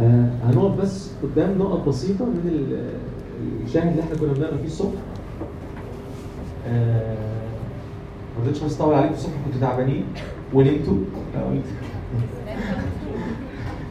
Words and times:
آه 0.00 0.28
هنقف 0.44 0.80
بس 0.80 1.10
قدام 1.22 1.58
نقط 1.58 1.88
بسيطة 1.88 2.24
من 2.24 2.40
ال- 2.52 2.98
الشاهد 3.66 3.86
اللي 3.88 4.02
إحنا 4.02 4.16
كنا 4.16 4.32
بنقرا 4.32 4.56
فيه 4.56 4.66
الصبح. 4.66 4.98
آه 6.68 7.16
ما 8.38 8.44
رضيتش 8.44 8.60
بس 8.64 8.80
اطول 8.80 8.94
عليكم 8.94 9.14
الصبح 9.14 9.32
كنتوا 9.46 9.60
تعبانين. 9.60 10.04
ونمتوا 10.54 10.96
فقلت 11.34 11.64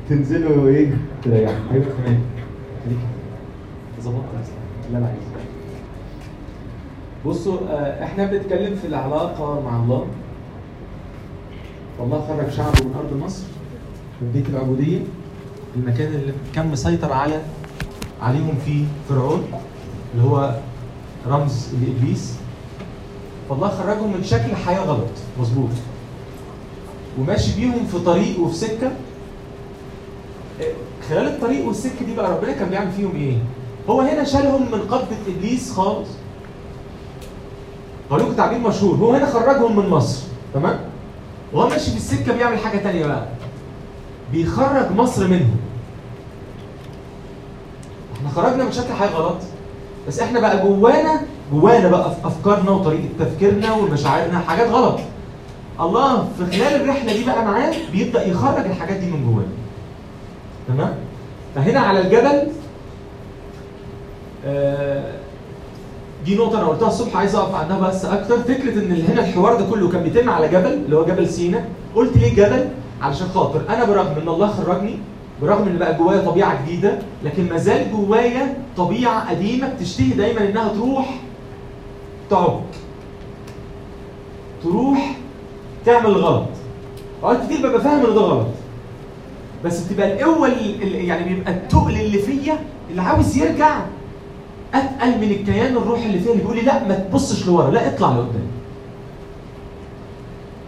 تنزلوا 0.09 0.67
إيه؟ 0.67 0.97
تريحوا. 1.23 1.55
أيوه 1.71 1.85
تمام. 1.85 2.19
خليك. 2.85 2.97
ظبطت 4.01 4.23
لا 4.93 4.97
لا 4.97 5.05
عايز. 5.05 5.17
بصوا 7.25 7.57
آه، 7.69 8.03
إحنا 8.03 8.25
بنتكلم 8.25 8.75
في 8.75 8.87
العلاقة 8.87 9.61
مع 9.65 9.83
الله. 9.83 10.05
والله 11.99 12.21
خرج 12.27 12.49
شعبه 12.51 12.85
من 12.85 12.95
أرض 12.99 13.23
مصر. 13.25 13.43
من 14.21 14.31
بيت 14.31 14.49
العبودية. 14.49 14.99
المكان 15.77 16.07
اللي 16.07 16.33
كان 16.55 16.67
مسيطر 16.71 17.13
على 17.13 17.41
عليهم 18.21 18.57
فيه 18.65 18.83
فرعون 19.09 19.43
اللي 20.13 20.27
هو 20.27 20.55
رمز 21.27 21.67
لابليس 21.73 22.33
فالله 23.49 23.67
خرجهم 23.69 24.13
من 24.17 24.23
شكل 24.23 24.55
حياة 24.55 24.79
غلط 24.79 25.09
مظبوط. 25.39 25.69
وماشي 27.19 27.55
بيهم 27.55 27.85
في 27.91 27.99
طريق 27.99 28.39
وفي 28.39 28.55
سكة. 28.55 28.87
آه، 30.61 30.73
خلال 31.09 31.27
الطريق 31.27 31.65
والسكة 31.67 32.05
دي 32.05 32.15
بقى 32.15 32.31
ربنا 32.31 32.51
كان 32.51 32.69
بيعمل 32.69 32.91
فيهم 32.91 33.15
إيه؟ 33.15 33.37
هو 33.89 34.01
هنا 34.01 34.23
شالهم 34.23 34.61
من 34.71 34.79
قبضة 34.81 35.15
إبليس 35.27 35.71
خالص. 35.73 36.07
لكم 38.11 38.33
تعبير 38.33 38.59
مشهور. 38.59 38.95
هو 38.95 39.13
هنا 39.13 39.25
خرجهم 39.25 39.75
من 39.75 39.89
مصر. 39.89 40.23
تمام؟ 40.53 40.79
وهو 41.53 41.69
ماشي 41.69 41.91
في 41.91 41.97
السكه 41.97 42.33
بيعمل 42.33 42.57
حاجة 42.57 42.77
تانية 42.77 43.05
بقى. 43.05 43.27
بيخرج 44.31 44.91
مصر 44.91 45.27
منهم. 45.27 45.56
إحنا 48.17 48.29
خرجنا 48.35 48.63
من 48.63 48.71
شكل 48.71 48.93
حاجة 48.93 49.09
غلط 49.09 49.37
بس 50.07 50.19
إحنا 50.19 50.39
بقى 50.39 50.61
جوانا 50.67 51.21
جوانا 51.53 51.89
بقى 51.89 52.11
في 52.11 52.27
أفكارنا 52.27 52.71
وطريقة 52.71 53.09
تفكيرنا 53.19 53.73
ومشاعرنا 53.73 54.39
حاجات 54.39 54.69
غلط. 54.69 54.99
الله 55.81 56.27
في 56.37 56.45
خلال 56.57 56.81
الرحلة 56.81 57.13
دي 57.13 57.25
بقى 57.25 57.45
معاه 57.45 57.73
بيبدأ 57.91 58.27
يخرج 58.27 58.65
الحاجات 58.65 58.97
دي 58.97 59.05
من 59.05 59.25
جوانا. 59.25 59.47
تمام؟ 60.67 60.93
فهنا 61.55 61.79
على 61.79 61.99
الجبل 61.99 62.47
آه، 64.45 65.11
دي 66.25 66.35
نقطة 66.35 66.59
أنا 66.59 66.67
قلتها 66.67 66.87
الصبح 66.87 67.15
عايز 67.17 67.35
أقف 67.35 67.55
عندها 67.55 67.79
بس 67.79 68.05
أكتر. 68.05 68.37
فكرة 68.39 68.73
إن 68.73 69.05
هنا 69.09 69.21
الحوار 69.21 69.55
ده 69.61 69.65
كله 69.69 69.89
كان 69.89 70.03
بيتم 70.03 70.29
على 70.29 70.47
جبل 70.47 70.73
اللي 70.73 70.95
هو 70.97 71.05
جبل 71.05 71.29
سينا. 71.29 71.65
قلت 71.95 72.17
ليه 72.17 72.35
جبل؟ 72.35 72.67
علشان 73.01 73.27
خاطر 73.27 73.61
أنا 73.69 73.85
برغم 73.85 74.15
إن 74.21 74.27
الله 74.27 74.47
خرجني 74.47 74.99
برغم 75.41 75.67
إن 75.67 75.77
بقى 75.77 75.97
جوايا 75.97 76.21
طبيعة 76.25 76.65
جديدة 76.65 76.99
لكن 77.23 77.49
ما 77.49 77.57
زال 77.57 77.91
جوايا 77.91 78.57
طبيعة 78.77 79.29
قديمة 79.29 79.73
بتشتهي 79.73 80.09
دايما 80.09 80.49
إنها 80.49 80.67
تروح 80.73 81.19
تعك. 82.29 82.61
تروح 84.63 85.15
تعمل 85.85 86.11
غلط. 86.11 86.45
أوقات 87.23 87.45
كتير 87.45 87.67
ببقى 87.69 87.81
فاهم 87.81 88.05
إن 88.05 88.15
ده 88.15 88.21
غلط. 88.21 88.47
بس 89.65 89.81
بتبقى 89.83 90.13
القوة 90.13 90.47
ال- 90.47 90.83
ال- 90.83 90.95
يعني 91.05 91.33
بيبقى 91.33 91.51
التقل 91.53 91.91
اللي 91.99 92.19
فيا 92.19 92.57
اللي 92.91 93.01
عاوز 93.01 93.37
يرجع 93.37 93.79
أتقل 94.73 95.17
من 95.17 95.31
الكيان 95.31 95.77
الروحي 95.77 96.05
اللي 96.05 96.19
فيها 96.19 96.31
اللي 96.31 96.41
بيقول 96.43 96.55
لي 96.57 96.61
لا 96.63 96.87
ما 96.87 96.95
تبصش 96.95 97.47
لورا 97.47 97.71
لا 97.71 97.87
اطلع 97.87 98.09
لقدام. 98.09 98.47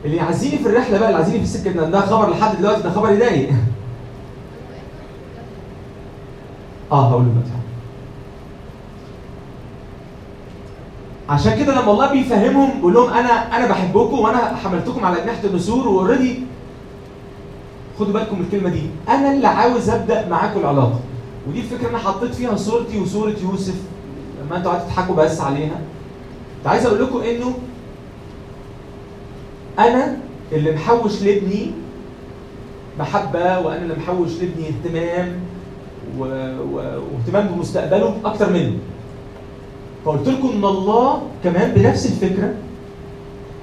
اللي 0.05 0.17
يعزيني 0.17 0.57
في 0.57 0.69
الرحلة 0.69 0.99
بقى 0.99 1.09
اللي 1.09 1.19
يعزيني 1.21 1.37
في 1.37 1.43
السكة 1.43 1.71
ده 1.71 2.01
خبر 2.01 2.29
لحد 2.29 2.57
دلوقتي 2.57 2.81
ده 2.83 2.89
خبر 2.91 3.11
يضايق. 3.11 3.49
آه 6.91 7.09
هقول 7.09 7.23
دلوقتي 7.23 7.49
عشان 11.29 11.57
كده 11.59 11.81
لما 11.81 11.91
الله 11.91 12.11
بيفهمهم 12.11 12.75
بيقول 12.75 12.93
لهم 12.93 13.09
أنا 13.09 13.57
أنا 13.57 13.67
بحبكم 13.67 14.19
وأنا 14.19 14.55
حملتكم 14.55 15.05
على 15.05 15.21
اجنحه 15.21 15.43
النسور 15.43 15.87
وأوريدي 15.87 16.39
خدوا 17.99 18.13
بالكم 18.13 18.39
من 18.39 18.45
الكلمة 18.45 18.69
دي. 18.69 18.81
أنا 19.09 19.33
اللي 19.33 19.47
عاوز 19.47 19.89
أبدأ 19.89 20.27
معاكم 20.27 20.59
العلاقة. 20.59 20.99
ودي 21.47 21.59
الفكرة 21.59 21.89
أنا 21.89 21.97
حطيت 21.97 22.33
فيها 22.35 22.55
صورتي 22.55 22.99
وصورة 22.99 23.35
يوسف. 23.43 23.75
لما 24.41 24.57
أنتوا 24.57 24.71
قعدتوا 24.71 24.87
تضحكوا 24.87 25.15
بس 25.15 25.41
عليها. 25.41 25.79
كنت 26.57 26.67
عايز 26.67 26.85
أقول 26.85 27.01
لكم 27.03 27.17
إنه 27.21 27.53
أنا 29.79 30.17
اللي 30.51 30.75
محوش 30.75 31.21
لابني 31.21 31.71
محبه 32.99 33.59
وأنا 33.59 33.81
اللي 33.81 33.95
محوش 33.95 34.29
لابني 34.31 34.67
اهتمام. 34.67 35.39
واهتمام 36.17 37.47
بمستقبله 37.47 38.15
أكتر 38.25 38.53
منه. 38.53 38.73
فقلت 40.05 40.27
لكم 40.27 40.47
إن 40.47 40.65
الله 40.65 41.21
كمان 41.43 41.71
بنفس 41.71 42.05
الفكرة. 42.05 42.53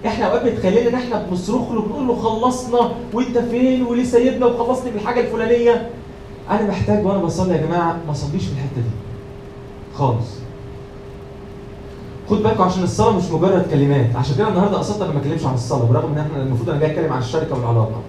إحنا 0.06 0.26
أوقات 0.26 0.42
بيتخيلنا 0.42 0.88
إن 0.90 0.94
إحنا 0.94 1.26
بنصرخ 1.30 1.72
له 1.72 1.82
بنقول 1.82 2.06
له 2.06 2.16
خلصنا 2.16 2.90
وأنت 3.12 3.38
فين؟ 3.38 3.82
وليه 3.82 4.04
سايبنا 4.04 4.46
وخلصني 4.46 4.90
بالحاجة 4.90 5.20
الفلانية؟ 5.20 5.90
أنا 6.50 6.68
محتاج 6.68 7.06
وأنا 7.06 7.18
بصلي 7.18 7.52
يا 7.52 7.66
جماعة 7.66 7.96
ما 8.06 8.12
اصليش 8.12 8.44
في 8.44 8.52
الحتة 8.52 8.76
دي. 8.76 8.90
خالص. 9.94 10.26
خد 12.30 12.42
بالكم 12.42 12.62
عشان 12.62 12.82
الصلاة 12.82 13.16
مش 13.16 13.30
مجرد 13.30 13.66
كلمات. 13.70 14.16
عشان 14.16 14.36
كده 14.36 14.48
النهارده 14.48 14.78
قصدت 14.78 15.02
أنا 15.02 15.12
ما 15.12 15.18
اتكلمش 15.18 15.44
عن 15.46 15.54
الصلاة 15.54 15.84
برغم 15.84 16.12
إن 16.12 16.18
إحنا 16.18 16.42
المفروض 16.42 16.70
أنا 16.70 16.80
جاي 16.80 16.90
اتكلم 16.90 17.12
عن 17.12 17.18
الشركة 17.18 17.54
والعلاقة. 17.54 18.00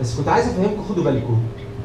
بس 0.00 0.16
كنت 0.16 0.28
عايز 0.28 0.46
أفهمكم 0.48 0.82
خدوا 0.88 1.04
بالكم. 1.04 1.38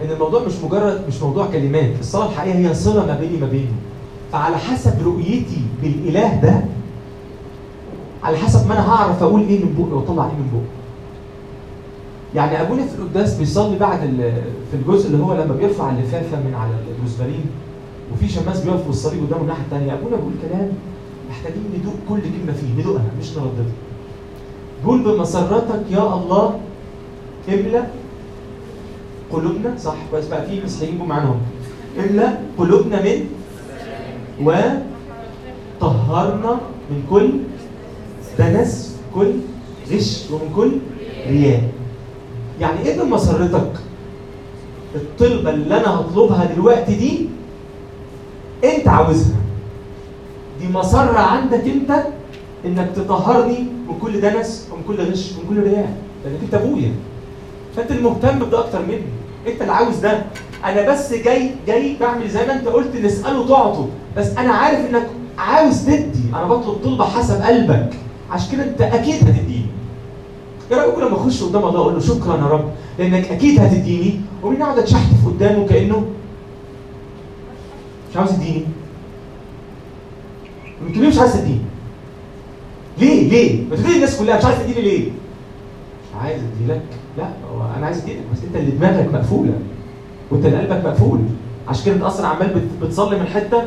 إن 0.04 0.12
الموضوع 0.12 0.44
مش 0.44 0.54
مجرد 0.64 1.02
مش 1.08 1.22
موضوع 1.22 1.46
كلمات. 1.52 2.00
الصلاة 2.00 2.30
الحقيقية 2.30 2.70
هي 2.70 2.74
صلة 2.74 3.06
ما 3.06 3.18
بيني 3.20 3.38
ما 3.38 3.48
بينه. 3.48 3.72
فعلى 4.32 4.58
حسب 4.58 4.94
رؤيتي 5.06 5.62
بالإله 5.82 6.36
ده 6.42 6.62
على 8.24 8.38
حسب 8.38 8.68
ما 8.68 8.74
أنا 8.74 8.90
هعرف 8.90 9.24
أقول 9.24 9.42
إيه 9.42 9.60
من 9.66 9.74
بقي 9.78 9.98
وأطلع 9.98 10.26
إيه 10.26 10.32
من 10.32 10.50
بقي. 10.54 10.82
يعني 12.36 12.62
ابونا 12.62 12.86
في 12.86 12.96
القداس 12.96 13.34
بيصلي 13.38 13.78
بعد 13.80 14.00
في 14.72 14.78
الجزء 14.78 15.08
اللي 15.08 15.24
هو 15.24 15.34
لما 15.34 15.56
بيرفع 15.56 15.90
اللفافة 15.90 16.38
من 16.38 16.54
على 16.56 16.72
الجزبرين 17.00 17.46
وفي 18.14 18.28
شماس 18.30 18.62
بيقف 18.64 18.88
والصليب 18.88 19.24
قدامه 19.26 19.42
الناحيه 19.42 19.62
الثانية 19.64 19.94
ابونا 19.94 20.16
بيقول 20.16 20.34
كلام 20.50 20.70
محتاجين 21.30 21.64
ندوق 21.80 21.94
كل 22.10 22.22
كلمة 22.22 22.54
فيه 22.58 22.82
ندوقها 22.82 23.06
مش 23.20 23.30
نرددها. 23.32 23.74
بيقول 24.84 25.02
بمسرتك 25.04 25.82
يا 25.92 26.14
الله 26.16 26.60
إملأ 27.50 27.84
قلوبنا 29.34 29.78
صح 29.78 29.96
كويس. 30.12 30.28
بقى 30.28 30.46
في 30.46 30.62
مسيحيين 30.64 30.98
جم 31.00 31.06
معانا 31.06 31.26
هم 31.30 31.40
املا 32.00 32.38
قلوبنا 32.58 33.02
من 33.02 33.30
وطهرنا 35.82 36.54
من 36.90 37.04
كل 37.10 37.30
دنس 38.40 38.98
كل 39.16 39.32
غش 39.92 40.32
ومن 40.32 40.50
كل 40.56 40.72
رياء. 41.28 41.64
يعني 42.60 42.80
إيه 42.86 43.02
بمسرتك 43.02 43.72
الطلبة 44.96 45.50
اللي 45.50 45.78
أنا 45.78 46.00
هطلبها 46.00 46.46
دلوقتي 46.46 46.96
دي 46.96 47.30
أنت 48.64 48.88
عاوزها. 48.88 49.42
دي 50.62 50.68
مسرة 50.68 51.20
عندك 51.20 51.64
أنت 51.66 52.04
إنك 52.66 52.90
تطهرني 52.96 53.60
من 53.60 53.96
كل 54.02 54.22
دنس 54.22 54.70
ومن 54.72 54.84
كل 54.88 55.12
غش 55.12 55.32
ومن 55.32 55.50
كل 55.50 55.64
رياء. 55.64 55.98
لأنك 56.26 56.40
أنت 56.44 56.54
أبويا. 56.54 56.92
فأنت 57.76 57.92
المهتم 57.92 58.40
بده 58.40 58.60
أكتر 58.60 58.82
مني. 58.86 59.21
انت 59.48 59.62
اللي 59.62 59.74
عاوز 59.74 59.96
ده. 59.96 60.24
أنا 60.66 60.92
بس 60.92 61.14
جاي 61.14 61.52
جاي 61.68 61.98
بعمل 62.00 62.30
زي 62.30 62.46
ما 62.48 62.54
انت 62.54 62.68
قلت 62.68 62.96
نسأله 62.96 63.48
تعطه 63.48 63.90
بس 64.18 64.28
أنا 64.38 64.54
عارف 64.54 64.90
انك 64.90 65.08
عاوز 65.38 65.86
تدي. 65.86 66.20
أنا 66.36 66.44
بطلب 66.46 66.76
طلبه 66.84 67.06
حسب 67.06 67.42
قلبك. 67.42 67.90
عشان 68.32 68.52
كده 68.52 68.64
انت 68.64 68.82
أكيد 68.82 69.16
هتديني. 69.16 69.66
إيه 70.72 70.78
رايكم 70.78 71.02
لما 71.02 71.16
اخش 71.18 71.44
قدام 71.44 71.66
الله 71.66 71.80
أقول 71.80 71.94
له 71.94 72.00
شكرا 72.00 72.38
يا 72.38 72.44
رب؟ 72.44 72.72
لانك 73.00 73.32
أكيد 73.32 73.60
هتديني. 73.60 74.22
ومن 74.44 74.62
اقعد 74.62 74.80
اتشحتف 74.80 75.28
قدامه 75.28 75.68
كأنه 75.68 76.06
مش 78.12 78.18
عاوز 78.18 78.34
يديني. 78.34 78.66
قلت 80.88 80.98
ليه 80.98 81.08
مش 81.08 81.18
عايز 81.18 81.34
تديني. 81.34 81.60
ليه؟ 82.98 83.30
ليه؟ 83.30 83.64
ما 83.70 83.76
تقولي 83.76 83.96
الناس 83.96 84.20
كلها 84.20 84.38
مش 84.38 84.46
عايز 84.46 84.60
تديني 84.60 84.82
ليه؟ 84.82 85.10
عايز 86.22 86.42
ادي 86.44 86.72
لك. 86.74 86.82
لا 87.18 87.24
هو 87.54 87.62
أنا 87.78 87.86
عايز 87.86 87.98
اديلك 88.02 88.22
بس 88.34 88.44
أنت 88.48 88.56
اللي 88.56 88.72
دماغك 88.72 89.14
مقفولة. 89.14 89.54
وأنت 90.32 90.46
اللي 90.46 90.58
قلبك 90.58 90.86
مقفول. 90.86 91.20
عشان 91.68 91.86
كده 91.96 92.08
أصلا 92.08 92.28
عمال 92.28 92.48
بت- 92.54 92.84
بتصلي 92.86 93.20
من 93.20 93.26
حتة. 93.26 93.64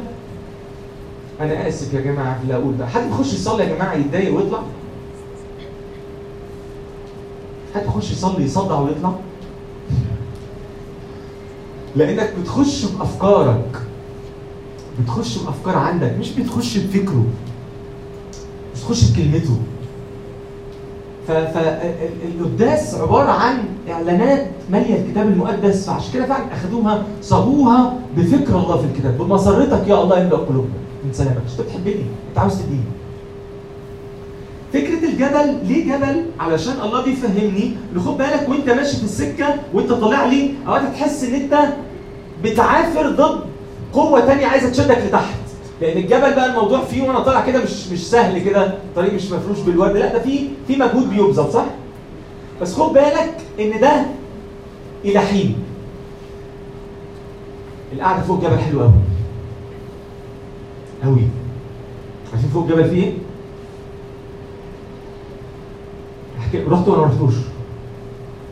أنا 1.41 1.69
آسف 1.69 1.95
يا 1.95 2.01
جماعة 2.01 2.39
اللي 2.43 2.55
أقول 2.55 2.77
ده. 2.79 2.87
حد 2.87 3.03
يخش 3.11 3.33
يصلي 3.35 3.65
يا 3.65 3.75
جماعة 3.75 3.95
يتضايق 3.95 4.37
ويطلع؟ 4.37 4.63
حد 7.75 7.85
يخش 7.87 8.11
يصلي 8.11 8.45
يصدع 8.45 8.79
ويطلع؟ 8.81 9.13
لأنك 11.97 12.35
بتخش 12.43 12.85
بأفكارك. 12.85 13.81
بتخش 15.01 15.39
بأفكار 15.39 15.77
عندك 15.77 16.17
مش 16.21 16.31
بتخش 16.33 16.79
بفكره. 16.79 17.25
مش 18.75 18.81
تخش 18.81 19.11
بكلمته. 19.11 19.57
فالقداس 21.29 22.95
عبارة 22.95 23.31
عن 23.31 23.59
إعلانات 23.91 24.47
مالية 24.71 25.01
الكتاب 25.01 25.27
المقدس 25.27 25.87
فعشان 25.87 26.13
كده 26.15 26.27
فعلا 26.27 26.45
اخذوها 26.53 27.03
صاغوها 27.23 27.95
بفكر 28.17 28.57
الله 28.59 28.77
في 28.77 28.85
الكتاب. 28.85 29.19
بمسرتك 29.19 29.89
يا 29.89 30.03
الله 30.03 30.19
يملا 30.19 30.37
قلوبنا. 30.37 30.75
من 31.05 31.13
سلامك 31.13 31.37
أنت 31.37 31.61
بتحبني 31.61 32.05
أنت 32.31 32.39
عاوز 32.39 32.63
تديني 32.63 32.81
فكرة 34.73 35.09
الجبل 35.09 35.67
ليه 35.69 35.97
جبل؟ 35.97 36.25
علشان 36.41 36.75
الله 36.85 37.03
بيفهمني. 37.05 37.77
ان 37.95 38.01
خد 38.01 38.19
بالك 38.19 38.47
وأنت 38.49 38.71
ماشي 38.71 38.97
في 38.97 39.05
السكة 39.05 39.55
وأنت 39.75 39.93
طالع 39.93 40.25
لي 40.25 40.51
أوقات 40.67 40.83
تحس 40.83 41.25
إن 41.25 41.35
أنت 41.35 41.59
بتعافر 42.45 43.11
ضد 43.11 43.41
قوة 43.93 44.21
تانية 44.21 44.47
عايزة 44.47 44.71
تشدك 44.71 44.99
لتحت. 45.09 45.44
لأن 45.81 45.97
الجبل 45.99 46.35
بقى 46.35 46.47
الموضوع 46.47 46.85
فيه 46.85 47.03
وأنا 47.03 47.21
طالع 47.21 47.47
كده 47.47 47.63
مش 47.63 47.89
مش 47.89 48.11
سهل 48.11 48.39
كده 48.45 48.75
طريق 48.97 49.13
مش 49.15 49.31
مفروش 49.33 49.59
بالورد 49.61 49.97
لا 49.97 50.13
ده 50.13 50.19
في 50.23 50.49
في 50.67 50.77
مجهود 50.77 51.11
بيبذل 51.11 51.53
صح؟ 51.53 51.65
بس 52.63 52.75
خد 52.75 52.93
بالك 52.93 53.37
إن 53.61 53.81
ده 53.81 54.05
إلى 55.05 55.19
حين. 55.21 55.57
القعدة 57.93 58.23
فوق 58.23 58.37
الجبل 58.45 58.59
حلوة 58.59 58.83
قوي 58.83 58.93
قوي 61.05 61.23
عارفين 62.33 62.51
فوق 62.51 62.63
الجبل 62.65 62.91
فيه 62.91 63.03
إيه؟ 63.03 63.13
احكي 66.41 66.59
رحت 66.59 66.89
ولا 66.89 66.99
ما 66.99 67.05
رحتوش؟ 67.07 67.35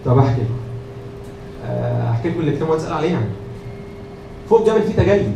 طب 0.04 0.18
أحكي 0.18 0.40
لكم. 0.40 0.54
آه، 1.66 2.10
أحكي 2.10 2.28
لكم 2.28 2.40
اللي 2.40 2.56
كانوا 2.56 2.76
تسال 2.76 2.92
عليه 2.92 3.10
يعني. 3.12 3.28
فوق 4.48 4.60
الجبل 4.60 4.82
فيه 4.82 4.92
تجلي. 5.02 5.32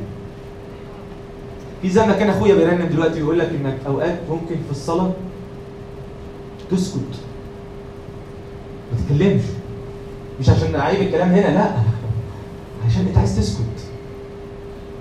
في 1.86 1.92
زي 1.92 2.06
ما 2.06 2.12
كان 2.12 2.30
أخويا 2.30 2.54
بيرنم 2.54 2.88
دلوقتي 2.88 3.18
يقول 3.18 3.38
لك 3.38 3.48
إنك 3.48 3.78
أوقات 3.86 4.18
ممكن 4.30 4.54
في 4.54 4.70
الصلاة 4.70 5.12
تسكت. 6.70 6.96
ما 8.92 8.98
تتكلمش 8.98 9.42
مش 10.40 10.48
عشان 10.48 10.74
اعيب 10.74 11.00
الكلام 11.02 11.28
هنا 11.28 11.54
لا. 11.54 11.70
عشان 12.86 13.06
أنت 13.06 13.18
عايز 13.18 13.36
تسكت. 13.36 13.60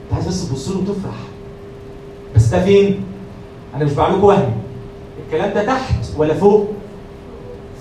أنت 0.04 0.14
عايز 0.14 0.28
بس 0.28 0.50
تبص 0.50 0.70
له 0.70 0.78
وتفرح. 0.78 1.16
بس 2.36 2.46
ده 2.46 2.64
فين؟ 2.64 3.04
أنا 3.76 3.86
مش 3.86 3.94
بعمل 3.94 4.18
لكم 4.18 4.24
وهم. 4.28 4.54
الكلام 5.26 5.54
ده 5.54 5.66
تحت 5.66 6.06
ولا 6.18 6.34
فوق؟ 6.34 6.68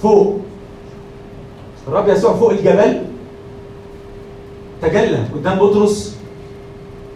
فوق. 0.02 0.40
الرب 1.88 2.08
يسوع 2.08 2.34
فوق 2.34 2.50
الجبل. 2.50 3.02
تجلى 4.82 5.18
قدام 5.34 5.58
بطرس 5.58 6.18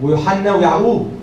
ويوحنا 0.03 0.55
ويعقوب. 0.55 1.18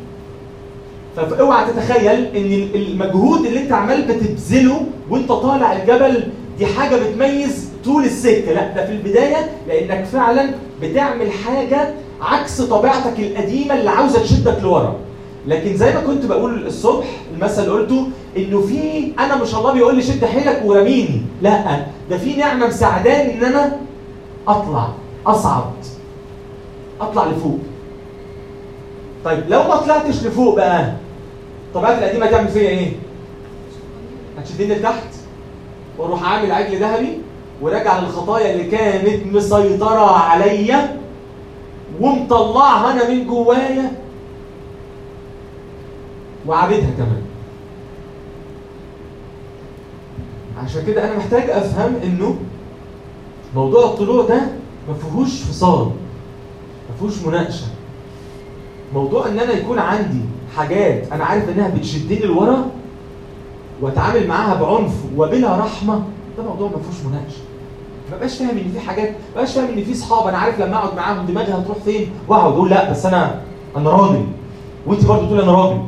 فاوعى 1.15 1.65
تتخيل 1.71 2.25
إن 2.25 2.69
المجهود 2.75 3.45
اللي 3.45 3.61
أنت 3.61 3.71
عمال 3.71 4.01
بتبذله 4.01 4.81
وأنت 5.09 5.29
طالع 5.31 5.73
الجبل 5.73 6.23
دي 6.57 6.65
حاجة 6.65 6.95
بتميز 6.95 7.69
طول 7.85 8.03
السكة. 8.03 8.53
لا 8.53 8.73
ده 8.75 8.85
في 8.85 8.91
البداية 8.91 9.51
لأنك 9.67 10.05
فعلا 10.05 10.49
بتعمل 10.81 11.31
حاجة 11.31 11.93
عكس 12.21 12.61
طبيعتك 12.61 13.19
القديمة 13.19 13.75
اللي 13.75 13.89
عاوزة 13.89 14.21
تشدك 14.23 14.57
لورا. 14.63 14.95
لكن 15.47 15.77
زي 15.77 15.93
ما 15.93 16.01
كنت 16.01 16.25
بقول 16.25 16.67
الصبح 16.67 17.05
المثل 17.33 17.61
اللي 17.63 17.73
قلته 17.73 18.07
إنه 18.37 18.61
في 18.61 19.11
أنا 19.19 19.35
مش 19.35 19.55
الله 19.55 19.73
بيقول 19.73 19.95
لي 19.95 20.01
شد 20.01 20.25
حيلك 20.25 20.61
ورميني. 20.65 21.21
لا 21.41 21.85
ده 22.09 22.17
في 22.17 22.35
نعمة 22.35 22.67
مساعداني 22.67 23.33
إن 23.33 23.43
أنا 23.43 23.77
أطلع 24.47 24.89
أصعد 25.27 25.73
أطلع 27.01 27.25
لفوق. 27.25 27.59
طيب 29.25 29.43
لو 29.49 29.63
ما 29.63 29.75
طلعتش 29.75 30.23
لفوق 30.23 30.55
بقى 30.55 30.93
طبيعتي 31.75 32.05
القديمة 32.05 32.25
تعمل 32.31 32.47
فيا 32.47 32.69
إيه؟ 32.69 32.91
هتشدني 34.37 34.75
لتحت 34.75 35.07
وأروح 35.97 36.23
عامل 36.23 36.51
عجل 36.51 36.79
ذهبي 36.79 37.17
وراجع 37.61 37.99
للخطايا 37.99 38.51
اللي 38.53 38.63
كانت 38.63 39.25
مسيطرة 39.35 40.17
عليا 40.17 40.97
ومطلعها 42.01 42.91
أنا 42.93 43.09
من 43.09 43.27
جوايا 43.27 43.91
وعابدها 46.47 46.89
كمان 46.97 47.21
عشان 50.63 50.85
كده 50.87 51.05
أنا 51.07 51.17
محتاج 51.17 51.49
أفهم 51.49 51.95
إنه 52.03 52.35
موضوع 53.55 53.85
الطلوع 53.85 54.25
ده 54.25 54.41
ما 54.87 54.93
فيهوش 54.93 55.41
فصال 55.41 55.85
ما 56.89 56.95
فيهوش 56.99 57.23
مناقشة 57.27 57.65
موضوع 58.93 59.27
إن 59.27 59.39
أنا 59.39 59.53
يكون 59.53 59.79
عندي 59.79 60.21
حاجات 60.57 61.11
أنا 61.11 61.23
عارف 61.25 61.49
إنها 61.49 61.69
بتشدني 61.69 62.19
لورا 62.19 62.65
وأتعامل 63.81 64.27
معاها 64.27 64.61
بعنف 64.61 64.91
وبلا 65.17 65.57
رحمة 65.57 66.03
ده 66.37 66.43
موضوع 66.43 66.67
ما 66.67 66.77
فيهوش 66.77 67.05
مناقشة. 67.11 67.37
ما 68.11 68.17
بقاش 68.17 68.37
فاهم 68.37 68.49
إن 68.49 68.71
في 68.73 68.79
حاجات 68.79 69.09
ما 69.09 69.15
بقاش 69.35 69.53
فاهم 69.53 69.67
إن 69.77 69.83
في 69.83 69.93
صحاب 69.93 70.27
أنا 70.27 70.37
عارف 70.37 70.59
لما 70.59 70.75
أقعد 70.75 70.95
معاهم 70.95 71.25
دماغي 71.25 71.53
هتروح 71.53 71.77
فين؟ 71.85 72.09
وأقعد 72.27 72.51
أقول 72.53 72.69
لأ 72.69 72.91
بس 72.91 73.05
أنا 73.05 73.41
أنا 73.77 73.89
راجل 73.89 74.25
وأنت 74.87 75.05
برضه 75.05 75.25
تقول 75.27 75.41
أنا 75.41 75.51
راجل 75.51 75.81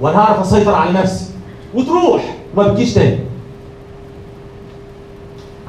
وأنا 0.00 0.18
هعرف 0.18 0.40
أسيطر 0.40 0.74
على 0.74 0.92
نفسي. 0.92 1.30
وتروح 1.74 2.36
وما 2.56 2.68
بتجيش 2.68 2.94
تاني. 2.94 3.18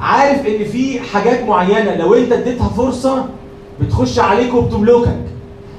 عارف 0.00 0.46
إن 0.46 0.64
في 0.64 1.00
حاجات 1.00 1.42
معينة 1.42 1.94
لو 1.94 2.14
أنت 2.14 2.32
اديتها 2.32 2.68
فرصة 2.68 3.24
بتخش 3.80 4.18
عليك 4.18 4.54
وبتملكك. 4.54 5.16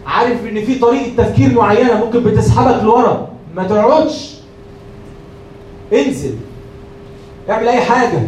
عارف 0.06 0.46
إن 0.46 0.66
في 0.66 0.80
طريقة 0.80 1.24
تفكير 1.24 1.54
معينة 1.54 2.06
ممكن 2.06 2.24
بتسحبك 2.24 2.84
لورا. 2.84 3.28
ما 3.56 3.63
تقعدش. 3.63 4.36
انزل. 5.94 6.36
اعمل 7.50 7.68
أي 7.68 7.80
حاجة. 7.81 8.19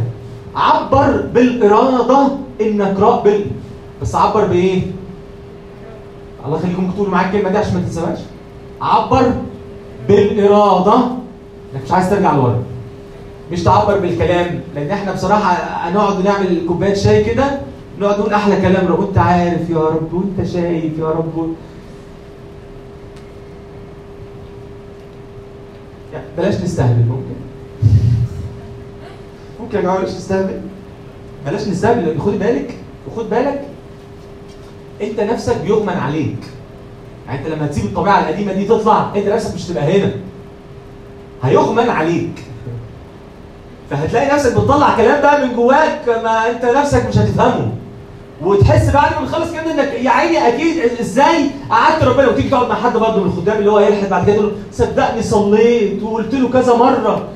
عبر 0.56 1.22
بالإرادة 1.34 2.28
إنك 2.62 3.00
راقبل 3.00 3.46
بس 4.02 4.16
عبر 4.16 4.46
بإيه؟ 4.46 4.82
الله 6.46 6.58
يخليكم 6.58 6.92
تقولوا 6.92 7.12
معايا 7.12 7.28
الكلمة 7.28 7.50
دي 7.50 7.58
عشان 7.58 7.74
ما 7.74 7.80
تنساهاش 7.82 8.20
عبر 8.82 9.32
بالإرادة 10.08 10.96
إنك 11.74 11.84
مش 11.86 11.92
عايز 11.92 12.10
ترجع 12.10 12.36
لورا. 12.36 12.64
مش 13.52 13.64
تعبر 13.64 14.00
بالكلام 14.00 14.60
لأن 14.76 14.90
إحنا 14.92 15.12
بصراحة 15.12 15.52
هنقعد 15.54 16.24
نعمل 16.26 16.62
كوباية 16.68 16.94
شاي 16.94 17.24
كده 17.24 17.60
نقعد 18.00 18.20
نقول 18.20 18.34
أحلى 18.34 18.62
كلام 18.62 18.88
رب 18.88 19.00
وانت 19.00 19.18
عارف 19.18 19.70
يا 19.70 19.78
رب 19.80 20.14
وأنت 20.14 20.48
شايف 20.50 21.00
يا 21.00 21.06
رب. 21.06 21.56
يعني 26.14 26.26
بلاش 26.38 26.56
نستهبل 26.56 27.06
ممكن. 27.06 27.36
ممكن 29.60 29.78
يا 29.78 29.82
جماعة 29.82 29.98
بلاش 29.98 30.10
نستهبل. 30.10 30.62
بلاش 31.46 31.68
نستهبل 31.68 32.06
لأن 32.06 32.20
خد 32.22 32.40
بالك 32.40 32.76
وخد 33.08 33.30
بالك 33.30 33.66
أنت 35.02 35.20
نفسك 35.20 35.58
بيغمن 35.62 35.90
عليك. 35.98 36.38
يعني 37.28 37.40
أنت 37.40 37.48
لما 37.48 37.68
تسيب 37.68 37.86
الطبيعة 37.86 38.20
القديمة 38.20 38.54
دي 38.54 38.66
تطلع 38.66 39.12
أنت 39.16 39.28
نفسك 39.28 39.56
مش 39.56 39.68
تبقى 39.68 39.98
هنا. 39.98 40.12
هيغمن 41.44 41.90
عليك. 41.90 42.44
فهتلاقي 43.90 44.36
نفسك 44.36 44.52
بتطلع 44.52 44.96
كلام 44.98 45.22
بقى 45.22 45.48
من 45.48 45.56
جواك 45.56 46.10
ما 46.24 46.50
أنت 46.50 46.66
نفسك 46.66 47.08
مش 47.08 47.18
هتفهمه. 47.18 47.72
وتحس 48.44 48.90
بعد 48.90 49.22
ما 49.22 49.28
تخلص 49.28 49.52
كده 49.52 49.72
إنك 49.72 49.94
يا 49.94 50.10
عيني 50.10 50.48
أكيد 50.48 50.78
إزاي 51.02 51.50
قعدت 51.70 52.04
ربنا 52.04 52.28
وتيجي 52.28 52.50
تقعد 52.50 52.70
مع 52.70 52.76
حد 52.76 52.94
برضه 52.94 53.20
من 53.24 53.28
الخدام 53.28 53.58
اللي 53.58 53.72
هو 53.72 53.80
يلحد 53.80 54.10
بعد 54.10 54.26
كده 54.26 54.36
تقول 54.36 54.46
له 54.48 54.52
صدقني 54.72 55.22
صليت 55.22 56.04
وقلت 56.04 56.34
له 56.34 56.50
كذا 56.50 56.76
مرة. 56.76 57.28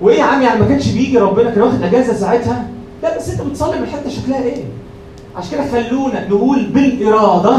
وإيه 0.00 0.18
يا 0.18 0.24
عم 0.24 0.42
يعني 0.42 0.60
ما 0.60 0.66
كانش 0.68 0.88
بيجي 0.88 1.18
ربنا 1.18 1.50
كان 1.50 1.62
واخد 1.62 1.82
أجازة 1.82 2.12
ساعتها؟ 2.12 2.66
لا 3.02 3.16
بس 3.16 3.28
أنت 3.30 3.40
بتصلي 3.42 3.80
من 3.80 3.86
حتة 3.86 4.10
شكلها 4.10 4.42
إيه؟ 4.42 4.64
عشان 5.36 5.50
كده 5.50 5.82
خلونا 5.82 6.28
نقول 6.28 6.64
بالإرادة 6.66 7.56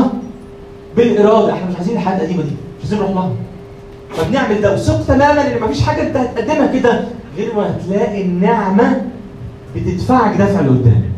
بالإرادة. 0.97 1.53
إحنا 1.53 1.69
مش 1.69 1.75
عايزين 1.75 1.95
الحياة 1.95 2.17
القديمة 2.17 2.41
دي 2.43 2.49
مش 2.49 2.81
عايزين 2.83 2.99
نروح 2.99 3.11
لها. 3.11 3.31
فبنعمل 4.13 4.61
ده 4.61 4.73
وثق 4.73 5.05
تماما 5.07 5.47
إن 5.47 5.61
مفيش 5.61 5.81
حاجة 5.81 6.01
أنت 6.07 6.17
هتقدمها 6.17 6.67
كده 6.79 7.03
غير 7.37 7.55
ما 7.55 7.75
هتلاقي 7.77 8.21
النعمة 8.21 9.01
بتدفعك 9.75 10.35
دفع 10.37 10.61
لقدام. 10.61 11.10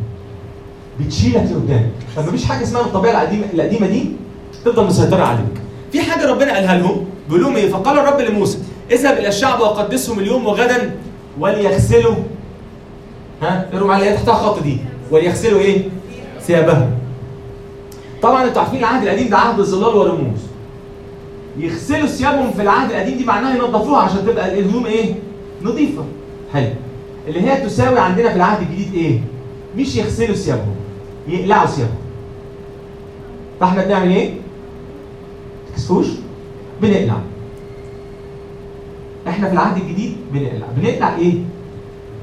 بتشيلك 1.06 1.44
لقدام 1.52 1.90
فمفيش 2.16 2.46
حاجة 2.46 2.64
اسمها 2.64 2.82
الطبيعة 2.82 3.22
القديمه 3.22 3.46
القديمة 3.54 3.88
دي 3.88 4.06
تفضل 4.66 4.86
مسيطرة 4.86 5.24
عليك. 5.24 5.62
في 5.92 6.02
حاجة 6.02 6.32
ربنا 6.32 6.54
قالها 6.56 6.78
لهم 6.78 7.06
بيقول 7.28 7.42
لهم 7.44 7.56
إيه؟ 7.56 7.70
فقال 7.70 8.00
الرب 8.00 8.20
لموسى 8.22 8.58
اذهب 8.92 9.18
إلى 9.18 9.28
الشعب 9.28 9.60
وقدسهم 9.60 10.20
اليوم 10.20 10.46
وغدا 10.48 10.92
وليغسلوا 11.40 12.16
ها؟ 13.42 13.70
اقروا 13.74 13.88
معايا 13.88 14.04
اللي 14.06 14.18
تحتها 14.18 14.62
دي. 14.62 14.78
وليغسلوا 15.12 15.60
إيه؟ 15.60 15.82
ثيابهم. 16.42 16.90
طبعا 18.22 18.44
أنتوا 18.44 18.62
عارفين 18.62 18.80
العهد 18.80 19.04
القديم 19.04 19.30
ده 19.30 19.38
عهد 19.38 19.60
الظلال 19.60 19.96
والرموز. 19.96 20.40
يغسلوا 21.58 22.08
ثيابهم 22.08 22.52
في 22.52 22.62
العهد 22.62 22.92
القديم 22.92 23.18
دي 23.18 23.26
معناها 23.26 23.56
ينظفوها 23.56 24.02
عشان 24.02 24.26
تبقى 24.26 24.60
الهدوم 24.60 24.86
إيه؟ 24.86 25.14
نظيفة. 25.62 26.04
حلو. 26.54 26.70
اللي 27.28 27.42
هي 27.42 27.62
تساوي 27.62 28.00
عندنا 28.00 28.30
في 28.30 28.36
العهد 28.36 28.62
الجديد 28.62 28.94
إيه؟ 28.94 29.20
مش 29.78 29.96
يغسلوا 29.96 30.36
ثيابهم. 30.36 30.76
يقلعوا 31.28 31.66
ثيابهم 31.68 31.96
فاحنا 33.60 33.86
بنعمل 33.86 34.10
إيه 34.12 34.34
تكسفوش 35.72 36.08
بنقلع 36.82 37.18
إحنا 39.28 39.48
في 39.48 39.54
العهد 39.54 39.78
الجديد 39.82 40.16
بنقلع 40.34 40.68
بنقلع 40.78 41.16
إيه 41.16 41.34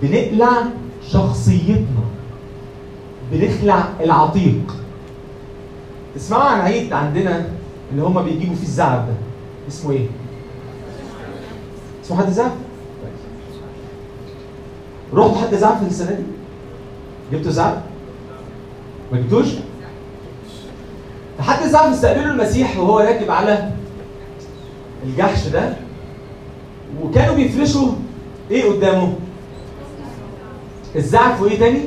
بنقلع 0.03 0.51
شخصيتنا 1.09 2.05
بنخلع 3.33 3.89
العتيق 4.01 4.77
تسمعوا 6.15 6.43
عن 6.43 6.61
عيد 6.61 6.93
عندنا 6.93 7.49
اللي 7.93 8.03
هم 8.03 8.23
بيجيبوا 8.23 8.55
فيه 8.55 8.63
الزعف 8.63 9.07
ده 9.07 9.15
اسمه 9.69 9.93
إيه؟ 9.93 10.07
اسمه 12.05 12.17
حد 12.19 12.31
زعف؟ 12.31 12.53
رحت 15.15 15.37
حد 15.37 15.55
زعف 15.55 15.83
السنة 15.87 16.11
دي؟ 16.13 16.23
جبتوا 17.37 17.51
زعف؟ 17.51 17.79
ما 19.13 19.19
جبتوش؟ 19.21 19.47
فحد 21.39 21.69
زعف 21.69 21.93
استقبلوا 21.93 22.33
المسيح 22.33 22.79
وهو 22.79 22.99
راكب 22.99 23.31
على 23.31 23.71
الجحش 25.07 25.47
ده 25.47 25.77
وكانوا 27.03 27.35
بيفرشوا 27.35 27.93
إيه 28.51 28.71
قدامه؟ 28.73 29.13
الزعف 30.97 31.43
وإيه 31.43 31.59
تاني؟ 31.59 31.81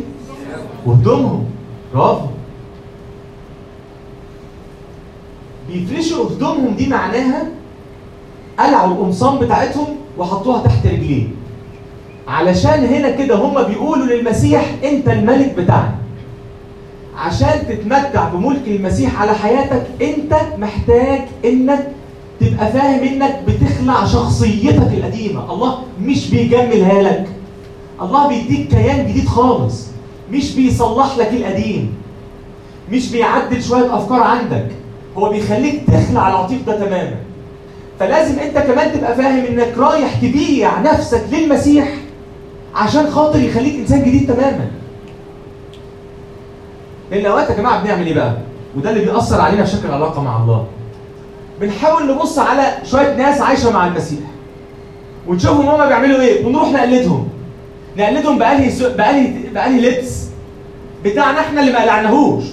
وهدومهم 0.85 1.45
برافو 1.93 2.25
بيفرشوا 5.69 6.25
هدومهم 6.29 6.75
دي 6.75 6.89
معناها 6.89 7.47
قلعوا 8.59 8.91
القمصان 8.91 9.39
بتاعتهم 9.39 9.87
وحطوها 10.17 10.63
تحت 10.63 10.85
رجليه 10.87 11.27
علشان 12.27 12.85
هنا 12.85 13.11
كده 13.11 13.35
هم 13.35 13.63
بيقولوا 13.63 14.05
للمسيح 14.05 14.75
أنت 14.83 15.07
الملك 15.09 15.53
بتاعنا 15.57 15.95
عشان 17.17 17.67
تتمتع 17.69 18.29
بملك 18.29 18.67
المسيح 18.67 19.21
على 19.21 19.33
حياتك 19.33 19.83
انت 20.01 20.35
محتاج 20.57 21.21
انك 21.45 21.87
تبقى 22.39 22.71
فاهم 22.71 23.03
انك 23.03 23.39
بتخلع 23.47 24.05
شخصيتك 24.05 24.93
القديمة. 24.93 25.53
الله 25.53 25.77
مش 26.01 26.29
بيجملها 26.29 27.01
لك 27.01 27.27
الله 28.01 28.27
بيديك 28.27 28.67
كيان 28.69 29.07
جديد 29.07 29.27
خالص. 29.27 29.87
مش 30.31 30.55
بيصلح 30.55 31.17
لك 31.17 31.33
القديم. 31.33 31.93
مش 32.91 33.11
بيعدل 33.11 33.63
شوية 33.63 33.95
أفكار 33.97 34.23
عندك. 34.23 34.67
هو 35.17 35.29
بيخليك 35.29 35.83
تخلع 35.87 36.29
العتيق 36.29 36.65
ده 36.67 36.75
تماما. 36.85 37.15
فلازم 37.99 38.39
انت 38.39 38.57
كمان 38.57 38.91
تبقى 38.93 39.15
فاهم 39.15 39.45
انك 39.45 39.77
رايح 39.77 40.15
تبيع 40.15 40.79
نفسك 40.81 41.23
للمسيح 41.31 41.87
عشان 42.75 43.09
خاطر 43.11 43.39
يخليك 43.39 43.75
إنسان 43.75 43.99
جديد 43.99 44.33
تماما. 44.33 44.67
لأن 47.11 47.25
أوقات 47.25 47.49
يا 47.49 47.55
جماعة 47.55 47.83
بنعمل 47.83 48.05
إيه 48.07 48.13
بقى؟ 48.15 48.33
وده 48.77 48.89
اللي 48.89 49.01
بيأثر 49.05 49.41
علينا 49.41 49.63
في 49.63 49.71
شكل 49.71 49.87
العلاقه 49.89 50.21
مع 50.21 50.41
الله. 50.41 50.65
بنحاول 51.61 52.07
نبص 52.15 52.39
على 52.39 52.77
شوية 52.83 53.15
ناس 53.15 53.41
عايشة 53.41 53.71
مع 53.71 53.87
المسيح. 53.87 54.19
ونشوفهم 55.27 55.67
هما 55.67 55.87
بيعملوا 55.87 56.19
إيه؟ 56.21 56.45
ونروح 56.45 56.69
نقلدهم. 56.69 57.27
نقلدهم 57.97 58.39
بأنهي 58.39 58.71
سو... 58.71 58.89
بأنهي 58.89 59.49
بأنهي 59.53 59.81
لبس. 59.81 60.25
بتاعنا 61.05 61.39
إحنا 61.39 61.61
اللي 61.61 61.71
ما 61.71 61.81
قلعناهوش. 61.81 62.43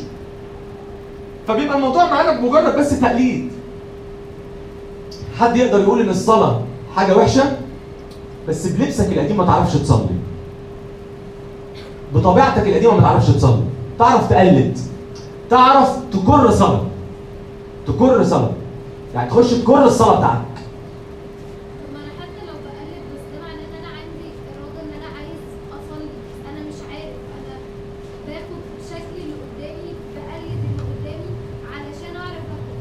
فبيبقى 1.49 1.77
الموضوع 1.77 2.05
معانا 2.11 2.41
مجرد 2.41 2.77
بس 2.79 3.01
تقليد. 3.01 3.51
حد 5.39 5.57
يقدر 5.57 5.81
يقول 5.81 6.01
إن 6.01 6.09
الصلاة 6.09 6.61
حاجة 6.97 7.17
وحشة؟ 7.17 7.57
بس 8.49 8.67
بلبسك 8.67 9.13
القديم 9.13 9.37
ما 9.37 9.47
تعرفش 9.47 9.75
تصلي. 9.75 10.17
بطبيعتك 12.15 12.67
القديمة 12.67 12.95
ما 12.95 13.01
تعرفش 13.03 13.27
تصلي. 13.31 13.63
تعرف 14.01 14.29
تقلد 14.31 14.79
تعرف 15.51 15.89
تكر 16.13 16.51
صلاة. 16.51 16.85
تكر 17.87 18.25
صلاة. 18.25 18.53
يعني 19.15 19.31
تخش 19.31 19.51
تكر 19.55 19.85
الصلاة 19.85 20.19
بتاعتك. 20.19 20.41
طب 21.81 21.93
ما 21.93 21.99
أنا 21.99 22.13
حتى 22.21 22.41
لو 22.47 22.57
بقلب 22.65 23.05
بس 23.13 23.23
ده 23.33 23.39
معناه 23.43 23.65
ان 23.69 23.75
أنا 23.79 23.89
عندي 23.99 24.29
اراده 24.51 24.81
ان 24.85 24.93
أنا 24.99 25.09
عايز 25.19 25.41
اصلي 25.77 26.11
أنا 26.51 26.61
مش 26.69 26.79
عارف 26.91 27.17
أنا 27.39 27.57
باخد 28.27 28.63
شكل 28.91 29.15
اللي 29.23 29.35
قدامي 29.45 29.93
بقلد 30.15 30.61
اللي 30.69 30.83
قدامي 30.93 31.31
علشان 31.73 32.17
اعرف 32.17 32.45
اخد 32.57 32.79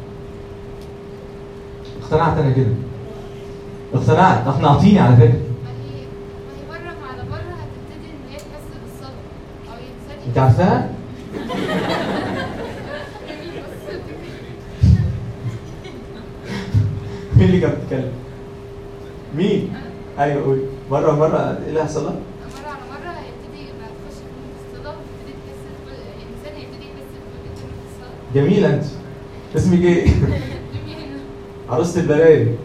اقتنعت 2.03 2.37
أنا 2.37 2.51
كده 2.53 2.73
اقتنعت 3.93 4.47
اقنعتيني 4.47 4.99
على 4.99 5.15
فكره 5.15 5.27
ما 5.65 5.71
هي 5.83 6.01
ما 6.45 6.53
هي 6.55 6.63
بره 6.69 7.07
على 7.11 7.21
بره 7.31 7.53
هتبتدي 7.61 8.07
ان 8.13 8.21
هي 8.31 8.37
تحس 8.37 8.67
بالصدمه 8.83 9.29
أو 9.71 9.75
ينساني 9.87 10.27
انت 10.29 10.37
عارفاها 10.37 10.89
مين 17.39 17.47
اللي 17.49 17.59
كان 17.61 17.71
بيتكلم 17.81 18.11
مين؟ 19.37 19.73
أيوه 20.19 20.43
قولي. 20.43 20.61
مرة 20.91 21.11
مرة 21.11 21.37
إيه 21.37 21.67
اللي 21.69 21.79
هيحصل 21.79 22.03
لها 22.03 22.11
مرة 22.13 22.69
على 22.69 22.79
مرة 22.91 23.09
هيبتدي 23.11 23.65
في 23.65 23.71
تحس 25.25 25.61
الإنسان 26.17 26.61
يحس 26.61 28.35
جميله 28.35 28.73
أنت. 28.75 28.83
اسمك 29.55 29.81
إيه؟ 29.81 30.07
عروسة 31.69 32.01
البلايا 32.01 32.55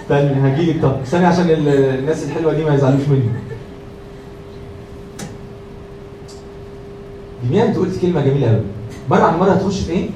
استني 0.00 0.54
هجيلك. 0.54 0.82
طب 0.82 1.00
استني 1.02 1.26
عشان 1.26 1.50
ال- 1.50 1.68
الناس 1.68 2.24
الحلوة 2.24 2.52
دي 2.52 2.64
ما 2.64 2.74
يزعلوش 2.74 3.08
مني. 3.08 3.28
جميله 7.44 7.64
أنت 7.66 7.76
قلت 7.76 8.00
كلمة 8.02 8.20
جميلة 8.20 8.48
قوي 8.48 8.62
مرة 9.10 9.22
عن 9.22 9.38
مرة 9.38 9.50
هتخش 9.52 9.80
في 9.80 9.92
إيه؟ 9.92 10.08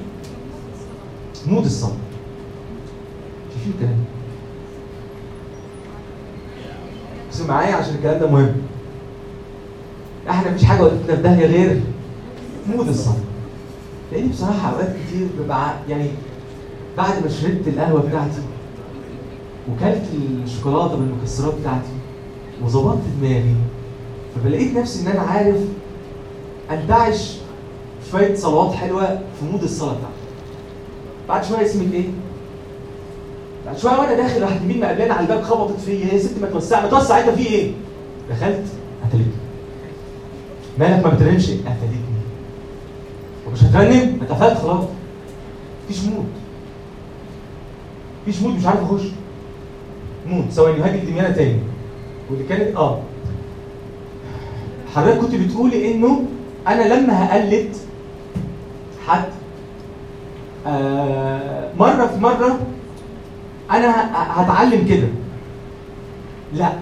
mood 1.47 1.65
الصلاه 1.65 1.91
الكلام 3.67 3.97
بس 7.31 7.41
معايا 7.41 7.75
عشان 7.75 7.95
الكلام 7.95 8.19
ده 8.19 8.27
مهم. 8.31 8.51
إحنا 10.29 10.51
مفيش 10.51 10.63
حاجة 10.65 10.83
ودتنا 10.83 11.15
في 11.15 11.21
داهية 11.21 11.45
غير 11.45 11.81
mood 12.75 12.87
الصلاة. 12.87 13.15
لاني 14.11 14.27
بصراحة 14.29 14.69
أوقات 14.73 14.95
كتير 15.07 15.27
ببقى 15.39 15.73
يعني 15.89 16.07
بعد 16.97 17.23
ما 17.23 17.29
شربت 17.29 17.67
القهوة 17.67 18.01
بتاعتي 18.01 18.41
وكلت 19.71 20.03
الشوكولاتة 20.45 20.95
بالمكسرات 20.95 21.53
بتاعتي 21.61 21.89
وظبطت 22.63 23.01
دماغي 23.21 23.55
فبلاقيت 24.35 24.77
نفسي 24.77 25.01
إن 25.01 25.07
أنا 25.11 25.21
عارف 25.21 25.57
أنتعش 26.71 27.37
شوية 28.11 28.35
صلوات 28.35 28.73
حلوة 28.73 29.05
في 29.39 29.45
مود 29.51 29.63
الصلاة 29.63 29.91
بتاعتي. 29.93 30.15
بعد 31.29 31.43
شوية 31.45 31.65
اسمك 31.65 31.93
إيه؟ 31.93 32.05
بعد 33.71 33.79
شوية 33.79 33.93
وأنا 33.99 34.13
داخل 34.13 34.41
راحت 34.41 34.61
يمين 34.61 34.79
مقابلاني 34.79 35.11
على 35.11 35.19
الباب 35.21 35.41
خبطت 35.43 35.79
فيا 35.79 36.13
يا 36.13 36.17
ست 36.19 36.41
ما 36.41 36.47
توسع 36.47 36.81
ما 36.81 36.87
توسع 36.89 37.19
انت 37.19 37.29
في 37.29 37.45
إيه؟ 37.47 37.71
دخلت. 38.29 38.65
قتلتني. 39.03 39.31
مالك 40.79 41.05
ما 41.05 41.11
بترنش 41.13 41.49
قتلتني. 41.51 42.01
ومش 43.47 43.63
هترنم 43.63 44.19
اتقفلت 44.21 44.57
خلاص. 44.57 44.83
مفيش 45.89 46.03
mood 46.03 46.25
مفيش 48.21 48.41
mood 48.41 48.55
مش 48.55 48.65
عارف 48.65 48.81
اخش. 48.81 49.01
mood 50.27 50.49
ثواني 50.49 50.81
هاجي 50.83 50.97
لدميانة 50.97 51.31
تاني. 51.31 51.59
واللي 52.29 52.43
كانت 52.43 52.75
آه. 52.75 52.99
حضرتك 54.95 55.19
كنت 55.19 55.35
بتقولي 55.35 55.91
إنه 55.93 56.23
أنا 56.67 56.93
لما 56.93 57.25
هقلد 57.25 57.75
حد 59.07 59.23
آه 60.67 61.69
مرة 61.79 62.05
في 62.07 62.19
مرة 62.19 62.59
أنا 63.71 64.11
هتعلم 64.41 64.87
كده. 64.87 65.07
لا 66.53 66.73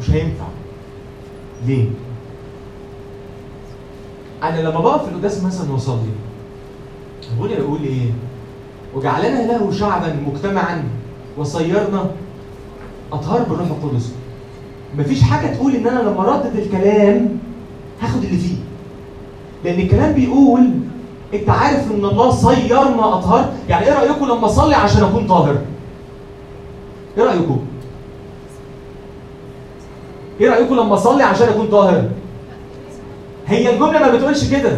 مش 0.00 0.10
هينفع. 0.10 0.44
ليه؟ 1.66 1.88
أنا 4.42 4.60
لما 4.60 4.80
بقف 4.80 5.04
في 5.04 5.10
القداس 5.10 5.44
مثلا 5.44 5.72
وأصلي 5.72 6.10
بقول 7.38 7.52
أقول 7.52 7.82
إيه؟ 7.82 8.10
وجعلنا 8.94 9.52
له 9.52 9.72
شعبا 9.72 10.16
مجتمعا 10.26 10.84
وصيرنا 11.38 12.10
أطهار 13.12 13.42
بالروح 13.42 13.68
القدس. 13.68 14.12
مفيش 14.98 15.22
حاجة 15.22 15.54
تقول 15.54 15.74
إن 15.76 15.86
أنا 15.86 15.98
لما 16.08 16.22
ردد 16.22 16.56
الكلام 16.56 17.28
هاخد 18.00 18.24
اللي 18.24 18.36
فيه. 18.38 18.56
لأن 19.64 19.80
الكلام 19.80 20.12
بيقول 20.12 20.70
انت 21.40 21.50
عارف 21.50 21.90
ان 21.90 22.04
الله 22.04 22.30
صيرنا 22.30 23.14
اطهار؟ 23.14 23.52
يعني 23.68 23.86
إيه 23.86 23.92
رأيكم 23.92 24.24
لما 24.26 24.46
اصلي 24.46 24.74
عشان 24.74 25.02
اكون 25.02 25.26
طاهر؟ 25.26 25.56
إيه 27.18 27.24
رأيكم؟ 27.24 27.58
إيه 30.40 30.50
رأيكم 30.50 30.74
لما 30.74 30.94
اصلي 30.94 31.22
عشان 31.22 31.48
اكون 31.48 31.66
طاهر؟ 31.66 32.04
هي 33.46 33.70
الجملة 33.74 33.98
ما 33.98 34.08
بتقولش 34.16 34.44
كده. 34.50 34.70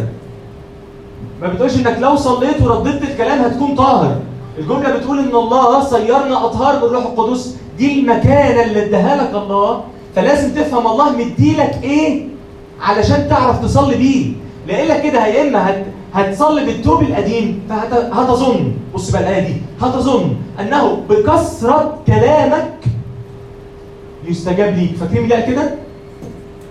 ما 1.41 1.47
بتقولش 1.47 1.75
انك 1.77 1.97
لو 1.99 2.15
صليت 2.15 2.61
ورددت 2.61 3.03
الكلام 3.03 3.39
هتكون 3.39 3.75
طاهر. 3.75 4.15
الجملة 4.57 4.97
بتقول 4.97 5.19
ان 5.19 5.35
الله 5.35 5.83
صيرنا 5.83 6.45
اطهار 6.45 6.79
بالروح 6.79 7.05
القدس. 7.05 7.55
دي 7.77 7.99
المكانة 7.99 8.63
اللي 8.63 8.85
اداها 8.85 9.15
لك 9.23 9.35
الله. 9.43 9.83
فلازم 10.15 10.55
تفهم 10.55 10.87
الله 10.87 11.11
مديلك 11.17 11.79
إيه 11.83 12.27
علشان 12.81 13.29
تعرف 13.29 13.61
تصلي 13.61 13.95
بيه. 13.95 14.31
لقيلك 14.67 15.01
كده 15.03 15.25
يا 15.27 15.49
إما 15.49 15.69
هت... 15.69 15.85
هتصلي 16.13 16.65
بالتوب 16.65 17.01
القديم 17.01 17.61
فهتظن 17.69 18.71
بص 18.93 19.09
بقى 19.09 19.21
الآية 19.21 19.47
دي. 19.47 19.53
هتظن 19.81 20.35
أنه 20.59 21.01
بكثرة 21.09 21.97
كلامك 22.07 22.73
يستجاب 24.27 24.77
ليك. 24.77 24.95
فاكرين 24.95 25.33
قال 25.33 25.45
كده؟ 25.45 25.71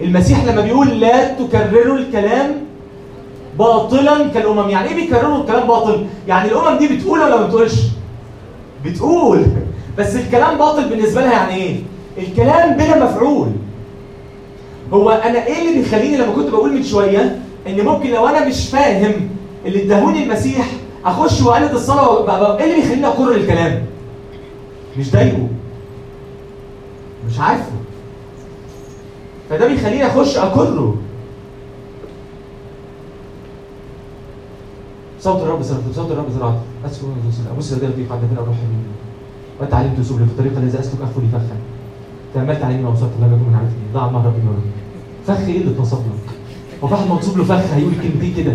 المسيح 0.00 0.44
لما 0.44 0.60
بيقول 0.60 0.88
لا 1.00 1.34
تكرروا 1.34 1.96
الكلام 1.98 2.50
باطلا 3.58 4.28
كالأمم. 4.28 4.68
يعني 4.70 4.88
إيه 4.88 4.94
بيكرروا 4.94 5.38
الكلام 5.38 5.66
باطل؟ 5.68 6.06
يعني 6.28 6.48
الأمم 6.48 6.78
دي 6.78 6.88
بتقول 6.96 7.20
ولا 7.20 7.40
ما 7.40 7.46
بتقولش؟ 7.46 7.74
بتقول. 8.84 9.46
بس 9.98 10.16
الكلام 10.16 10.58
باطل 10.58 10.88
بالنسبة 10.88 11.20
لها 11.20 11.32
يعني 11.32 11.54
إيه؟ 11.54 11.76
الكلام 12.18 12.76
بلا 12.76 13.04
مفعول. 13.04 13.48
هو 14.92 15.10
أنا 15.10 15.46
إيه 15.46 15.68
اللي 15.68 15.78
بيخليني 15.82 16.16
لما 16.16 16.32
كنت 16.32 16.50
بقول 16.50 16.72
من 16.74 16.82
شوية 16.82 17.38
إن 17.66 17.84
ممكن 17.84 18.10
لو 18.10 18.26
أنا 18.28 18.48
مش 18.48 18.68
فاهم 18.68 19.28
اللي 19.66 19.84
اداهوني 19.84 20.22
المسيح 20.24 20.66
أخش 21.04 21.42
وأقلد 21.42 21.70
الصلاة 21.70 22.58
إيه 22.58 22.64
اللي 22.64 22.74
بيخليني 22.76 23.06
اكرر 23.08 23.34
الكلام؟ 23.34 23.86
مش 24.98 25.10
ضايقه 25.12 25.48
مش 27.30 27.40
عارفه. 27.40 27.72
فده 29.50 29.66
بيخليني 29.68 30.06
أخش 30.06 30.36
اكره 30.36 30.94
صوت 35.20 35.42
الرب 35.42 35.62
زرعت 35.62 35.80
صوت 35.94 36.10
الرب 36.10 36.30
زرعت 36.30 36.54
اسكن 36.86 37.06
ابص 37.56 37.72
لدي 37.72 37.86
لطيف 37.86 38.12
عند 38.12 38.22
هنا 38.32 38.40
أروح 38.40 38.56
يمين. 38.56 38.84
وأنت 39.60 39.74
علمت 39.74 39.98
اسلوب 39.98 40.18
في 40.18 40.24
الطريق 40.24 40.56
الذي 40.58 40.80
أسلك 40.80 41.00
اخفل 41.02 41.22
فخا 41.32 41.56
تأملت 42.34 42.62
عليه 42.62 42.76
ما 42.80 42.88
وصلت 42.88 43.10
لم 43.20 43.26
يكن 43.26 43.48
من 43.50 43.54
عارفني. 43.54 43.92
ضاع 43.94 44.06
من 44.08 44.14
ورا 44.14 44.62
فخ 45.26 45.40
إيه 45.48 45.60
اللي 45.60 45.70
اتنصب 45.72 45.98
لك؟ 45.98 46.37
هو 46.84 47.14
منصوب 47.14 47.38
له 47.38 47.44
فخ 47.44 47.72
هيقول 47.74 47.92
كلمتين 48.02 48.34
كده. 48.36 48.52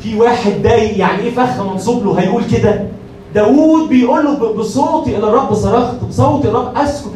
في 0.00 0.16
واحد 0.20 0.52
ضايق 0.62 0.98
يعني 0.98 1.22
إيه 1.22 1.30
فخ 1.34 1.60
منصوب 1.60 2.04
له؟ 2.06 2.20
هيقول 2.20 2.44
كده. 2.44 2.86
داوود 3.34 3.88
بيقول 3.88 4.24
له 4.24 4.52
بصوتي 4.52 5.16
إلى 5.18 5.28
الرب 5.28 5.54
صرخت 5.54 6.04
بصوتي 6.04 6.48
الرب 6.48 6.76
أسكت. 6.76 7.10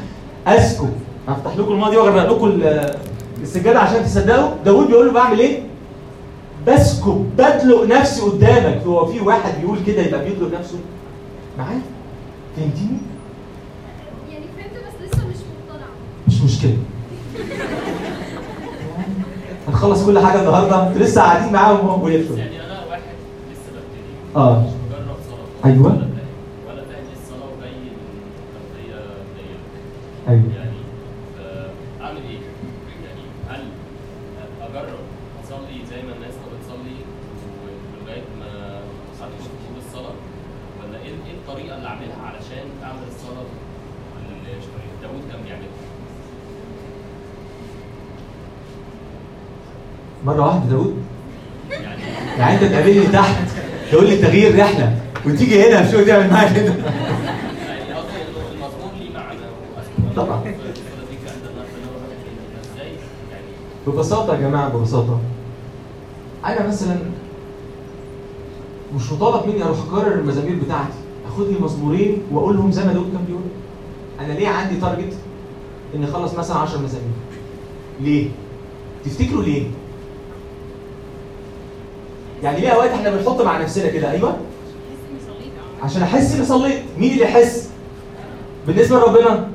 أسكت. 0.46 0.88
هفتح 1.28 1.56
لكم 1.56 1.72
الماضي 1.72 1.96
واغرق 1.96 2.32
لكم 2.32 2.46
ال- 2.46 2.96
السجادة 3.42 3.78
عشان 3.80 4.04
تصدقوا. 4.04 4.50
داوود 4.64 4.86
بيقول 4.86 5.06
له 5.06 5.12
بعمل 5.12 5.38
إيه؟ 5.38 5.60
بسكب 6.66 7.30
بدلق 7.38 7.84
نفسي 7.84 8.22
قدامك. 8.22 8.82
هو 8.86 9.06
في 9.06 9.20
واحد 9.20 9.60
بيقول 9.60 9.78
كده 9.86 10.02
يبقى 10.02 10.24
بيدلق 10.24 10.58
نفسه. 10.60 10.78
معايا؟ 11.58 11.80
فهمتيني؟ 12.56 12.98
يعني 14.32 14.44
فهمت 14.56 14.72
بس 14.86 15.06
لسه 15.08 15.26
مش 15.28 15.36
مقتنعه 15.36 15.88
مش 16.28 16.42
مشكلة. 16.42 16.76
هنخلص 19.68 20.06
كل 20.06 20.18
حاجة 20.18 20.40
النهارده. 20.40 20.88
أنتوا 20.88 21.02
لسه 21.02 21.22
قاعدين 21.22 21.52
معاهم 21.52 21.86
وهم 21.86 22.02
ويفشلوا 22.02 22.38
يعني 22.38 22.60
أنا 22.66 22.84
واحد 22.90 23.02
لسه 23.52 23.70
ببتدي. 23.72 24.36
آه. 24.36 24.60
مش 24.60 24.66
بجرب 24.68 25.16
صلاة. 25.30 25.72
أيوة. 25.72 25.86
ولا 25.86 26.82
فاهم 26.90 27.06
الصلاه 27.12 27.48
وجاي 27.58 27.72
أيوه 30.28 30.42
يعني 30.56 30.78
اعمل 32.02 32.20
إيه؟ 32.30 32.38
يعني 33.06 33.22
هل 33.48 33.62
اجرب 34.62 34.98
اصلي 35.44 35.78
زي 35.90 36.02
ما 36.02 36.12
الناس 36.16 36.34
ما 36.42 36.46
بتصلي 36.52 36.96
ولغايه 37.62 38.22
ما 38.40 38.78
اخش 39.20 39.44
طول 39.44 39.76
الصلاه 39.86 40.16
ولا 40.80 40.98
إيه 40.98 41.04
إيه 41.26 41.34
الطريقة 41.40 41.76
اللي 41.76 41.88
اعملها 41.88 42.18
علشان 42.26 42.66
اعمل 42.84 43.02
الصلاه 43.08 43.46
اللي 44.18 44.54
داوود 45.02 45.22
كان 45.32 45.42
بيعملها؟ 45.44 45.84
مرة 50.24 50.46
واحدة 50.46 50.70
داوود. 50.70 50.96
يعني 52.38 52.54
انت 52.54 52.64
تقابلني 52.72 53.06
تحت 53.06 53.36
تقول 53.92 54.06
لي 54.06 54.16
تغيير 54.16 54.58
رحلة 54.58 54.98
وتيجي 55.26 55.68
هنا 55.68 55.90
شو 55.90 56.04
تعمل 56.04 56.30
معايا 56.30 56.52
كده؟ 56.52 56.74
طبعا. 60.16 60.54
ببساطة 63.86 64.34
يا 64.34 64.40
جماعة 64.40 64.68
ببساطة. 64.68 65.20
أنا 66.44 66.68
مثلا 66.68 66.96
مش 68.96 69.12
مطالب 69.12 69.48
مني 69.48 69.64
أروح 69.64 69.78
اكرر 69.88 70.14
المزامير 70.14 70.56
بتاعتي. 70.64 70.98
اخد 71.28 71.46
لي 71.48 71.58
مزمورين 71.60 72.22
واقولهم 72.32 72.72
زي 72.72 72.84
ما 72.84 72.92
داود 72.92 73.12
كان 73.12 73.24
بيقول. 73.26 73.42
أنا 74.20 74.32
ليه 74.32 74.48
عندي 74.48 74.80
تارجت 74.80 75.14
إني 75.94 76.04
أخلص 76.04 76.34
مثلا 76.34 76.56
10 76.56 76.78
مزامير؟ 76.78 77.08
ليه؟ 78.00 78.28
تفتكروا 79.04 79.42
ليه؟ 79.42 79.66
يعني 82.44 82.60
ليه 82.60 82.68
اوقات 82.68 82.90
إحنا 82.90 83.10
بنحط 83.10 83.42
مع 83.42 83.62
نفسنا 83.62 83.88
كده 83.88 84.10
أيوه. 84.10 84.36
عشان 85.82 86.02
أحس 86.02 86.34
إني 86.34 86.44
صليت. 86.44 86.82
مين 86.98 87.12
اللي 87.12 87.22
يحس؟ 87.24 87.68
بالنسبة 88.66 88.96
لربنا؟ 88.98 89.48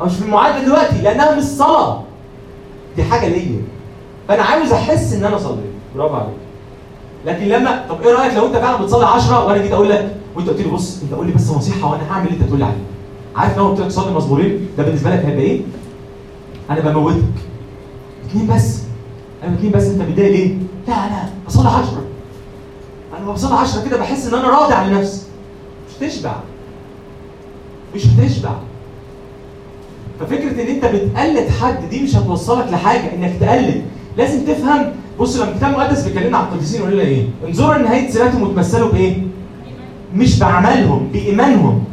مش 0.00 0.12
في 0.14 0.24
المعادلة 0.24 0.64
دلوقتي 0.64 1.02
لأنها 1.02 1.34
مش 1.34 1.44
صلاة. 1.44 2.02
دي 2.96 3.02
حاجة 3.04 3.28
ليا. 3.28 3.62
فأنا 4.28 4.42
عاوز 4.42 4.72
أحس 4.72 5.12
إن 5.12 5.24
أنا 5.24 5.38
صليت. 5.38 5.72
برافو 5.96 6.14
عليك. 6.14 6.28
لكن 7.26 7.44
لما 7.44 7.86
طب 7.88 8.02
إيه 8.02 8.14
رأيك 8.14 8.34
لو 8.34 8.46
أنت 8.46 8.56
فعلا 8.56 8.76
بتصلي 8.82 9.06
10 9.06 9.44
وأنا 9.46 9.62
جيت 9.62 9.72
أقول 9.72 9.90
لك 9.90 10.16
وأنت 10.36 10.48
قلت 10.48 10.60
لي 10.60 10.68
بص 10.70 11.02
أنت 11.02 11.14
قول 11.14 11.26
لي 11.26 11.32
بس 11.32 11.50
نصيحة 11.50 11.90
وأنا 11.92 12.12
هعمل 12.12 12.26
اللي 12.26 12.38
أنت 12.38 12.46
تقول 12.48 12.58
لي 12.58 12.64
عليه. 12.64 12.82
عارف 13.36 13.58
لو 13.58 13.68
قلت 13.68 13.80
لك 13.80 13.88
صلي 13.90 14.14
مزمورين 14.14 14.68
ده 14.78 14.84
بالنسبة 14.84 15.10
لك 15.10 15.24
هيبقى 15.24 15.42
إيه؟ 15.42 15.60
أنا 16.70 16.80
بموتك. 16.80 17.22
اتنين 18.30 18.46
بس. 18.46 18.78
أنا 19.44 19.54
اتنين 19.54 19.72
بس. 19.72 19.84
أنت 19.84 20.02
متضايق 20.02 20.30
ليه؟ 20.30 20.54
لا 20.88 20.94
أنا 20.94 21.30
بصلي 21.46 21.68
10 21.68 21.78
أنا 21.78 22.01
لما 23.22 23.32
بصلي 23.32 23.54
10 23.54 23.84
كده 23.88 23.96
بحس 23.98 24.26
إن 24.26 24.34
أنا 24.38 24.48
راضي 24.48 24.74
عن 24.74 24.94
نفسي. 24.94 25.22
مش 25.88 26.08
تشبع 26.12 26.34
مش 27.94 28.06
هتشبع. 28.06 28.50
ففكرة 30.20 30.50
إن 30.62 30.66
أنت 30.66 30.84
بتقلد 30.84 31.48
حد 31.62 31.88
دي 31.90 32.02
مش 32.02 32.16
هتوصلك 32.16 32.66
لحاجة 32.72 33.14
إنك 33.14 33.32
تقلد. 33.40 33.82
لازم 34.16 34.44
تفهم. 34.44 34.92
بص 35.20 35.36
لما 35.36 35.50
الكتاب 35.50 35.70
المقدس 35.72 36.02
بيكلمنا 36.04 36.38
عن 36.38 36.44
القديسين 36.44 36.80
يقول 36.80 36.92
لنا 36.92 37.02
إيه؟ 37.02 37.26
انظروا 37.46 37.74
لنهايه 37.74 38.10
سيرتهم 38.10 38.42
وتمثلوا 38.42 38.92
بإيه؟ 38.92 39.16
مش 40.14 40.38
بعملهم 40.38 41.08
بإيمانهم. 41.12 41.84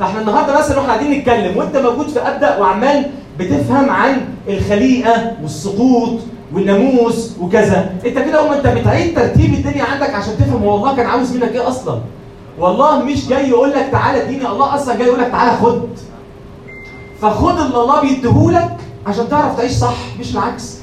فإحنا 0.00 0.20
النهارده 0.20 0.58
مثلا 0.58 0.76
وإحنا 0.78 0.92
قاعدين 0.92 1.10
نتكلم 1.18 1.56
وأنت 1.56 1.76
موجود 1.76 2.08
في 2.08 2.18
أبدأ 2.18 2.58
وعمال 2.58 3.10
بتفهم 3.38 3.90
عن 3.90 4.20
الخليقة 4.48 5.32
والسقوط 5.42 6.18
والناموس 6.54 7.36
وكذا. 7.40 7.94
انت 8.06 8.18
كده 8.18 8.46
اما 8.46 8.56
انت 8.58 8.66
بتعيد 8.66 9.14
ترتيب 9.14 9.54
الدنيا 9.54 9.84
عندك 9.84 10.14
عشان 10.14 10.36
تفهم 10.38 10.62
هو 10.62 10.76
الله 10.76 10.96
كان 10.96 11.06
عاوز 11.06 11.36
منك 11.36 11.52
إيه 11.52 11.68
أصلا. 11.68 12.00
والله 12.58 13.02
مش 13.02 13.28
جاي 13.28 13.48
يقول 13.48 13.70
لك 13.70 13.88
تعالى 13.92 14.22
اديني 14.22 14.46
الله 14.48 14.74
أصلا 14.74 14.96
جاي 14.96 15.06
يقول 15.06 15.20
لك 15.20 15.28
تعالى 15.28 15.56
خد. 15.56 15.88
فخد 17.20 17.60
اللي 17.60 17.76
الله 17.76 18.00
بيديهولك 18.00 18.76
عشان 19.06 19.28
تعرف 19.28 19.56
تعيش 19.56 19.72
صح 19.72 19.96
مش 20.20 20.32
العكس. 20.34 20.78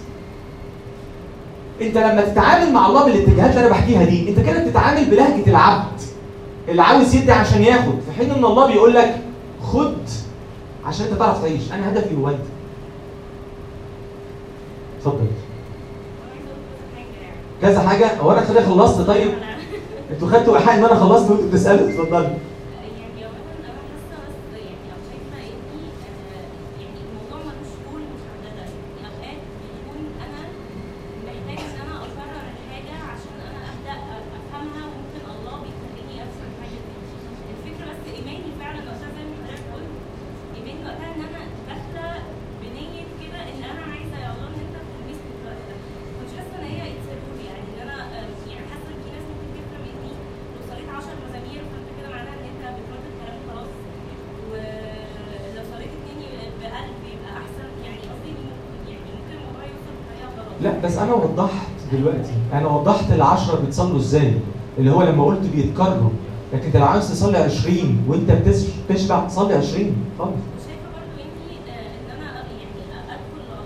انت 1.81 1.97
لما 1.97 2.21
تتعامل 2.21 2.73
مع 2.73 2.87
الله 2.87 3.05
بالاتجاهات 3.05 3.49
اللي 3.49 3.59
أنا 3.61 3.69
بحكيها 3.69 4.03
دي 4.03 4.29
انت 4.29 4.39
كده 4.39 4.63
بتتعامل 4.63 5.05
بلهجة 5.05 5.49
العبد. 5.49 6.01
اللي 6.69 6.81
عاوز 6.81 7.15
يدي 7.15 7.31
عشان 7.31 7.63
ياخد 7.63 7.93
في 8.05 8.17
حين 8.17 8.31
ان 8.31 8.45
الله 8.45 8.67
بيقول 8.67 8.93
لك 8.93 9.17
خد 9.63 9.95
عشان 10.85 11.05
انت 11.05 11.19
تعرف 11.19 11.41
تعيش. 11.41 11.71
أنا 11.71 11.89
هدفي 11.91 12.15
هو 12.15 12.27
انت 12.29 12.39
اتفضل. 14.97 15.27
كذا 17.61 17.79
حاجة. 17.89 18.19
هو 18.21 18.31
أنا 18.31 18.41
خلصت 18.65 19.01
طيب؟ 19.01 19.31
أنتوا 20.11 20.27
خدتوا 20.27 20.57
إيحاء 20.57 20.75
إن 20.75 20.83
أنا 20.85 20.95
خلصت 20.95 21.29
وأنتوا 21.31 21.47
بتسألوا؟ 21.49 21.89
اتفضلوا 21.89 22.21
يعني 22.21 23.25
اولا 23.25 23.51
أنا 23.59 23.69
حاسه 23.87 24.17
بس 24.23 24.59
يعني 24.67 24.87
أو 24.93 24.99
شايفه 25.09 25.37
اني 25.73 25.87
آه، 26.37 26.45
يعني 26.81 26.99
الموضوع 27.05 27.39
ملوش 27.47 27.71
طول 27.85 28.01
محدده 28.13 28.63
يعني 28.63 29.05
اوقات 29.07 29.39
بيكون 29.61 30.01
أنا 30.25 30.41
محتاج 31.25 31.59
ان 31.69 31.77
أنا 31.85 31.95
اقرر 32.05 32.43
الحاجة 32.55 32.95
عشان 33.11 33.35
أنا 33.49 33.59
ابدا 33.73 33.95
افهمها 34.37 34.83
وممكن 34.91 35.21
الله 35.35 35.55
بيخليني 35.63 36.15
افهم 36.25 36.51
حاجة 36.61 36.79
دي 36.85 37.51
الفكرة 37.55 37.85
بس 37.91 38.01
ايماني 38.17 38.49
فعلا 38.59 38.79
وقتها 38.89 39.09
زي 39.15 39.23
ما 39.29 39.35
حضرتك 39.39 39.65
قلت 39.73 39.91
ايماني 40.55 40.81
وقتها 40.87 41.09
ان 41.15 41.21
أنا 41.29 41.41
داخله 41.69 42.07
بنيه 42.61 43.03
كده 43.21 43.39
ان 43.51 43.61
أنا 43.71 43.83
عايزه 43.93 44.17
يا 44.23 44.29
الله 44.33 44.47
ان 44.51 44.59
انت 44.65 44.75
تلمسني 44.89 45.29
في 45.33 45.39
الوقت 45.41 45.61
ده 45.69 45.75
كنتش 46.17 46.33
حاسه 46.39 46.53
ان 46.59 46.65
هي 46.73 46.81
اتسروري 46.91 47.43
يعني 47.49 47.63
ان 47.71 47.79
أنا 47.85 47.97
آه، 48.17 48.29
يعني 48.51 48.65
حاسه 48.71 48.87
ان 48.93 48.99
في 49.03 49.09
ناس 49.15 49.25
ممكن 49.31 49.49
تفهم 49.61 49.83
اني 49.93 50.11
لو 50.53 50.61
صليت 50.69 50.89
10 50.97 51.13
مزامير 51.25 51.61
فانت 51.71 51.89
كده 51.97 52.09
معناها 52.15 52.35
ان 52.39 52.45
انت 52.51 52.63
بتردد 52.77 53.13
كلام 53.21 53.39
خلاص 53.49 53.71
ولو 54.51 55.63
صليت 55.73 55.91
اتنين 55.97 56.21
بقلب 56.61 56.97
يبقى 57.13 57.31
احسن 57.41 57.67
يعني 57.85 57.99
قصدي 58.11 58.29
إن 58.35 58.41
يعني 58.91 59.07
ممكن 59.15 59.33
الموضوع 59.39 59.63
يوصل 59.71 59.93
بطريقه 59.99 60.29
غلط 60.37 60.57
لا 60.63 60.71
بس 60.83 60.95
أنا 60.97 61.13
وضحت 61.13 61.67
دلوقتي 61.93 62.33
أنا 62.53 62.67
وضحت 62.67 63.06
العشرة 63.17 63.59
بيتصلوا 63.59 63.97
إزاي؟ 63.97 64.33
اللي 64.77 64.91
هو 64.91 65.03
لما 65.03 65.25
قلت 65.25 65.45
بيتكرروا. 65.55 66.09
لكن 66.53 66.65
انت 66.65 66.75
لو 66.77 66.85
عاوز 66.85 67.11
تصلي 67.11 67.37
20 67.37 68.03
وأنت 68.07 68.31
بتش- 68.31 68.65
بتشبع 68.89 69.27
صلي 69.27 69.53
20 69.53 69.95
خالص 70.19 70.31
وشايفه 70.57 70.87
برضو 70.95 71.21
اني 71.23 71.57
آه، 71.71 71.81
إن 71.81 72.09
أنا 72.17 72.25
يعني 72.25 72.81
آه، 72.93 73.13
أروح 73.13 73.57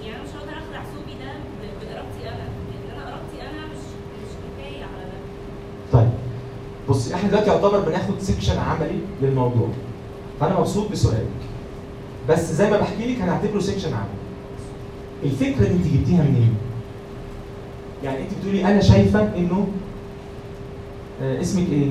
يعني 0.00 0.14
أنا 0.14 0.22
مش 0.24 0.30
هقدر 0.36 0.50
أخلع 0.52 0.82
ثوبي 0.94 1.14
ده 1.22 1.30
ب- 1.60 1.74
بإرادتي 1.80 2.22
أنا. 2.28 2.44
لأن 2.68 2.86
أنا 2.96 3.02
إرادتي 3.08 3.38
أنا 3.42 3.66
مش 3.72 3.82
مش 4.22 4.32
كفاية 4.44 4.82
على 4.84 5.04
ده. 6.02 6.08
بص 6.88 7.12
إحنا 7.12 7.28
دلوقتي 7.28 7.50
يعتبر 7.50 7.80
بناخد 7.80 8.14
section 8.20 8.58
عملي 8.58 8.98
للموضوع. 9.22 9.68
فأنا 10.40 10.60
مبسوط 10.60 10.90
بسؤالك 10.92 11.26
بس 12.28 12.52
زي 12.52 12.70
ما 12.70 12.76
بحكي 12.80 13.14
لك 13.14 13.20
هنعتبره 13.22 13.60
section 13.60 13.88
عملي 13.94 14.08
الفكرة 15.24 15.64
دي 15.64 15.72
أنت 15.74 15.86
جبتيها 15.86 16.22
منين؟ 16.22 16.54
يعني 18.04 18.18
أنت 18.22 18.30
بتقولي 18.40 18.64
أنا 18.64 18.80
شايفة 18.80 19.36
إنه 19.36 19.66
آه 21.22 21.40
اسمك 21.40 21.68
إيه؟ 21.72 21.90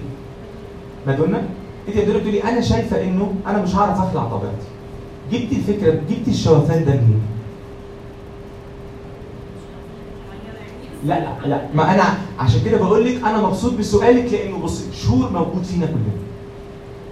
مادونا؟ 1.08 1.42
أنت 1.88 1.98
بتقولي 1.98 2.44
أنا 2.44 2.62
شايفة 2.62 3.04
إنه 3.04 3.34
أنا 3.48 3.62
مش 3.62 3.76
هعرف 3.76 3.98
أخلع 4.00 4.24
طبيعتي. 4.24 4.68
جبتي 5.32 5.56
الفكرة 5.56 5.92
جبتي 6.10 6.32
الشوفان 6.32 6.86
ده 6.86 6.92
منين؟ 6.92 7.22
لا 11.06 11.20
لا 11.20 11.48
لا 11.48 11.62
ما 11.76 11.94
أنا 11.94 12.04
عشان 12.40 12.62
كده 12.66 12.78
بقول 12.78 13.06
لك 13.06 13.22
أنا 13.24 13.42
مبسوط 13.42 13.74
بسؤالك 13.74 14.34
لأنه 14.34 14.58
بص 14.58 14.84
شهور 14.94 15.30
موجود 15.32 15.64
فينا 15.64 15.86
كلنا. 15.86 16.27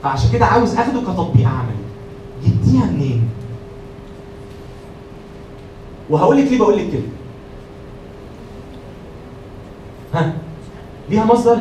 فعشان 0.06 0.32
كده 0.34 0.46
عاوز 0.46 0.76
أخده 0.76 1.02
كتطبيق 1.02 1.48
عملي. 1.48 1.86
جبتيها 2.46 2.86
منين؟ 2.86 3.30
وهقول 6.10 6.38
لك 6.38 6.52
ليه 6.52 6.60
بقول 6.60 6.78
لك 6.78 6.92
كده. 6.92 7.02
ها؟ 10.14 10.34
ليها 11.10 11.26
مصدر؟ 11.26 11.58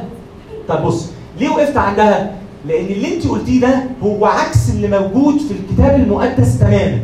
طب 0.68 0.82
بص 0.84 1.10
ليه 1.38 1.48
وقفت 1.48 1.76
عندها؟ 1.76 2.36
لأن 2.66 2.84
اللي 2.86 3.14
أنت 3.16 3.26
قلتيه 3.26 3.60
ده 3.60 3.84
هو 4.02 4.26
عكس 4.26 4.70
اللي 4.70 4.88
موجود 4.88 5.38
في 5.38 5.50
الكتاب 5.54 6.00
المقدس 6.00 6.58
تماما. 6.58 7.00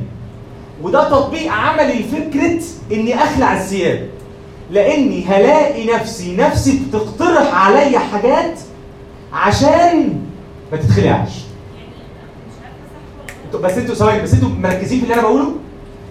وده 0.83 1.11
تطبيق 1.11 1.53
عملي 1.53 1.98
لفكرة 1.98 2.61
إني 2.92 3.14
أخلع 3.14 3.53
الثياب. 3.57 4.09
لأني 4.70 5.24
هلاقي 5.24 5.87
نفسي 5.87 6.37
نفسي 6.37 6.83
بتقترح 6.88 7.66
عليا 7.66 7.98
حاجات 7.98 8.59
عشان 9.33 10.20
ما 10.72 10.78
تتخلعش. 10.78 11.40
بس 13.62 13.78
أنتوا 13.78 13.94
ثواني 13.94 14.22
بس 14.22 14.35
أنتوا 14.35 14.48
مركزين 14.48 14.98
في 14.98 15.04
اللي 15.04 15.14
أنا 15.14 15.22
بقوله؟ 15.22 15.52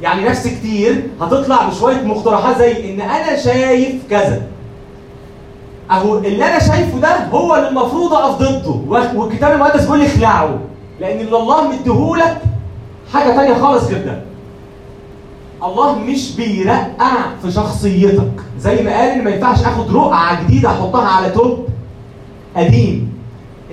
يعني 0.02 0.24
ناس 0.24 0.48
كتير 0.48 1.04
هتطلع 1.22 1.70
بشوية 1.70 2.02
مقترحات 2.02 2.58
زي 2.58 2.94
إن 2.94 3.02
أنا 3.02 3.38
شايف 3.40 3.96
كذا. 4.10 4.42
أهو 5.92 6.18
اللي 6.18 6.46
أنا 6.46 6.60
شايفه 6.60 7.00
ده 7.00 7.26
هو 7.28 7.56
اللي 7.56 7.70
المفروض 7.70 8.14
أقف 8.14 8.38
ضده 8.42 8.76
والكتاب 9.20 9.52
المقدس 9.52 9.82
بيقول 9.84 10.00
لي 10.00 10.06
اخلعه 10.06 10.60
لأن 11.00 11.20
اللي 11.20 11.38
الله 11.38 11.68
مديهولك 11.72 12.38
حاجة 13.14 13.30
تانية 13.36 13.54
خالص 13.62 13.84
غير 13.84 14.06
ده. 14.06 14.22
الله 15.64 16.00
مش 16.00 16.36
بيرقع 16.36 17.16
في 17.42 17.52
شخصيتك 17.52 18.32
زي 18.60 18.84
ما 18.84 18.92
قال 19.00 19.10
إن 19.10 19.24
ما 19.24 19.30
ينفعش 19.30 19.64
آخد 19.64 19.96
رقعة 19.96 20.44
جديدة 20.44 20.70
أحطها 20.70 21.08
على 21.08 21.30
توب 21.30 21.68
قديم. 22.56 23.09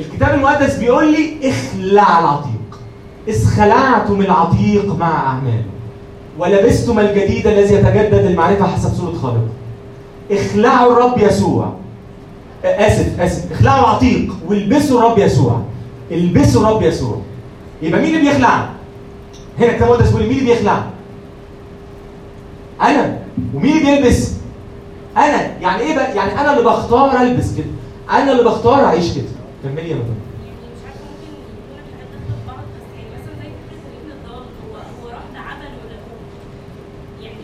الكتاب 0.01 0.35
المقدس 0.35 0.77
بيقول 0.77 1.13
لي 1.13 1.51
اخلع 1.51 2.19
العتيق. 2.21 2.81
إذ 3.29 3.47
خلعتم 3.47 4.21
العتيق 4.21 4.95
مع 4.99 5.27
أعماله. 5.27 5.65
ولبستم 6.39 6.99
الجديد 6.99 7.47
الذي 7.47 7.75
يتجدد 7.75 8.25
المعرفة 8.27 8.67
حسب 8.67 8.95
صورة 8.95 9.13
خالقه. 9.23 9.49
اخلعوا 10.31 10.93
الرب 10.93 11.19
يسوع. 11.19 11.73
آه، 12.65 12.87
آسف 12.87 13.21
آسف. 13.21 13.53
اخلعوا 13.53 13.81
العتيق. 13.81 14.35
والبسوا 14.49 14.99
الرب 15.01 15.19
يسوع. 15.19 15.63
البسوا 16.11 16.63
الرب 16.63 16.83
يسوع. 16.83 17.17
يبقى 17.83 18.01
مين 18.01 18.15
اللي 18.15 18.31
بيخلع؟ 18.31 18.69
هنا 19.59 19.69
الكتاب 19.71 19.83
المقدس 19.89 20.09
بيقول 20.11 20.29
مين 20.29 20.39
اللي 20.39 20.51
بيخلع؟ 20.55 20.83
أنا. 22.83 23.19
ومين 23.55 23.77
اللي 23.77 23.97
بيلبس؟ 24.01 24.33
أنا. 25.17 25.43
يعني 25.61 25.81
إيه 25.83 25.95
بقى؟ 25.97 26.17
يعني 26.17 26.41
أنا 26.41 26.53
اللي 26.53 26.65
بختار 26.71 27.23
ألبس 27.23 27.55
كده. 27.57 27.67
أنا 28.11 28.33
اللي 28.33 28.45
بختار 28.45 28.85
أعيش 28.85 29.13
كده. 29.15 29.25
كملي 29.67 29.91
يا 29.91 29.95
مدام 29.97 30.17
يعني 37.23 37.37
يعني 37.39 37.41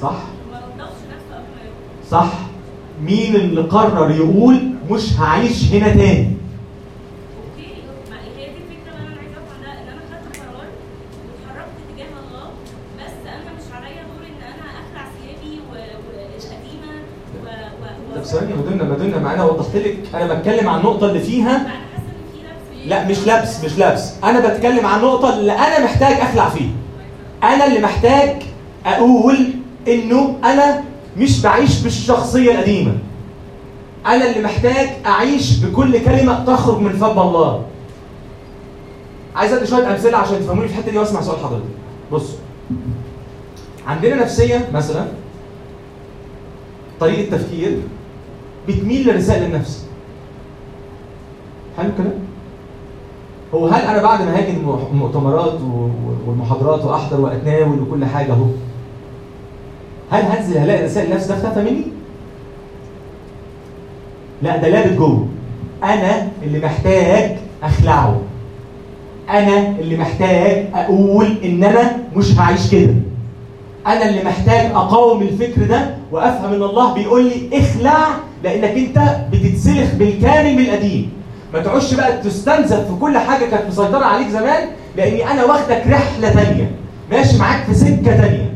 صح. 0.00 0.22
صح. 2.10 2.32
مين 3.02 3.36
اللي 3.36 3.60
قرر 3.60 4.10
يقول 4.10 4.70
مش 4.90 5.12
هعيش 5.20 5.72
هنا 5.72 5.88
تاني 5.94 6.36
أوكي 7.36 7.72
ما 8.10 8.16
هي 8.20 8.34
دي 8.34 8.44
الفكرة 8.62 8.92
اللي 8.98 9.08
أنا 9.08 9.16
عايزه 9.20 9.36
افهم 9.38 9.62
ده 9.62 9.72
ان 9.72 9.88
أنا 9.88 10.00
خدت 10.10 10.36
قرار 10.38 10.68
واتحركت 11.26 11.76
تجاه 11.94 12.06
الله 12.06 12.46
بس 12.98 13.16
أنا 13.26 13.50
مش 13.58 13.66
عليا 13.76 14.02
دور 14.02 14.26
ان 14.26 14.42
أنا 14.42 14.66
اخلع 14.80 15.04
ثيابي 15.18 15.58
و- 15.70 15.96
والقديمه 16.06 16.92
و 17.44 17.46
و 18.12 18.16
طب 18.16 18.22
ثواني 18.24 18.50
يا 18.50 18.56
مدنا 18.56 18.84
مدنا 18.84 19.15
ما 19.26 19.34
أنا 19.34 19.44
وضحت 19.44 19.76
لك 19.76 19.98
أنا 20.14 20.34
بتكلم 20.34 20.68
عن 20.68 20.78
النقطة 20.80 21.06
اللي 21.06 21.20
فيها. 21.20 21.66
لا 22.86 23.08
مش 23.08 23.18
لبس 23.18 23.64
مش 23.64 23.78
لبس. 23.78 24.12
أنا 24.24 24.48
بتكلم 24.48 24.86
عن 24.86 24.98
النقطه 24.98 25.38
اللي 25.38 25.52
أنا 25.52 25.84
محتاج 25.84 26.20
أخلع 26.20 26.48
فيها 26.48 26.70
أنا 27.42 27.66
اللي 27.66 27.80
محتاج 27.80 28.42
أقول 28.86 29.36
إنه 29.88 30.38
أنا 30.44 30.84
مش 31.16 31.42
بعيش 31.42 31.80
بالشخصية 31.80 32.52
القديمة. 32.52 32.92
أنا 34.06 34.30
اللي 34.30 34.42
محتاج 34.42 34.88
أعيش 35.06 35.58
بكل 35.58 36.04
كلمة 36.04 36.44
تخرج 36.44 36.80
من 36.80 36.92
فم 36.92 37.18
الله. 37.18 37.64
عايز 39.36 39.52
أدي 39.52 39.66
شوية 39.66 39.90
أمثلة 39.90 40.18
عشان 40.18 40.40
تفهموني 40.40 40.68
في 40.68 40.74
الحتة 40.74 40.90
دي 40.90 40.98
وأسمع 40.98 41.20
سؤال 41.20 41.38
حضرتك. 41.38 41.64
بصوا 42.12 42.38
عندنا 43.86 44.16
نفسية 44.16 44.68
مثلا 44.74 45.06
طريقة 47.00 47.36
تفكير 47.36 47.78
بتميل 48.68 49.08
لرسائل 49.08 49.42
النفس. 49.42 49.86
حلو 51.78 51.88
الكلام؟ 51.88 52.12
هو 53.54 53.66
هل 53.66 53.80
أنا 53.82 54.02
بعد 54.02 54.22
ما 54.22 54.38
هاجي 54.38 54.50
المؤتمرات 54.92 55.58
والمحاضرات 56.26 56.84
وأحضر 56.84 57.20
وأتناول 57.20 57.80
وكل 57.80 58.04
حاجة 58.04 58.32
أهو 58.32 58.46
هل 60.10 60.22
هنزل 60.22 60.58
هلاقي 60.58 60.84
رسائل 60.84 61.10
النفس 61.12 61.26
ده 61.26 61.34
اختفى 61.34 61.60
مني؟ 61.62 61.82
لا 64.42 64.56
ده 64.56 64.68
لابت 64.68 64.92
جوه. 64.92 65.26
أنا 65.84 66.28
اللي 66.42 66.58
محتاج 66.60 67.36
أخلعه. 67.62 68.20
أنا 69.30 69.68
اللي 69.78 69.96
محتاج 69.96 70.66
أقول 70.74 71.26
إن 71.44 71.64
أنا 71.64 71.96
مش 72.16 72.38
هعيش 72.38 72.70
كده. 72.70 72.94
أنا 73.86 74.08
اللي 74.08 74.24
محتاج 74.24 74.70
أقاوم 74.70 75.22
الفكر 75.22 75.64
ده 75.66 75.94
وأفهم 76.12 76.52
إن 76.52 76.62
الله 76.62 76.94
بيقول 76.94 77.24
لي 77.24 77.58
اخلع 77.58 78.06
لانك 78.44 78.70
انت 78.78 79.16
بتتسلخ 79.32 79.94
بالكامل 79.98 80.54
من 80.54 80.60
القديم 80.60 81.12
ما 81.54 81.60
تقعدش 81.62 81.94
بقى 81.94 82.18
تستنزف 82.22 82.86
في 82.86 82.94
كل 83.00 83.18
حاجة 83.18 83.44
كانت 83.44 83.66
مسيطرة 83.68 84.04
عليك 84.04 84.28
زمان 84.28 84.68
لاني 84.96 85.30
أنا 85.30 85.44
واخدك 85.44 85.82
رحلة 85.88 86.28
تانية. 86.32 86.70
ماشي 87.10 87.38
معاك 87.38 87.64
في 87.64 87.74
سكة 87.74 88.16
تانية. 88.20 88.52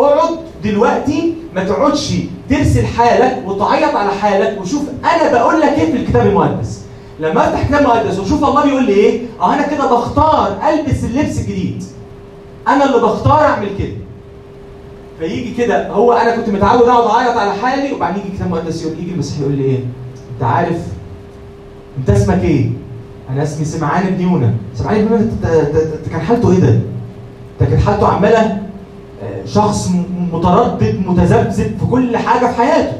اقعد 0.00 0.38
دلوقتي 0.64 1.34
ما 1.54 1.64
تقعدش 1.64 2.12
ترسل 2.50 2.86
حالك 2.86 3.42
وتعيط 3.46 3.94
على 3.96 4.10
حالك 4.10 4.58
وشوف 4.60 4.82
أنا 5.04 5.32
بقول 5.32 5.60
لك 5.60 5.68
إيه 5.78 5.92
في 5.92 5.96
الكتاب 5.96 6.26
المقدس. 6.26 6.80
لما 7.20 7.48
افتح 7.48 7.68
كتاب 7.68 7.82
مقدس 7.82 8.18
وشوف 8.18 8.44
الله 8.44 8.64
بيقول 8.64 8.84
لي 8.84 8.92
إيه 8.92 9.20
آه 9.40 9.54
أنا 9.54 9.62
كده 9.66 9.86
بختار 9.86 10.56
البس 10.68 11.04
اللبس 11.04 11.38
الجديد. 11.38 11.84
أنا 12.68 12.84
اللي 12.84 12.98
بختار 12.98 13.40
اعمل 13.40 13.68
كده. 13.78 13.92
فيجي 15.18 15.54
كده 15.54 15.88
هو 15.90 16.12
أنا 16.12 16.36
كنت 16.36 16.48
متعود 16.48 16.82
أقعد 16.82 17.10
أعيط 17.10 17.36
على 17.38 17.52
حالي 17.52 17.92
وبعدين 17.92 18.20
يجي 18.22 18.28
الكتاب 18.28 18.46
المقدس 18.46 18.82
يقول 18.82 18.98
يجي 18.98 19.12
المسيح 19.12 19.40
يقول 19.40 19.52
لي 19.52 19.64
إيه؟ 19.64 19.78
أنت 20.34 20.42
عارف 20.42 20.78
أنت 21.98 22.10
اسمك 22.10 22.42
إيه؟ 22.44 22.70
أنا 23.30 23.42
اسمي 23.42 23.64
سمعان 23.64 24.06
بن 24.14 24.20
يونا. 24.22 24.54
سمعان 24.74 25.04
بن 25.04 25.12
يونا 25.12 25.30
كان 26.10 26.20
حالته 26.20 26.52
إيه 26.52 26.60
ده؟ 26.60 26.78
ده 27.60 27.66
كان 27.66 27.78
حالته 27.78 28.08
عمالة 28.08 28.40
آه، 29.22 29.44
شخص 29.46 29.88
متردد 30.32 31.02
متذبذب 31.06 31.78
في 31.80 31.86
كل 31.90 32.16
حاجة 32.16 32.46
في 32.46 32.54
حياته. 32.54 32.92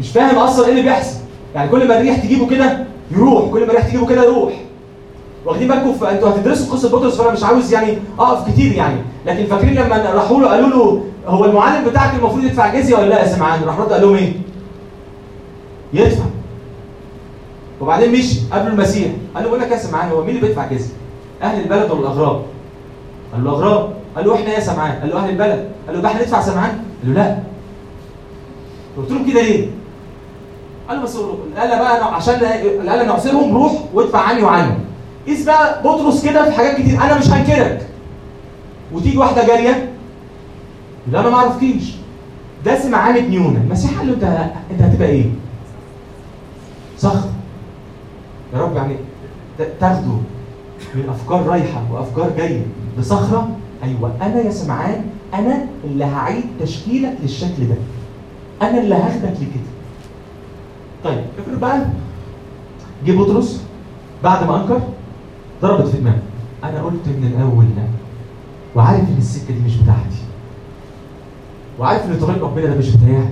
مش 0.00 0.10
فاهم 0.10 0.38
أصلا 0.38 0.64
إيه 0.66 0.70
اللي 0.70 0.82
بيحصل. 0.82 1.16
يعني 1.54 1.68
كل 1.70 1.88
ما 1.88 1.96
الريح 1.96 2.18
تجيبه 2.18 2.46
كده 2.48 2.84
يروح. 3.10 3.50
كل 3.52 3.60
ما 3.60 3.66
الريح 3.66 3.88
تجيبه 3.88 4.06
كده 4.06 4.24
يروح. 4.24 4.52
واخدين 5.46 5.68
بالكم 5.68 6.04
أنتوا 6.06 6.28
هتدرسوا 6.30 6.72
قصة 6.72 6.88
بطرس 6.98 7.16
فانا 7.16 7.30
مش 7.32 7.44
عاوز 7.44 7.72
يعني 7.72 7.98
أقف 8.18 8.50
كتير 8.50 8.72
يعني. 8.72 9.00
لكن 9.26 9.46
فاكرين 9.46 9.74
لما 9.74 10.10
راحوا 10.14 10.40
له 10.40 10.48
قالوا 10.48 10.68
له 10.68 11.04
هو 11.26 11.44
المعلم 11.44 11.84
بتاعك 11.88 12.14
المفروض 12.14 12.44
يدفع 12.44 12.74
جزية 12.74 12.96
ولا 12.96 13.06
لا 13.06 13.22
يا 13.22 13.26
سمعان؟ 13.28 13.64
راح 13.64 13.78
رد 13.78 13.92
قال 13.92 14.02
لهم 14.02 14.14
إيه؟ 14.14 14.32
يدفع. 15.92 16.24
وبعدين 17.80 18.12
مشي 18.12 18.40
قابلوا 18.52 18.72
المسيح. 18.72 19.08
قال 19.34 19.44
له 19.44 19.48
بقول 19.50 19.60
لك 19.60 19.70
يا 19.70 19.76
سمعان 19.76 20.10
هو 20.10 20.20
مين 20.20 20.36
اللي 20.36 20.40
بيدفع 20.40 20.66
جزية؟ 20.66 20.94
أهل 21.42 21.60
البلد 21.62 21.90
ولا 21.90 22.00
الأغراب؟ 22.00 22.42
قال 23.32 23.44
له 23.44 23.50
أغراب. 23.50 23.90
قال 24.16 24.26
له 24.26 24.34
إحنا 24.34 24.54
يا 24.54 24.60
سمعان. 24.60 24.92
قال 25.00 25.10
له 25.10 25.16
أهل 25.18 25.30
البلد. 25.30 25.68
قال 25.86 25.94
له 25.94 25.98
يبقى 25.98 26.10
إحنا 26.12 26.22
ندفع 26.22 26.40
سمعان؟ 26.42 26.70
قال 27.04 27.14
له 27.14 27.22
لا. 27.22 27.38
قلت 28.96 29.10
لهم 29.10 29.30
كده 29.30 29.42
ليه؟ 29.42 29.66
قال 30.88 30.96
له 30.98 31.02
بس 31.04 31.16
قال 31.58 31.68
بقى 31.68 32.14
عشان 32.14 32.34
قال 32.88 33.06
نعصرهم 33.06 33.54
روح 33.56 33.72
وادفع 33.94 34.18
عني 34.18 34.42
وعنهم. 34.42 34.78
قيس 35.26 35.44
بقى 35.44 35.82
بطرس 35.82 36.24
كده 36.24 36.44
في 36.50 36.56
حاجات 36.56 36.76
كتير. 36.80 37.02
أنا 37.02 37.18
مش 37.18 37.28
هنكرك. 37.30 37.86
وتيجي 38.92 39.18
واحدة 39.18 39.46
جارية. 39.46 39.92
لا 41.12 41.20
أنا 41.20 41.30
ما 41.30 41.36
أعرفكيش. 41.36 41.92
ده 42.64 42.78
سمعان 42.80 43.26
بن 43.26 43.32
يونا 43.32 43.58
المسيح 43.58 43.98
قال 43.98 44.06
له 44.06 44.14
انت 44.14 44.24
أنت 44.70 44.82
هتبقى 44.82 45.08
إيه؟ 45.08 45.24
صخر. 46.98 47.28
يا 48.54 48.58
رب 48.60 48.76
يعني 48.76 48.96
تاخده 49.80 50.12
من 50.94 51.08
أفكار 51.08 51.46
رايحة 51.46 51.82
وأفكار 51.92 52.30
جاية 52.36 52.62
لصخره 52.98 53.48
أيوه 53.84 54.12
أنا 54.22 54.40
يا 54.40 54.50
سمعان 54.50 55.04
أنا 55.34 55.66
اللي 55.84 56.04
هعيد 56.04 56.44
تشكيلك 56.60 57.14
للشكل 57.22 57.68
ده. 57.68 57.74
أنا 58.62 58.80
اللي 58.80 58.94
هاخدك 58.94 59.30
لكده. 59.40 59.66
طيب 61.04 61.24
افرض 61.38 61.60
بقى 61.60 61.80
جه 63.06 63.12
بطرس 63.12 63.62
بعد 64.24 64.46
ما 64.46 64.62
أنكر. 64.62 64.80
ضربت 65.62 65.88
في 65.88 65.96
دماغه 65.96 66.22
أنا 66.64 66.82
قلت 66.82 67.06
من 67.06 67.32
الأول 67.36 67.64
لا. 67.76 67.82
وعارف 68.74 69.00
إن 69.00 69.16
السكة 69.18 69.54
دي 69.54 69.60
مش 69.66 69.76
بتاعتي. 69.76 70.22
وعارف 71.78 72.04
إن 72.04 72.18
طريق 72.20 72.44
ربنا 72.44 72.66
ده 72.66 72.74
مش 72.78 72.96
بتاعي. 72.96 73.28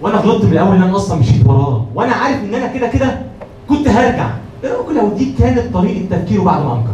وأنا 0.00 0.16
غلطت 0.16 0.44
من 0.44 0.52
الأول 0.52 0.76
إن 0.76 0.82
أنا 0.82 0.96
أصلا 0.96 1.18
مشيت 1.18 1.46
وراه. 1.46 1.86
وأنا 1.94 2.12
عارف 2.12 2.44
إن 2.44 2.54
أنا 2.54 2.66
كده 2.66 2.88
كده 2.88 3.22
كنت 3.68 3.88
هرجع. 3.88 4.30
إيه 4.64 4.70
لو 4.70 5.08
دي 5.08 5.32
كانت 5.38 5.74
طريقة 5.74 6.16
تفكيره 6.16 6.42
بعد 6.42 6.64
ما 6.64 6.72
أنكر. 6.74 6.92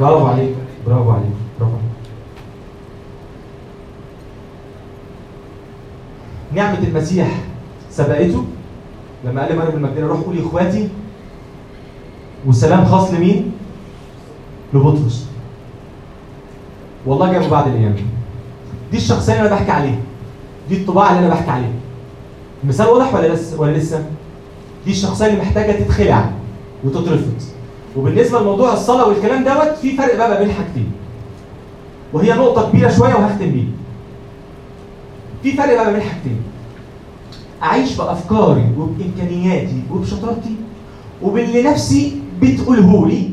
برافو 0.00 0.26
عليك. 0.26 0.54
برافو 0.86 1.10
عليك. 1.10 1.30
برافو 1.60 1.74
عليك. 1.74 1.86
نعمة 6.52 6.78
المسيح 6.78 7.28
سبقته. 7.90 8.44
لما 9.26 9.42
قال 9.42 9.52
لمريم 9.52 9.74
المجدلية 9.76 10.06
روح 10.06 10.20
قولي 10.20 10.40
إخواتي 10.46 10.88
والسلام 12.46 12.84
خاص 12.84 13.10
لمين؟ 13.14 13.52
لبطرس. 14.74 15.26
والله 17.06 17.32
جابه 17.32 17.48
بعد 17.48 17.66
الأيام. 17.68 17.96
دي 18.90 18.96
الشخصية 18.96 19.32
اللي 19.32 19.46
أنا 19.46 19.56
بحكي 19.56 19.70
عليها. 19.70 19.98
دي 20.68 20.76
الطباع 20.76 21.10
اللي 21.10 21.26
أنا 21.26 21.34
بحكي 21.34 21.50
عليها. 21.50 21.72
المثال 22.64 22.86
واضح 22.86 23.14
ولا 23.14 23.34
لسه 23.34 23.60
ولا 23.60 23.76
لسه؟ 23.76 24.04
دي 24.84 24.90
الشخصية 24.90 25.26
اللي 25.26 25.40
محتاجة 25.40 25.72
تتخلع 25.72 26.30
وتترفض. 26.84 27.42
وبالنسبة 27.96 28.40
لموضوع 28.40 28.72
الصلاة 28.72 29.08
والكلام 29.08 29.44
دوت 29.44 29.76
في 29.82 29.96
فرق 29.96 30.16
بقى 30.16 30.44
بين 30.44 30.54
حاجتين. 30.54 30.92
وهي 32.12 32.32
نقطة 32.32 32.70
كبيرة 32.70 32.88
شوية 32.90 33.14
وهختم 33.14 33.50
بيها. 33.50 33.68
في 35.42 35.52
فرق 35.52 35.74
بقى 35.74 35.92
بين 35.92 36.02
حاجتين. 36.02 36.42
أعيش 37.62 37.96
بافكاري 37.96 38.64
وبإمكانياتي 38.78 39.82
وبشطارتي 39.92 40.54
وباللي 41.22 41.62
نفسي 41.62 42.20
بتقوله 42.42 43.06
لي 43.08 43.30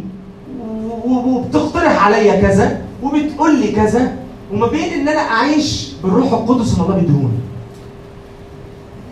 وبتقترح 1.05 2.05
عليا 2.05 2.41
كذا 2.41 2.81
وبتقول 3.03 3.59
لي 3.59 3.71
كذا 3.71 4.11
وما 4.53 4.67
بين 4.67 4.93
إن 4.93 5.07
أنا 5.07 5.19
أعيش 5.21 5.91
بالروح 6.03 6.33
القدس 6.33 6.73
اللي 6.73 6.83
الله 6.83 6.95
بيديهوني 6.95 7.39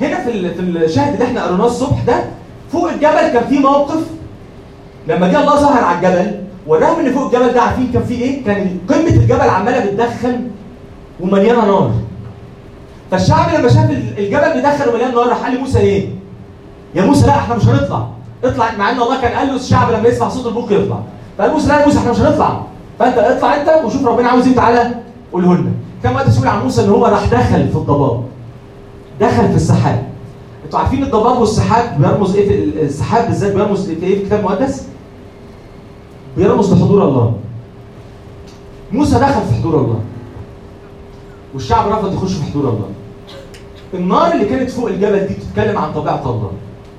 هنا 0.02 0.24
في 0.24 0.54
في 0.54 0.60
الشاهد 0.60 1.14
اللي 1.14 1.26
إحنا 1.26 1.44
قريناه 1.44 1.66
الصبح 1.66 2.04
ده 2.08 2.24
فوق 2.72 2.90
الجبل 2.90 3.28
كان 3.34 3.48
في 3.50 3.60
موقف 3.60 4.04
لما 5.08 5.28
جه 5.28 5.42
الله 5.42 5.56
ظهر 5.56 5.84
على 5.84 5.98
الجبل 5.98 6.42
ورغم 6.68 7.00
إن 7.06 7.12
فوق 7.14 7.26
الجبل 7.26 7.54
ده 7.54 7.62
عارفين 7.62 7.92
كان 7.94 8.04
في 8.04 8.14
إيه؟ 8.14 8.44
كان 8.46 8.78
قمة 8.90 9.08
الجبل 9.08 9.42
عمالة 9.42 9.86
بتدخن 9.86 10.42
ومليانة 11.20 11.66
نار. 11.66 11.92
فالشعب 13.12 13.54
لما 13.60 13.70
شاف 13.70 13.90
ال- 13.92 14.20
الجبل 14.20 14.54
بيدخن 14.54 14.90
ومليان 14.90 15.16
نار 15.16 15.28
راح 15.30 15.44
قال 15.44 15.56
لموسى 15.56 15.80
إيه؟ 15.80 16.10
يا 16.96 17.06
موسى 17.06 17.28
لا 17.28 17.36
إحنا 17.36 17.56
مش 17.56 17.66
هنطلع. 17.68 18.08
اطلع 18.44 18.72
مع 18.78 18.92
إن 18.92 19.02
الله 19.02 19.22
كان 19.22 19.38
قال 19.38 19.48
له 19.48 19.56
الشعب 19.56 19.92
لما 19.92 20.08
يسمع 20.10 20.30
صوت 20.30 20.46
البوق 20.48 20.72
يطلع. 20.72 21.00
فقال 21.38 21.52
موسى 21.52 21.68
لا 21.68 21.80
يا 21.80 21.86
موسى 21.86 21.98
إحنا 21.98 22.12
مش 22.12 22.20
هنطلع. 22.20 22.62
فأنت 23.00 23.18
اطلع 23.18 23.56
أنت 23.62 23.86
وشوف 23.86 24.06
ربنا 24.06 24.30
عاوز 24.30 24.48
إيه 24.48 24.56
تعالى 24.56 24.92
قوله 25.34 25.54
لنا. 25.56 25.72
كم 26.04 26.16
وقت 26.16 26.30
تقول 26.30 26.48
عن 26.48 26.64
موسى 26.64 26.84
إن 26.86 26.90
هو 26.90 27.06
راح 27.06 27.26
دخل 27.26 27.68
في 27.70 27.76
الضباب. 27.76 28.24
دخل 29.22 29.50
في 29.50 29.56
السحاب. 29.56 30.04
أنتوا 30.66 30.80
عارفين 30.80 31.04
الضباب 31.04 31.38
والسحاب 31.40 32.02
بيرمز 32.02 32.36
إيه 32.36 32.48
في 32.48 32.56
ال- 32.64 32.80
السحاب 32.82 33.26
بالذات 33.28 33.52
بيرمز 33.56 33.90
إيه 33.90 34.00
في 34.16 34.22
الكتاب 34.22 34.40
المقدس؟ 34.40 34.88
بيرمز 36.38 36.74
لحضور 36.74 37.04
الله. 37.04 37.34
موسى 38.92 39.16
دخل 39.20 39.42
في 39.50 39.56
حضور 39.60 39.76
الله. 39.76 40.00
والشعب 41.54 41.92
رفض 41.92 42.14
يخش 42.14 42.34
في 42.34 42.44
حضور 42.44 42.64
الله. 42.64 42.86
النار 43.94 44.34
اللي 44.34 44.46
كانت 44.46 44.70
فوق 44.70 44.88
الجبل 44.88 45.28
دي 45.28 45.34
بتتكلم 45.34 45.78
عن 45.78 45.94
طبيعة 45.94 46.22
الله. 46.30 46.52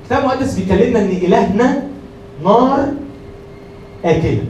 الكتاب 0.02 0.18
المقدس 0.22 0.54
بيكلمنا 0.54 0.98
إن 0.98 1.08
إلهنا 1.10 1.82
نار 2.44 2.88
آكلة. 4.04 4.44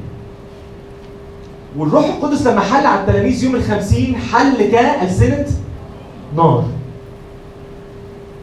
والروح 1.76 2.04
القدس 2.04 2.46
لما 2.46 2.60
حل 2.60 2.86
على 2.86 3.00
التلاميذ 3.00 3.44
يوم 3.44 3.54
الخمسين 3.54 4.16
حل 4.16 4.70
كألسنة 4.70 5.46
نار. 6.36 6.64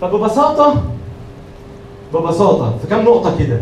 فببساطة 0.02 0.84
ببساطة 2.14 2.78
في 2.82 2.88
كام 2.88 3.06
نقطة 3.06 3.38
كده. 3.40 3.60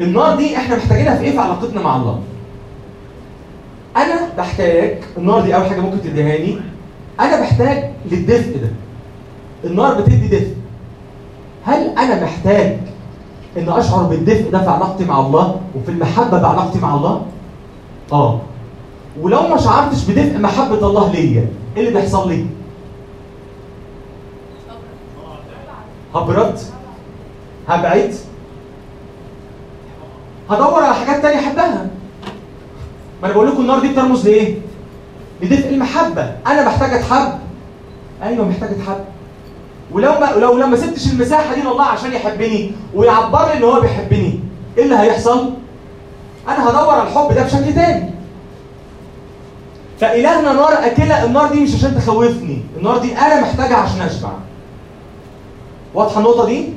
النار 0.00 0.36
دي 0.36 0.56
إحنا 0.56 0.76
محتاجينها 0.76 1.16
في 1.16 1.24
إيه؟ 1.24 1.30
في 1.30 1.38
علاقتنا 1.38 1.82
مع 1.82 1.96
الله. 1.96 2.20
أنا 3.96 4.28
بحتاج 4.38 4.98
النار 5.18 5.40
دي 5.40 5.54
أول 5.54 5.66
حاجة 5.66 5.80
ممكن 5.80 6.02
تديهاني. 6.02 6.58
أنا 7.22 7.40
بحتاج 7.40 7.90
للدفء 8.10 8.58
ده. 8.62 8.68
النار 9.70 10.00
بتدي 10.00 10.28
دفء. 10.28 10.54
هل 11.64 11.98
أنا 11.98 12.24
محتاج 12.24 12.78
إن 13.58 13.68
أشعر 13.68 14.02
بالدفء 14.02 14.50
ده 14.50 14.62
في 14.62 14.70
علاقتي 14.70 15.04
مع 15.04 15.20
الله 15.20 15.60
وفي 15.76 15.88
المحبة 15.90 16.38
بعلاقتي 16.38 16.78
مع 16.78 16.94
الله؟ 16.94 17.22
آه. 18.12 18.40
ولو 19.20 19.42
ما 19.48 19.56
شعرتش 19.56 20.04
بدفء 20.04 20.38
محبة 20.38 20.86
الله 20.86 21.12
ليا 21.12 21.46
إيه 21.76 21.88
اللي 21.88 22.00
بيحصل 22.00 22.28
لي؟ 22.28 22.46
هبرد 26.14 26.58
هبعد. 27.68 28.14
هدور 30.50 30.82
على 30.84 30.94
حاجات 30.94 31.22
تانية 31.22 31.38
أحبها. 31.38 31.86
ما 33.22 33.26
أنا 33.26 33.32
بقول 33.34 33.48
لكم 33.48 33.60
النار 33.60 33.78
دي 33.80 33.88
بترمز 33.92 34.28
لإيه؟ 34.28 34.54
لدفء 35.42 35.68
المحبة. 35.68 36.32
أنا 36.46 36.66
محتاج 36.68 36.94
أتحب. 36.94 37.32
أيوه 38.22 38.48
محتاج 38.48 38.70
أتحب. 38.70 39.04
ولو 39.92 40.12
ما 40.20 40.26
لو 40.40 40.56
لما 40.58 40.76
سبتش 40.76 41.12
المساحة 41.12 41.54
دي 41.54 41.60
لله 41.60 41.82
عشان 41.84 42.12
يحبني 42.12 42.70
ويعبر 42.94 43.46
لي 43.46 43.56
إن 43.56 43.62
هو 43.62 43.80
بيحبني 43.80 44.40
إيه 44.78 44.84
اللي 44.84 44.94
هيحصل؟ 44.98 45.50
أنا 46.48 46.70
هدور 46.70 46.90
على 46.94 47.08
الحب 47.08 47.32
ده 47.34 47.42
بشكل 47.44 47.74
تاني 47.74 48.10
فإلهنا 50.00 50.52
نار 50.52 50.72
أكلة 50.86 51.24
النار 51.24 51.52
دي 51.52 51.60
مش 51.60 51.74
عشان 51.74 51.94
تخوفني 51.96 52.62
النار 52.76 52.98
دي 52.98 53.18
أنا 53.18 53.40
محتاجها 53.40 53.76
عشان 53.76 54.00
أشبع. 54.00 54.30
واضحة 55.94 56.18
النقطة 56.18 56.46
دي؟ 56.46 56.68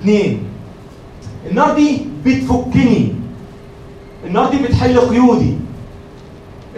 اتنين. 0.00 0.42
النار 1.50 1.74
دي 1.74 2.06
بتفكني. 2.24 3.14
النار 4.26 4.50
دي 4.50 4.56
بتحل 4.58 5.00
قيودي. 5.00 5.58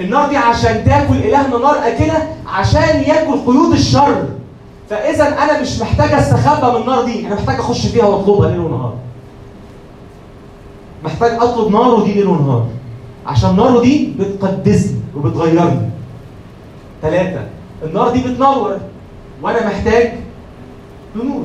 النار 0.00 0.28
دي 0.28 0.36
عشان 0.36 0.84
تاكل 0.84 1.16
إلهنا 1.16 1.58
نار 1.58 1.78
أكلة 1.86 2.28
عشان 2.46 3.00
ياكل 3.00 3.38
قيود 3.46 3.72
الشر. 3.72 4.28
فإذا 4.90 5.28
أنا 5.28 5.60
مش 5.60 5.80
محتاج 5.80 6.12
أستخبى 6.12 6.70
من 6.70 6.80
النار 6.80 7.04
دي 7.04 7.26
أنا 7.26 7.34
محتاج 7.34 7.58
أخش 7.58 7.86
فيها 7.86 8.04
وأطلبها 8.04 8.50
ليل 8.50 8.60
ونهار. 8.60 8.94
محتاج 11.04 11.30
أطلب 11.40 11.72
ناره 11.72 12.04
دي 12.04 12.12
ليل 12.12 12.26
ونهار. 12.26 12.66
عشان 13.26 13.56
ناره 13.56 13.80
دي 13.80 14.14
بتقدسني 14.18 15.00
وبتغيرني. 15.16 15.90
ثلاثة 17.02 17.46
النار 17.84 18.10
دي 18.10 18.20
بتنور 18.20 18.78
وأنا 19.42 19.66
محتاج 19.66 20.12
لنور 21.16 21.44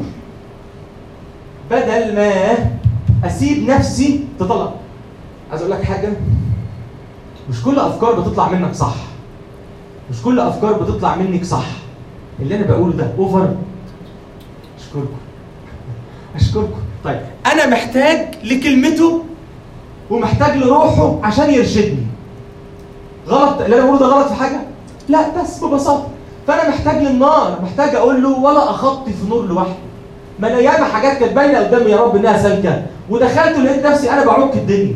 بدل 1.71 2.15
ما 2.15 2.31
أسيب 3.23 3.69
نفسي 3.69 4.25
تطلع. 4.39 4.71
عايز 5.51 5.61
أقول 5.61 5.73
لك 5.73 5.83
حاجة؟ 5.83 6.09
مش 7.49 7.63
كل 7.63 7.79
أفكار 7.79 8.19
بتطلع 8.19 8.49
منك 8.49 8.73
صح. 8.73 8.95
مش 10.11 10.21
كل 10.21 10.39
أفكار 10.39 10.73
بتطلع 10.73 11.15
منك 11.15 11.43
صح. 11.43 11.65
اللي 12.39 12.55
أنا 12.55 12.65
بقوله 12.65 12.93
ده 12.93 13.07
اوفر 13.17 13.49
أشكركم. 14.79 15.17
أشكركم. 16.35 16.79
طيب 17.03 17.21
أنا 17.51 17.67
محتاج 17.69 18.27
لكلمته 18.43 19.23
ومحتاج 20.09 20.57
لروحه 20.57 21.19
عشان 21.23 21.49
يرشدني. 21.49 22.05
غلط؟ 23.27 23.61
اللي 23.61 23.75
أنا 23.75 23.85
بقوله 23.85 23.99
ده 23.99 24.05
غلط 24.05 24.27
في 24.27 24.33
حاجة؟ 24.33 24.59
لا 25.09 25.41
بس 25.41 25.63
ببساطة. 25.63 26.07
فأنا 26.47 26.69
محتاج 26.69 27.03
للنار. 27.03 27.59
محتاج 27.63 27.95
أقول 27.95 28.23
له 28.23 28.29
ولا 28.39 28.69
أخطي 28.69 29.13
في 29.13 29.29
نور 29.29 29.45
لوحدي. 29.45 29.73
ما 30.39 30.47
أنا 30.47 30.59
ياما 30.59 30.85
حاجات 30.85 31.17
كانت 31.17 31.33
باينة 31.33 31.59
قدامي 31.59 31.91
يا 31.91 31.97
رب 31.97 32.15
إنها 32.15 32.37
سالكة. 32.37 32.83
ودخلت 33.09 33.57
ولقيت 33.57 33.85
نفسي 33.85 34.11
أنا 34.11 34.25
بعك 34.25 34.53
الدنيا. 34.55 34.95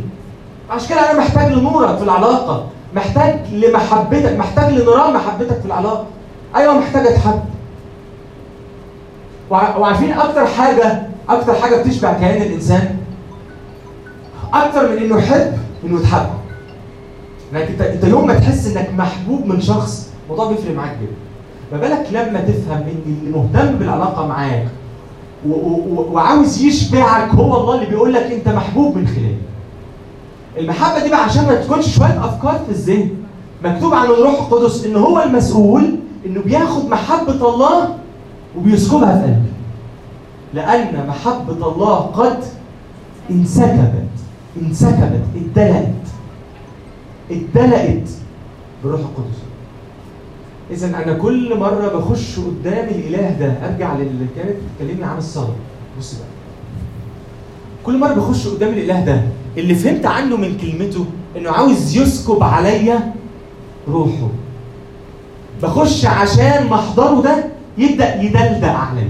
عشان 0.70 0.90
كده 0.90 1.12
أنا 1.12 1.20
محتاج 1.20 1.52
لنورك 1.54 1.98
في 1.98 2.04
العلاقة. 2.04 2.66
محتاج 2.96 3.36
لمحبتك 3.54 4.38
محتاج 4.40 4.74
لنيران 4.74 5.14
محبتك 5.14 5.60
في 5.60 5.66
العلاقة. 5.66 6.06
أيوه 6.56 6.74
محتاج 6.80 7.08
اتحب 7.08 7.40
وع- 9.50 9.78
وعارفين 9.78 10.14
أكتر 10.14 10.46
حاجة 10.46 11.02
أكتر 11.30 11.54
حاجة 11.56 11.76
بتشبع 11.82 12.14
كيان 12.14 12.42
الإنسان؟ 12.42 12.98
أكتر 14.54 14.92
من 14.92 14.98
إنه 14.98 15.18
يحب 15.18 15.54
إنه 15.86 16.00
يتحب. 16.00 16.26
انك 17.54 17.62
أنت 17.70 17.82
أنت 17.82 18.04
يوم 18.04 18.28
ما 18.28 18.34
تحس 18.34 18.68
إنك 18.68 18.90
محبوب 18.98 19.46
من 19.46 19.62
شخص 19.62 20.10
الموضوع 20.24 20.52
بيفرق 20.52 20.76
معاك 20.76 20.98
جدا. 21.02 21.12
ما 21.72 21.78
بالك 21.78 22.08
لما 22.12 22.40
تفهم 22.42 22.78
إن 22.82 23.02
اللي 23.24 23.38
مهتم 23.38 23.76
بالعلاقة 23.76 24.28
معاك 24.28 24.68
وعاوز 26.12 26.62
يشبعك 26.62 27.30
هو 27.30 27.62
الله 27.62 27.76
اللي 27.76 27.86
بيقول 27.86 28.14
لك 28.14 28.24
أنت 28.32 28.48
محبوب 28.50 28.98
من 28.98 29.08
خلاله. 29.08 29.38
المحبة 30.58 31.04
دي 31.04 31.10
بقى 31.10 31.24
عشان 31.24 31.46
ما 31.46 31.56
تكونش 31.56 31.96
شوية 31.96 32.26
أفكار 32.26 32.60
في 32.66 32.72
الذهن. 32.72 33.10
مكتوب 33.64 33.94
عن 33.94 34.06
الروح 34.06 34.34
القدس 34.40 34.86
إن 34.86 34.96
هو 34.96 35.24
المسؤول 35.24 35.96
إنه 36.26 36.42
بياخد 36.42 36.90
محبة 36.90 37.50
الله 37.54 37.96
وبيسكبها 38.58 39.18
في 39.22 39.24
قلبي 39.24 39.50
لأن 40.54 41.08
محبة 41.08 41.68
الله 41.72 41.96
قد 41.96 42.40
انسكبت 43.32 44.04
انسكبت 44.62 45.22
اتدلقت. 45.36 45.90
اتدلقت 47.32 48.10
بالروح 48.84 49.02
القدس. 49.02 49.38
إذا 50.72 50.88
أنا 50.88 51.14
كل 51.14 51.60
مرة 51.60 51.88
بخش 51.88 52.40
قدام 52.40 52.88
الإله 52.88 53.30
ده 53.40 53.54
أرجع 53.68 53.94
للي 53.96 54.26
كانت 54.36 54.56
بتكلمني 54.80 55.04
عن 55.06 55.18
الصلاة. 55.18 55.56
بص 56.00 56.14
بقى. 56.14 56.24
كل 57.86 57.98
مرة 58.00 58.14
بخش 58.14 58.48
قدام 58.48 58.70
الإله 58.70 59.06
ده 59.06 59.22
اللي 59.58 59.76
فهمت 59.76 60.06
عنه 60.06 60.38
من 60.38 60.58
كلمته 60.58 61.06
إنه 61.38 61.52
عاوز 61.52 61.98
يسكب 61.98 62.44
عليا 62.44 63.14
روحه. 63.88 64.28
بخش 65.64 66.06
عشان 66.06 66.68
محضره 66.70 67.22
ده 67.22 67.46
يبدأ 67.78 68.22
يدلدق 68.22 68.74
عليا. 68.74 69.10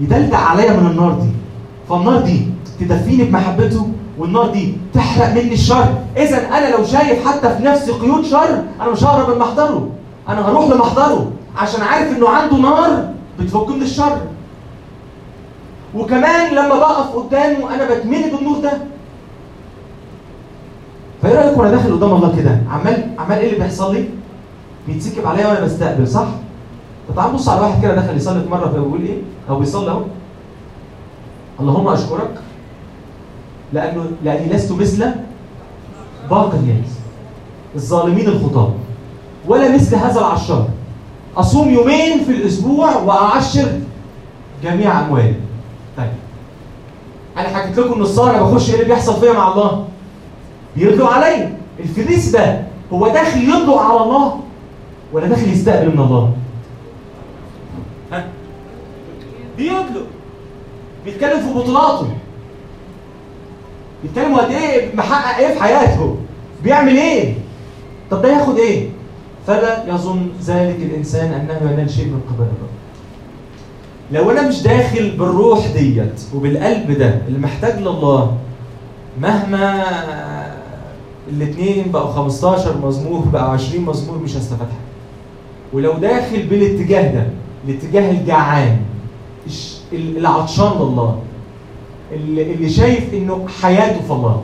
يدلدق 0.00 0.38
عليا 0.38 0.72
من 0.72 0.86
النار 0.90 1.12
دي. 1.12 1.28
فالنار 1.88 2.20
دي 2.20 2.46
تدفيني 2.80 3.24
بمحبته 3.24 3.88
والنار 4.18 4.46
دي 4.46 4.74
تحرق 4.94 5.28
مني 5.28 5.52
الشر. 5.52 5.94
اذا 6.16 6.48
أنا 6.48 6.76
لو 6.76 6.84
شايف 6.84 7.28
حتى 7.28 7.56
في 7.56 7.62
نفسي 7.62 7.92
قيود 7.92 8.24
شر 8.24 8.62
أنا 8.80 8.90
مش 8.90 9.04
ههرب 9.04 9.30
من 9.30 9.38
محضره. 9.38 9.88
أنا 10.28 10.48
هروح 10.48 10.68
لمحضره 10.68 11.30
عشان 11.56 11.82
عارف 11.82 12.16
إنه 12.16 12.28
عنده 12.28 12.56
نار 12.56 13.14
بتفك 13.40 13.68
من 13.68 13.82
الشر. 13.82 14.18
وكمان 15.94 16.54
لما 16.54 16.74
بقف 16.74 17.16
قدامه 17.16 17.74
أنا 17.74 17.94
بتملي 17.94 18.30
بالنور 18.30 18.58
ده 18.58 18.72
فإيه 21.22 21.34
رايكم 21.34 21.60
وأنا 21.60 21.70
داخل 21.70 21.92
قدام 21.96 22.14
الله 22.14 22.36
كده 22.36 22.60
عمال 22.70 23.08
عمال 23.18 23.38
إيه 23.38 23.46
اللي 23.48 23.58
بيحصل 23.64 23.94
لي؟ 23.94 24.08
بيتسكب 24.88 25.26
عليا 25.26 25.46
وأنا 25.46 25.60
بستقبل 25.60 26.08
صح؟ 26.08 26.26
طب 27.08 27.14
تعال 27.16 27.32
بص 27.32 27.48
على 27.48 27.60
واحد 27.60 27.82
كده 27.82 27.94
دخل 27.94 28.16
يصلي 28.16 28.42
في 28.42 28.48
مرة 28.48 28.68
فبيقول 28.68 29.02
إيه؟ 29.02 29.16
أو 29.50 29.58
بيصلي 29.58 29.90
أهو 29.90 30.02
اللهم 31.60 31.88
أشكرك 31.88 32.30
لأنه 33.72 34.04
لأني 34.24 34.52
لست 34.52 34.72
مثل 34.72 35.10
باقي 36.30 36.56
الناس 36.56 36.90
الظالمين 37.74 38.28
الخطاة 38.28 38.72
ولا 39.48 39.74
مثل 39.74 39.96
هذا 39.96 40.18
العشار 40.20 40.68
أصوم 41.36 41.68
يومين 41.68 42.24
في 42.24 42.30
الأسبوع 42.32 42.96
وأعشر 42.96 43.80
جميع 44.62 45.00
أموالي 45.00 45.34
طيب 45.96 46.10
أنا 47.38 47.48
حكيت 47.48 47.78
لكم 47.78 48.02
إن 48.02 48.28
أنا 48.28 48.42
بخش 48.42 48.68
إيه 48.70 48.74
اللي 48.74 48.84
بيحصل 48.94 49.20
فيا 49.20 49.32
مع 49.32 49.52
الله 49.52 49.84
بيدلق 50.76 51.06
عليا 51.12 51.56
الفريس 51.80 52.28
ده 52.28 52.62
هو 52.92 53.08
داخل 53.08 53.42
يدلق 53.42 53.76
على 53.78 54.00
الله 54.02 54.40
ولا 55.12 55.26
داخل 55.26 55.48
يستقبل 55.52 55.86
من 55.96 56.00
الله؟ 56.04 56.32
ها؟ 58.12 58.24
بيدلق 59.56 60.06
بيتكلم 61.04 61.40
في 61.40 61.54
بطولاته. 61.54 62.08
بيتكلم 64.02 64.34
قد 64.36 64.50
إيه 64.50 64.94
محقق 64.96 65.38
إيه 65.38 65.54
في 65.54 65.62
حياته. 65.62 66.16
بيعمل 66.64 66.96
إيه؟ 66.96 67.34
طب 68.10 68.22
ده 68.22 68.28
ياخد 68.32 68.58
إيه؟ 68.58 68.88
فلا 69.46 69.84
يظن 69.88 70.28
ذلك 70.44 70.76
الإنسان 70.76 71.32
أنه 71.32 71.70
ينال 71.72 71.90
شيء 71.90 72.04
من 72.06 72.20
قبل 72.28 72.42
الرب. 72.44 72.76
لو 74.12 74.30
أنا 74.30 74.48
مش 74.48 74.62
داخل 74.62 75.10
بالروح 75.10 75.66
ديت 75.66 76.20
وبالقلب 76.34 76.90
ده 76.98 77.18
اللي 77.28 77.38
محتاج 77.38 77.78
لله 77.78 78.36
مهما 79.20 79.84
الاثنين 81.30 81.90
بقوا 81.92 82.12
15 82.12 82.74
مزمور 82.86 83.20
بقوا 83.32 83.48
20 83.48 83.84
مزمور 83.84 84.18
مش 84.18 84.36
هستفاد 84.36 84.68
ولو 85.72 85.92
داخل 85.92 86.42
بالاتجاه 86.42 87.12
ده 87.14 87.26
الاتجاه 87.68 88.10
الجعان 88.10 88.76
العطشان 89.92 90.72
لله 90.80 91.18
اللي 92.12 92.52
اللي 92.52 92.68
شايف 92.70 93.14
إنه 93.14 93.46
حياته 93.62 94.00
في 94.06 94.10
الله 94.12 94.42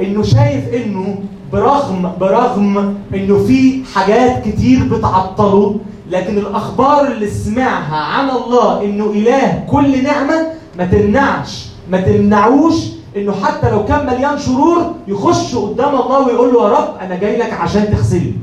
إنه 0.00 0.22
شايف 0.22 0.74
إنه 0.74 1.18
برغم 1.52 2.12
برغم 2.20 2.94
إنه 3.14 3.38
في 3.38 3.82
حاجات 3.94 4.48
كتير 4.48 4.84
بتعطله 4.88 5.76
لكن 6.10 6.38
الأخبار 6.38 7.06
اللي 7.12 7.30
سمعها 7.30 7.96
عن 7.96 8.30
الله 8.30 8.84
إنه 8.84 9.04
إله 9.04 9.64
كل 9.70 10.02
نعمة 10.04 10.46
ما 10.78 10.84
تمنعش 10.86 11.66
ما 11.90 12.00
تمنعوش 12.00 12.74
انه 13.16 13.32
حتى 13.32 13.70
لو 13.70 13.84
كان 13.84 14.06
مليان 14.06 14.38
شرور 14.38 14.94
يخش 15.08 15.54
قدام 15.54 15.94
الله 15.94 16.26
ويقول 16.26 16.54
له 16.54 16.64
يا 16.68 16.72
رب 16.78 16.96
أنا 16.96 17.16
جاي 17.16 17.36
لك 17.38 17.52
عشان 17.52 17.90
تغسلني 17.90 18.34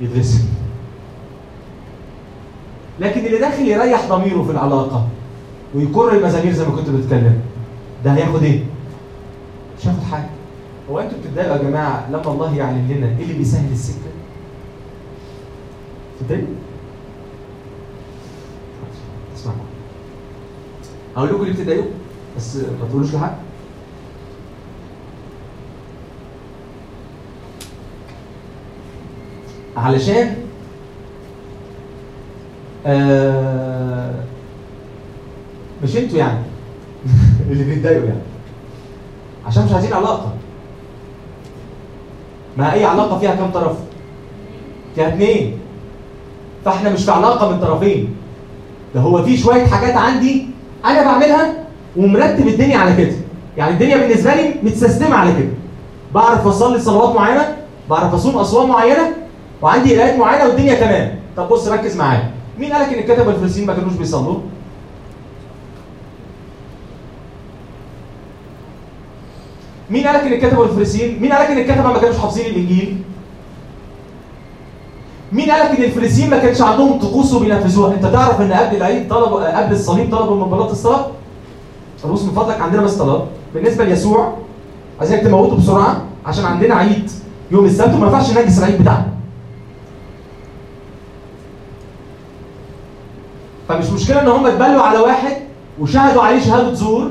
يتغسل 0.00 0.44
لكن 3.00 3.26
اللي 3.26 3.38
داخل 3.38 3.68
يريح 3.68 4.08
ضميره 4.08 4.42
في 4.42 4.50
العلاقة 4.50 5.06
ويكر 5.74 6.12
المزامير 6.12 6.52
زي 6.52 6.64
ما 6.64 6.76
كنت 6.76 6.90
بتكلم 6.90 7.40
ده 8.04 8.12
هياخد 8.14 8.42
إيه؟ 8.42 8.64
مش 9.80 9.86
هياخد 9.86 10.02
حاجة 10.12 10.26
هو 10.90 10.98
أنتوا 10.98 11.18
بتتضايقوا 11.18 11.56
يا 11.56 11.62
جماعة 11.62 12.10
لما 12.10 12.32
الله 12.32 12.56
يعلن 12.56 12.88
لنا 12.88 13.06
إيه 13.18 13.22
اللي 13.24 13.34
بيسهل 13.34 13.72
السكه؟ 13.72 13.96
تتضايقوا؟ 16.20 16.54
اسمعوا 19.36 19.58
هقول 21.16 21.28
لكم 21.28 21.44
ليه 21.44 21.52
بتتضايقوا 21.52 21.86
بس 22.36 22.56
ما 22.56 22.88
تقولوش 22.90 23.14
لحد. 23.14 23.34
علشان 29.76 30.36
آه 32.86 34.14
مش 35.82 35.96
أنتوا 35.96 36.18
يعني. 36.18 36.38
اللي 37.50 37.64
بيتضايقوا 37.64 38.06
يعني. 38.06 38.20
عشان 39.46 39.64
مش 39.64 39.72
عايزين 39.72 39.92
علاقة. 39.92 40.32
ما 42.56 42.72
أي 42.72 42.84
علاقة 42.84 43.18
فيها 43.18 43.34
كام 43.34 43.50
طرف؟ 43.50 43.76
فيها 44.94 45.08
اتنين. 45.08 45.58
فإحنا 46.64 46.90
مش 46.90 47.04
في 47.04 47.10
علاقة 47.10 47.52
من 47.52 47.60
طرفين. 47.60 48.16
ده 48.94 49.00
هو 49.00 49.22
في 49.22 49.36
شوية 49.36 49.66
حاجات 49.66 49.96
عندي 49.96 50.46
أنا 50.84 51.02
بعملها 51.02 51.63
ومرتب 51.96 52.48
الدنيا 52.48 52.78
على 52.78 52.96
كده. 52.96 53.16
يعني 53.56 53.72
الدنيا 53.72 53.96
بالنسبة 53.96 54.34
لي 54.34 54.54
متسيستمة 54.62 55.14
على 55.16 55.32
كده. 55.32 55.50
بعرف 56.14 56.46
أصلي 56.46 56.80
صلوات 56.80 57.14
معينة 57.14 57.56
بعرف 57.90 58.14
أصوم 58.14 58.36
أصوام 58.36 58.68
معينة 58.68 59.12
وعندي 59.62 59.96
قراءات 59.96 60.18
معينة 60.18 60.44
والدنيا 60.44 60.74
تمام. 60.74 61.18
طب 61.36 61.48
بص 61.48 61.68
ركز 61.68 61.96
معايا. 61.96 62.30
مين 62.58 62.72
قالك 62.72 62.92
إن 62.92 62.98
الكتبه 62.98 63.30
الفلسطينيين 63.30 63.66
ما 63.66 63.74
كانوش 63.76 63.92
بيصلوا؟ 63.92 64.38
مين 69.90 70.06
قالك 70.06 70.20
إن 70.20 70.32
الكتبه 70.32 70.64
الفريسيين 70.64 71.20
مين 71.22 71.32
قالك 71.32 71.50
إن 71.50 71.58
الكتبة 71.58 71.92
ما 71.92 71.98
كانوش 71.98 72.18
حافظين 72.18 72.46
الإنجيل؟ 72.46 72.96
مين 75.32 75.50
قالك 75.50 75.78
إن 75.78 75.84
الفريسيين 75.84 76.30
ما 76.30 76.38
كانش 76.38 76.60
عندهم 76.60 76.98
طقوس 76.98 77.32
وبينفذوها؟ 77.32 77.94
أنت 77.94 78.06
تعرف 78.06 78.40
إن 78.40 78.52
قبل 78.52 78.76
العيد 78.76 79.08
طلبوا 79.08 79.58
قبل 79.62 79.72
الصليب 79.72 80.16
طلبوا 80.16 80.36
من 80.44 80.50
بلاط 80.50 80.70
الصلاة؟ 80.70 81.06
بص 82.12 82.22
من 82.22 82.30
فضلك 82.32 82.60
عندنا 82.60 82.82
بس 82.82 82.94
طلب. 82.94 83.22
بالنسبة 83.54 83.84
ليسوع 83.84 84.36
عايزينك 85.00 85.22
تموته 85.22 85.56
بسرعة 85.56 86.04
عشان 86.26 86.44
عندنا 86.44 86.74
عيد. 86.74 87.10
يوم 87.50 87.64
السبت 87.64 87.94
وما 87.94 88.06
ينفعش 88.06 88.30
ننجس 88.30 88.58
العيد 88.58 88.82
بتاعنا. 88.82 89.08
فمش 93.68 93.90
مشكلة 93.90 94.22
إن 94.22 94.28
هم 94.28 94.46
اتبلوا 94.46 94.82
على 94.82 94.98
واحد 94.98 95.36
وشهدوا 95.80 96.22
عليه 96.22 96.40
شهادة 96.40 96.74
زور 96.74 97.10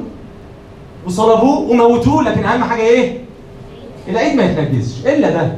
وصلبوه 1.07 1.59
وموتوه 1.59 2.23
لكن 2.23 2.43
أهم 2.43 2.63
حاجة 2.63 2.81
إيه؟ 2.81 3.17
العيد 4.07 4.35
ما 4.35 4.43
يتنجسش. 4.43 5.05
إلا 5.05 5.29
ده. 5.29 5.57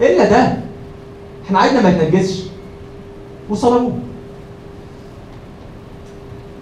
إلا 0.00 0.30
ده. 0.30 0.56
إحنا 1.46 1.58
عيدنا 1.58 1.82
ما 1.82 1.88
يتنجسش. 1.90 2.42
وصلبوه. 3.50 3.92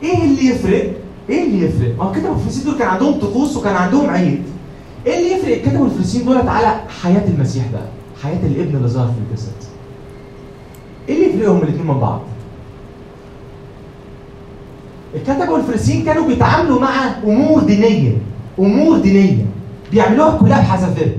إيه 0.02 0.24
اللي 0.24 0.46
يفرق؟ 0.46 0.92
إيه 1.30 1.46
اللي 1.46 1.64
يفرق؟ 1.66 1.96
ما 1.98 2.04
هو 2.04 2.10
الكتب 2.12 2.32
الفريسيين 2.32 2.64
دول 2.66 2.78
كان 2.78 2.88
عندهم 2.88 3.12
طقوس 3.20 3.56
وكان 3.56 3.76
عندهم 3.76 4.10
عيد. 4.10 4.42
إيه 5.06 5.18
اللي 5.18 5.30
يفرق 5.32 5.56
الكتب 5.56 5.84
الفريسيين 5.84 6.24
دولت 6.24 6.48
على 6.48 6.80
حياة 7.02 7.28
المسيح 7.28 7.64
بقى؟ 7.72 7.86
حياة 8.22 8.46
الابن 8.46 8.76
اللي 8.76 8.88
ظهر 8.88 9.06
في 9.06 9.12
الجسد. 9.30 9.52
إيه 11.08 11.14
اللي 11.14 11.36
يفرقهم 11.38 11.62
الاثنين 11.62 11.86
من 11.86 11.98
بعض؟ 11.98 12.20
الكتبة 15.14 15.50
والفريسيين 15.50 16.04
كانوا 16.04 16.26
بيتعاملوا 16.26 16.80
مع 16.80 16.90
أمور 17.24 17.62
دينية 17.62 18.16
أمور 18.58 18.98
دينية 18.98 19.44
بيعملوها 19.92 20.38
كلها 20.38 20.60
بحذافيرها. 20.60 21.12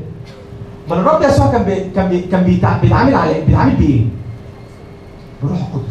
ما 0.89 0.95
الرب 0.99 1.22
يسوع 1.22 1.51
كان 1.51 1.64
بي 1.64 1.76
كان 1.95 2.10
بي 2.10 2.20
كان 2.22 2.43
بيتع- 2.43 2.78
بيتعامل 2.82 3.16
على 3.16 3.41
بيتعامل 3.47 3.76
بإيه؟ 3.76 4.01
بالروح 5.43 5.60
القدس 5.60 5.89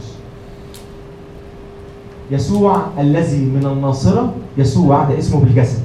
يسوع 2.30 2.82
الذي 2.98 3.38
من 3.44 3.66
الناصرة 3.72 4.34
يسوع 4.58 5.04
ده 5.04 5.18
اسمه 5.18 5.40
بالجسد 5.40 5.82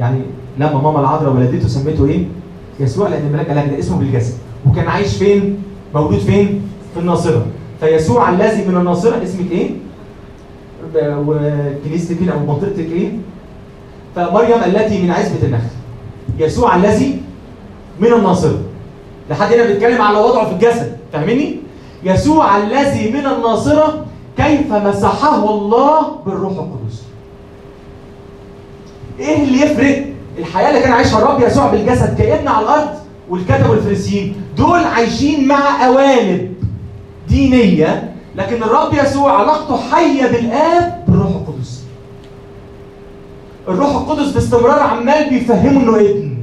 يعني 0.00 0.20
لما 0.58 0.80
ماما 0.82 1.00
العذراء 1.00 1.32
ولدته 1.36 1.68
سميته 1.68 2.06
إيه؟ 2.06 2.24
يسوع 2.80 3.08
لأن 3.08 3.26
الملاك 3.26 3.48
قال 3.48 3.70
ده 3.70 3.78
اسمه 3.78 3.98
بالجسد 3.98 4.34
وكان 4.66 4.88
عايش 4.88 5.16
فين؟ 5.16 5.56
مولود 5.94 6.18
فين؟ 6.18 6.62
في 6.94 7.00
الناصرة 7.00 7.46
فيسوع 7.80 8.30
الذي 8.30 8.64
من 8.64 8.76
الناصرة 8.76 9.22
اسمك 9.24 9.50
إيه؟ 9.52 9.70
وكنيستك 11.04 12.16
فين 12.16 12.28
أو 12.28 12.38
منطقتك 12.38 12.78
إيه؟ 12.92 13.12
فمريم 14.16 14.58
التي 14.66 15.02
من 15.02 15.10
عزبة 15.10 15.42
النخل 15.46 15.68
يسوع 16.38 16.76
الذي 16.76 17.20
من 18.00 18.12
الناصرة 18.12 18.58
لحد 19.30 19.52
هنا 19.52 19.66
بيتكلم 19.66 20.02
على 20.02 20.18
وضعه 20.18 20.46
في 20.48 20.52
الجسد 20.52 20.96
فاهميني؟ 21.12 21.56
يسوع 22.04 22.56
الذي 22.56 23.10
من 23.10 23.26
الناصرة 23.26 24.04
كيف 24.38 24.72
مسحه 24.72 25.50
الله 25.50 26.16
بالروح 26.26 26.52
القدس. 26.52 27.02
إيه 29.18 29.44
اللي 29.44 29.60
يفرق؟ 29.60 30.06
الحياة 30.38 30.68
اللي 30.68 30.80
كان 30.80 30.92
عايشها 30.92 31.18
الرب 31.18 31.40
يسوع 31.40 31.66
بالجسد 31.66 32.18
كابن 32.18 32.48
على 32.48 32.64
الأرض 32.64 32.88
والكتب 33.30 33.70
والفريسيين 33.70 34.36
دول 34.56 34.84
عايشين 34.84 35.48
مع 35.48 35.84
قوالب 35.86 36.54
دينية 37.28 38.14
لكن 38.36 38.62
الرب 38.62 38.94
يسوع 38.94 39.32
علاقته 39.32 39.76
حية 39.76 40.26
بالآب 40.26 41.04
بالروح 41.08 41.28
القدس. 41.30 41.82
الروح 43.68 43.90
القدس 43.90 44.32
باستمرار 44.32 44.80
عمال 44.80 45.30
بيفهمه 45.30 45.80
إنه 45.80 45.96
ابن 45.96 46.38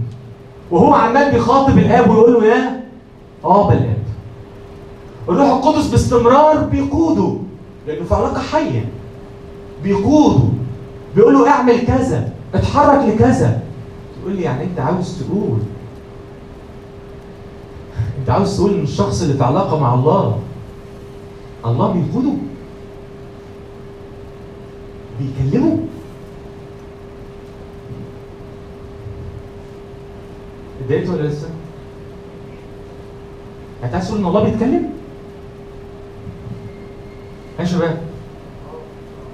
وهو 0.71 0.93
عمال 0.93 1.31
بيخاطب 1.31 1.77
الآب 1.77 2.09
ويقول 2.09 2.33
له 2.33 2.45
يا 2.45 2.83
ابا 3.45 3.73
الآب. 3.73 3.97
الروح 5.29 5.47
القدس 5.49 5.87
باستمرار 5.87 6.57
بيقوده. 6.57 7.37
لأنه 7.87 8.05
في 8.05 8.15
علاقة 8.15 8.41
حية 8.41 8.85
بيقوده 9.83 10.43
بيقول 11.15 11.33
له 11.33 11.49
اعمل 11.49 11.85
كذا 11.87 12.33
اتحرك 12.53 13.05
لكذا 13.13 13.61
تقول 14.21 14.35
لي 14.35 14.41
يعني 14.41 14.63
انت 14.63 14.79
عاوز 14.79 15.23
تقول 15.23 15.59
انت 18.19 18.29
عاوز 18.29 18.57
تقول 18.57 18.73
إن 18.73 18.83
الشخص 18.83 19.21
اللي 19.21 19.33
في 19.33 19.43
علاقة 19.43 19.79
مع 19.79 19.93
الله 19.93 20.39
الله 21.65 21.91
بيقوده 21.93 22.31
بيكلمه 25.19 25.77
اتضايقت 30.81 31.09
ولا 31.09 31.27
لسه؟ 31.27 31.47
انت 33.83 33.93
عايز 33.93 34.07
تقول 34.07 34.19
إن 34.19 34.25
الله 34.25 34.43
بيتكلم؟ 34.43 34.89
ها 37.59 37.65
شباب؟ 37.65 37.97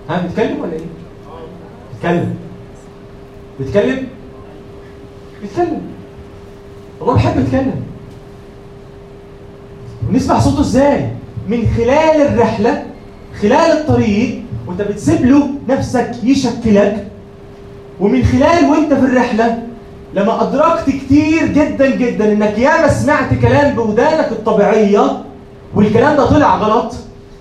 ها 0.09 0.21
بيتكلم 0.21 0.59
ولا 0.61 0.73
إيه؟ 0.73 0.79
بيتكلم 1.93 2.35
بيتكلم؟ 3.59 4.07
بيتكلم 5.41 5.81
الله 7.01 7.13
بيحب 7.13 7.39
يتكلم 7.39 7.81
ونسمع 10.09 10.39
صوته 10.39 10.59
إزاي؟ 10.61 11.07
من 11.47 11.67
خلال 11.77 12.21
الرحلة 12.21 12.83
خلال 13.41 13.53
الطريق 13.53 14.41
وأنت 14.67 14.81
بتسيب 14.81 15.25
له 15.25 15.49
نفسك 15.69 16.11
يشكلك 16.23 17.07
ومن 17.99 18.23
خلال 18.23 18.65
وأنت 18.69 18.93
في 18.93 19.05
الرحلة 19.05 19.63
لما 20.13 20.41
أدركت 20.43 20.89
كتير 20.89 21.45
جدا 21.47 21.95
جدا 21.95 22.33
إنك 22.33 22.57
ياما 22.57 22.87
سمعت 22.87 23.33
كلام 23.33 23.75
بودانك 23.75 24.31
الطبيعية 24.31 25.23
والكلام 25.75 26.17
ده 26.17 26.25
طلع 26.25 26.57
غلط 26.57 26.95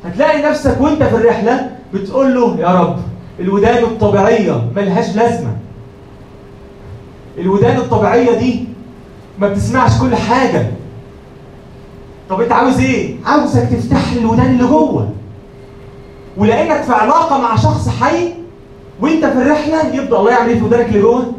هتلاقي 0.05 0.43
نفسك 0.43 0.81
وانت 0.81 1.03
في 1.03 1.17
الرحلة 1.17 1.71
بتقول 1.95 2.35
له 2.35 2.57
يا 2.59 2.81
رب 2.81 2.97
الودان 3.41 3.85
الطبيعية 3.85 4.71
ملهاش 4.77 5.17
لازمة. 5.17 5.57
الودان 7.39 7.77
الطبيعية 7.77 8.39
دي 8.39 8.65
ما 9.39 9.49
بتسمعش 9.49 10.01
كل 10.01 10.15
حاجة. 10.17 10.67
طب 12.31 12.41
انت 12.41 12.53
عاوز 12.53 12.79
إيه؟ 12.81 13.17
عاوزك 13.25 13.69
تفتح 13.69 14.13
الودان 14.13 14.47
اللي 14.47 14.65
جوه 14.67 15.11
ولأنك 16.37 16.83
في 16.83 16.93
علاقة 16.93 17.39
مع 17.41 17.57
شخص 17.57 17.89
حي 17.89 18.33
وانت 19.01 19.25
في 19.25 19.33
الرحلة 19.43 19.95
يبدأ 19.95 20.19
الله 20.19 20.31
يعمل 20.31 20.49
إيه 20.49 20.59
في 20.59 20.65
ودانك 20.65 20.87
اللي 20.89 21.01
جوه؟ 21.01 21.33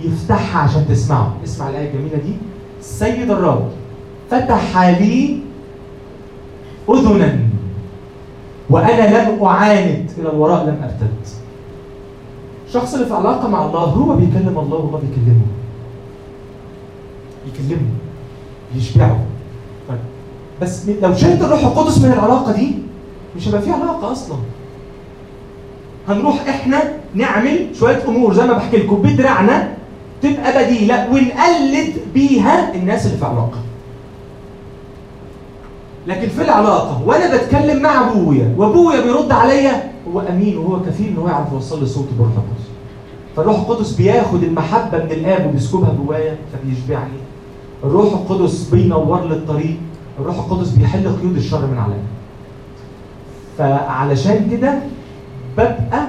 يفتحها 0.00 0.62
عشان 0.62 0.86
تسمعه. 0.88 1.36
اسمع 1.44 1.68
الآية 1.68 1.90
الجميلة 1.90 2.16
دي. 2.16 2.32
السيد 2.80 3.30
الرب 3.30 3.68
فتح 4.30 4.78
لي 4.78 5.38
أذنا. 6.90 7.38
وأنا 8.70 9.30
لم 9.30 9.44
أعاند. 9.44 10.10
إلى 10.18 10.28
الوراء 10.28 10.64
لم 10.64 10.82
أرتد. 10.82 11.10
الشخص 12.68 12.94
اللي 12.94 13.06
في 13.06 13.14
علاقة 13.14 13.48
مع 13.48 13.66
الله 13.66 13.80
هو 13.80 14.16
بيكلم 14.16 14.58
الله 14.58 14.76
والله 14.76 14.98
بيكلمه. 15.08 15.46
يكلمه 17.46 17.88
يشبعه 18.76 19.18
ف- 19.88 20.62
بس 20.62 20.88
لو 21.02 21.14
شلت 21.14 21.42
الروح 21.42 21.60
القدس 21.64 21.98
من 21.98 22.12
العلاقة 22.12 22.52
دي 22.52 22.74
مش 23.36 23.48
هيبقى 23.48 23.62
في 23.62 23.70
علاقة 23.70 24.12
أصلا. 24.12 24.36
هنروح 26.08 26.48
إحنا 26.48 26.82
نعمل 27.14 27.66
شوية 27.78 28.02
أمور. 28.08 28.34
زي 28.34 28.46
ما 28.46 28.52
بحكي 28.52 28.76
لكم 28.76 28.96
بدراعنا 28.96 29.68
تبقى 30.22 30.64
بديلة 30.64 31.06
ونقلد 31.12 31.92
بيها 32.14 32.74
الناس 32.74 33.06
اللي 33.06 33.16
في 33.18 33.24
علاقة. 33.24 33.58
لكن 36.10 36.28
في 36.28 36.42
العلاقة 36.42 37.02
وأنا 37.06 37.36
بتكلم 37.36 37.82
مع 37.82 38.10
أبويا 38.10 38.54
وأبويا 38.56 39.00
بيرد 39.00 39.32
عليا 39.32 39.90
هو 40.14 40.20
أمين 40.20 40.58
وهو 40.58 40.80
كفيل 40.82 41.08
إن 41.08 41.16
هو 41.16 41.28
يعرف 41.28 41.52
يوصل 41.52 41.80
لي 41.80 41.86
صوتي 41.86 42.08
بالروح 42.18 42.32
القدس 42.32 42.64
فالروح 43.36 43.56
القدس 43.56 43.92
بياخد 43.92 44.42
المحبة 44.42 44.98
من 44.98 45.10
الآب 45.10 45.46
وبيسكبها 45.46 45.94
جوايا 46.04 46.36
فبيشبعني 46.52 47.12
الروح 47.84 48.12
القدس 48.12 48.68
بينور 48.72 49.20
لي 49.24 49.34
الطريق 49.34 49.76
الروح 50.20 50.36
القدس 50.36 50.68
بيحل 50.68 51.16
قيود 51.22 51.36
الشر 51.36 51.66
من 51.66 51.78
عليا. 51.78 52.02
فعلشان 53.58 54.48
كده 54.50 54.74
ببقى 55.56 56.06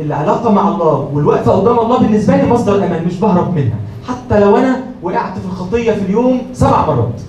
العلاقة 0.00 0.52
مع 0.52 0.68
الله 0.68 1.08
والوقفة 1.12 1.52
قدام 1.52 1.78
الله 1.78 1.98
بالنسبة 1.98 2.36
لي 2.36 2.48
مصدر 2.50 2.76
أمان 2.76 3.04
مش 3.06 3.20
بهرب 3.20 3.54
منها. 3.54 3.76
حتى 4.08 4.40
لو 4.40 4.56
أنا 4.56 4.80
وقعت 5.02 5.38
في 5.38 5.44
الخطية 5.46 5.92
في 5.92 6.02
اليوم 6.02 6.42
سبع 6.52 6.86
مرات. 6.86 7.20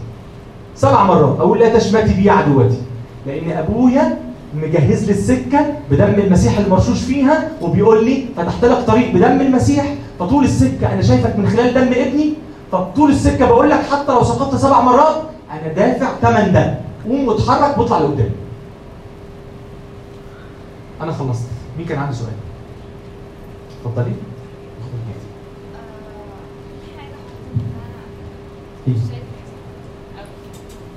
سبع 0.75 1.03
مرات. 1.03 1.39
أقول 1.39 1.59
لا 1.59 1.77
تشمتي 1.79 2.13
بي 2.13 2.29
عدوتي. 2.29 2.77
لأن 3.25 3.51
أبويا 3.51 4.17
مجهز 4.55 5.03
لي 5.05 5.11
السكة 5.11 5.73
بدم 5.91 6.13
المسيح 6.19 6.57
المرشوش 6.57 7.01
فيها 7.03 7.51
وبيقول 7.61 8.05
لي 8.05 8.25
فتحت 8.37 8.65
لك 8.65 8.77
طريق 8.87 9.11
بدم 9.13 9.41
المسيح 9.41 9.93
فطول 10.19 10.43
السكة 10.43 10.93
أنا 10.93 11.01
شايفك 11.01 11.35
من 11.39 11.47
خلال 11.49 11.73
دم 11.73 12.01
ابني 12.01 12.33
فطول 12.71 13.09
السكة 13.11 13.45
بقول 13.45 13.69
لك 13.69 13.79
حتى 13.91 14.11
لو 14.11 14.23
سقطت 14.23 14.55
سبع 14.55 14.81
مرات 14.81 15.21
أنا 15.51 15.73
دافع 15.73 16.15
ثمن 16.21 16.53
ده 16.53 16.77
قوم 17.09 17.27
واتحرك 17.27 17.77
واطلع 17.77 17.97
لقدام. 17.99 18.29
أنا 21.01 21.11
خلصت. 21.11 21.47
مين 21.77 21.87
كان 21.87 21.99
عنده 21.99 22.13
سؤال؟ 22.13 22.33
اتفضلي. 23.85 24.13
في 26.81 26.89
حاجة 26.97 27.15
حطيت 27.19 27.45
إن 27.53 27.59
أنا 27.85 28.01
إيه؟ 28.87 28.93
مش 28.93 28.99
شايف 28.99 29.25
كده 29.35 30.21
أوي. 30.21 30.35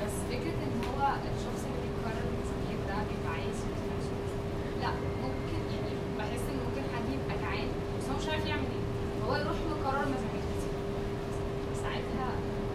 بس 0.01 0.15
فكرة 0.31 0.59
إن 0.67 0.75
هو 0.89 1.01
الشخص 1.35 1.61
اللي 1.67 1.81
بيكرر 1.85 2.23
المسامير 2.31 2.79
ده 2.89 2.97
بيبقى 3.09 3.31
عايز 3.37 3.57
يوصل 3.69 3.89
لشخص. 3.99 4.33
لا 4.83 4.91
ممكن 5.25 5.59
يعني 5.75 5.93
بحس 6.19 6.45
إن 6.51 6.59
ممكن 6.65 6.83
حد 6.95 7.07
يبقى 7.15 7.35
جعان 7.43 7.69
بس 7.99 8.05
هو 8.11 8.17
مش 8.21 8.27
عارف 8.33 8.45
يعمل 8.51 8.69
إيه 8.75 8.85
فهو 9.21 9.33
يروح 9.43 9.59
مكرر 9.73 10.05
مسامير 10.15 10.43
كتير 10.51 10.73
ساعتها 11.83 12.29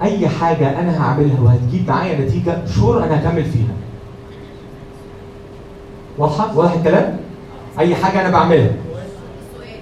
أي 0.03 0.27
حاجة 0.29 0.79
أنا 0.79 1.01
هعملها 1.03 1.41
وهتجيب 1.43 1.87
معايا 1.87 2.19
نتيجة 2.19 2.57
شور 2.75 3.03
أنا 3.03 3.19
هكمل 3.29 3.45
فيها. 3.45 3.73
واضحة؟ 6.17 6.57
واضح 6.57 6.71
الكلام؟ 6.73 7.17
أي 7.79 7.95
حاجة 7.95 8.21
أنا 8.21 8.29
بعملها. 8.29 8.71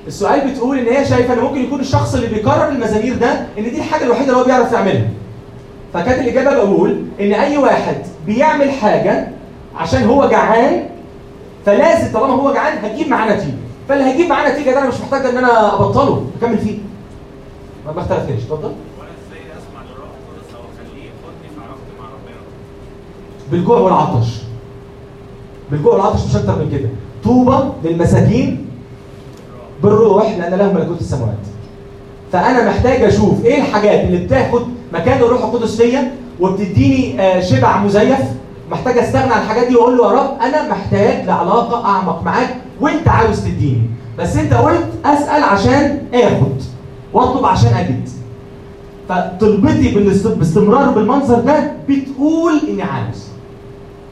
السؤال 0.08 0.52
بتقول 0.52 0.80
إن 0.80 0.86
هي 0.86 1.06
شايفة 1.06 1.34
إن 1.34 1.40
ممكن 1.40 1.62
يكون 1.64 1.80
الشخص 1.80 2.16
اللي 2.16 2.28
بيكرر 2.28 2.70
المزامير 2.70 3.18
ده 3.18 3.32
إن 3.58 3.64
دي 3.64 3.78
الحاجة 3.78 4.04
الوحيدة 4.04 4.26
اللي 4.30 4.42
هو 4.42 4.44
بيعرف 4.46 4.72
يعملها. 4.72 5.08
فكانت 5.94 6.20
الإجابة 6.22 6.54
بقول 6.56 7.04
إن 7.20 7.34
أي 7.34 7.58
واحد 7.58 7.96
بيعمل 8.26 8.72
حاجة 8.72 9.28
عشان 9.78 10.04
هو 10.04 10.30
جعان 10.30 10.84
فلازم 11.66 12.14
طالما 12.14 12.34
هو 12.34 12.54
جعان 12.54 12.78
هتجيب 12.78 13.08
معاه 13.08 13.36
نتيجة. 13.36 13.54
فاللي 13.90 14.04
هيجيب 14.04 14.30
معاه 14.30 14.52
نتيجة 14.52 14.70
ده 14.72 14.80
أنا 14.80 14.88
مش 14.88 15.02
محتاج 15.02 15.26
إن 15.26 15.38
أنا 15.38 15.74
أبطله 15.76 16.26
أكمل 16.42 16.58
فيه. 16.58 16.78
ما 17.86 18.02
اختلفناش 18.02 18.40
اتفضل 18.40 18.64
وأنا 19.00 19.10
إزاي 19.28 19.42
اسمع 19.42 19.82
للروح 19.82 20.10
القدس 20.10 20.56
أو 20.56 20.62
اخليه 20.62 21.04
يقودني 21.04 21.50
في 21.56 21.60
علاقتي 21.64 21.92
مع 22.00 22.06
ربنا 22.06 22.42
بالجوع 23.52 23.80
والعطش. 23.80 24.28
بالجوع 25.72 25.94
والعطش 25.94 26.26
مش 26.26 26.36
أكتر 26.36 26.56
من 26.60 26.70
كده. 26.72 26.90
طوبى 27.24 27.58
للمساكين 27.84 28.66
بالروح 29.84 30.38
لأن 30.38 30.54
لهم 30.54 30.76
ملكوت 30.76 31.02
السماوات. 31.02 31.38
فأنا 32.32 32.70
محتاج 32.70 33.02
أشوف 33.04 33.46
إيه 33.46 33.62
الحاجات 33.62 34.00
اللي 34.06 34.18
بتاخد 34.26 34.62
مكان 34.94 35.22
الروح 35.22 35.44
القدس 35.44 35.82
فيا 35.82 36.12
وبتديني 36.40 37.22
آه، 37.22 37.40
شبع 37.42 37.84
مزيف. 37.84 38.20
محتاج 38.72 38.98
أستغنى 38.98 39.34
عن 39.34 39.42
الحاجات 39.42 39.68
دي 39.68 39.76
وأقول 39.76 39.98
له 39.98 40.04
يا 40.14 40.20
رب 40.22 40.42
أنا 40.42 40.70
محتاج 40.72 41.26
لعلاقة 41.26 41.86
أعمق 41.86 42.24
معاك 42.24 42.56
وأنت 42.82 43.08
عاوز 43.08 43.40
تديني. 43.40 43.82
بس 44.20 44.36
أنت 44.38 44.54
قلت 44.54 44.88
أسأل 45.06 45.44
عشان 45.44 46.02
آخد 46.14 46.62
وأطلب 47.14 47.46
عشان 47.46 47.74
أجد. 47.74 48.10
فطلبتي 49.10 49.92
باستمرار 50.26 50.90
بالمنظر 50.92 51.40
ده 51.40 51.72
بتقول 51.90 52.54
إني 52.70 52.82
عاوز. 52.82 53.31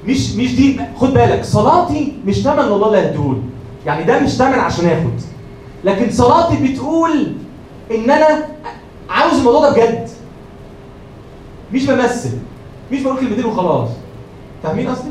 مش 0.10 0.32
مش 0.36 0.56
دي 0.56 0.80
خد 0.98 1.14
بالك 1.14 1.44
صلاتي 1.44 2.14
مش 2.26 2.36
ثمن 2.44 2.60
الله 2.60 2.88
اللي 2.88 2.98
هيديهولي 2.98 3.42
يعني 3.86 4.04
ده 4.04 4.20
مش 4.20 4.30
ثمن 4.30 4.60
عشان 4.60 4.86
آخد. 4.86 5.22
لكن 5.84 6.12
صلاتي 6.12 6.68
بتقول 6.74 7.34
إن 7.92 8.10
أنا 8.12 8.46
عاوز 9.10 9.34
الموضوع 9.40 9.70
ده 9.70 9.76
بجد. 9.76 10.10
مش 11.74 11.86
بمثل 11.86 12.38
مش 12.92 13.02
بقول 13.02 13.20
كلمتين 13.20 13.46
وخلاص. 13.46 13.90
فاهمين 14.64 14.88
قصدي؟ 14.90 15.10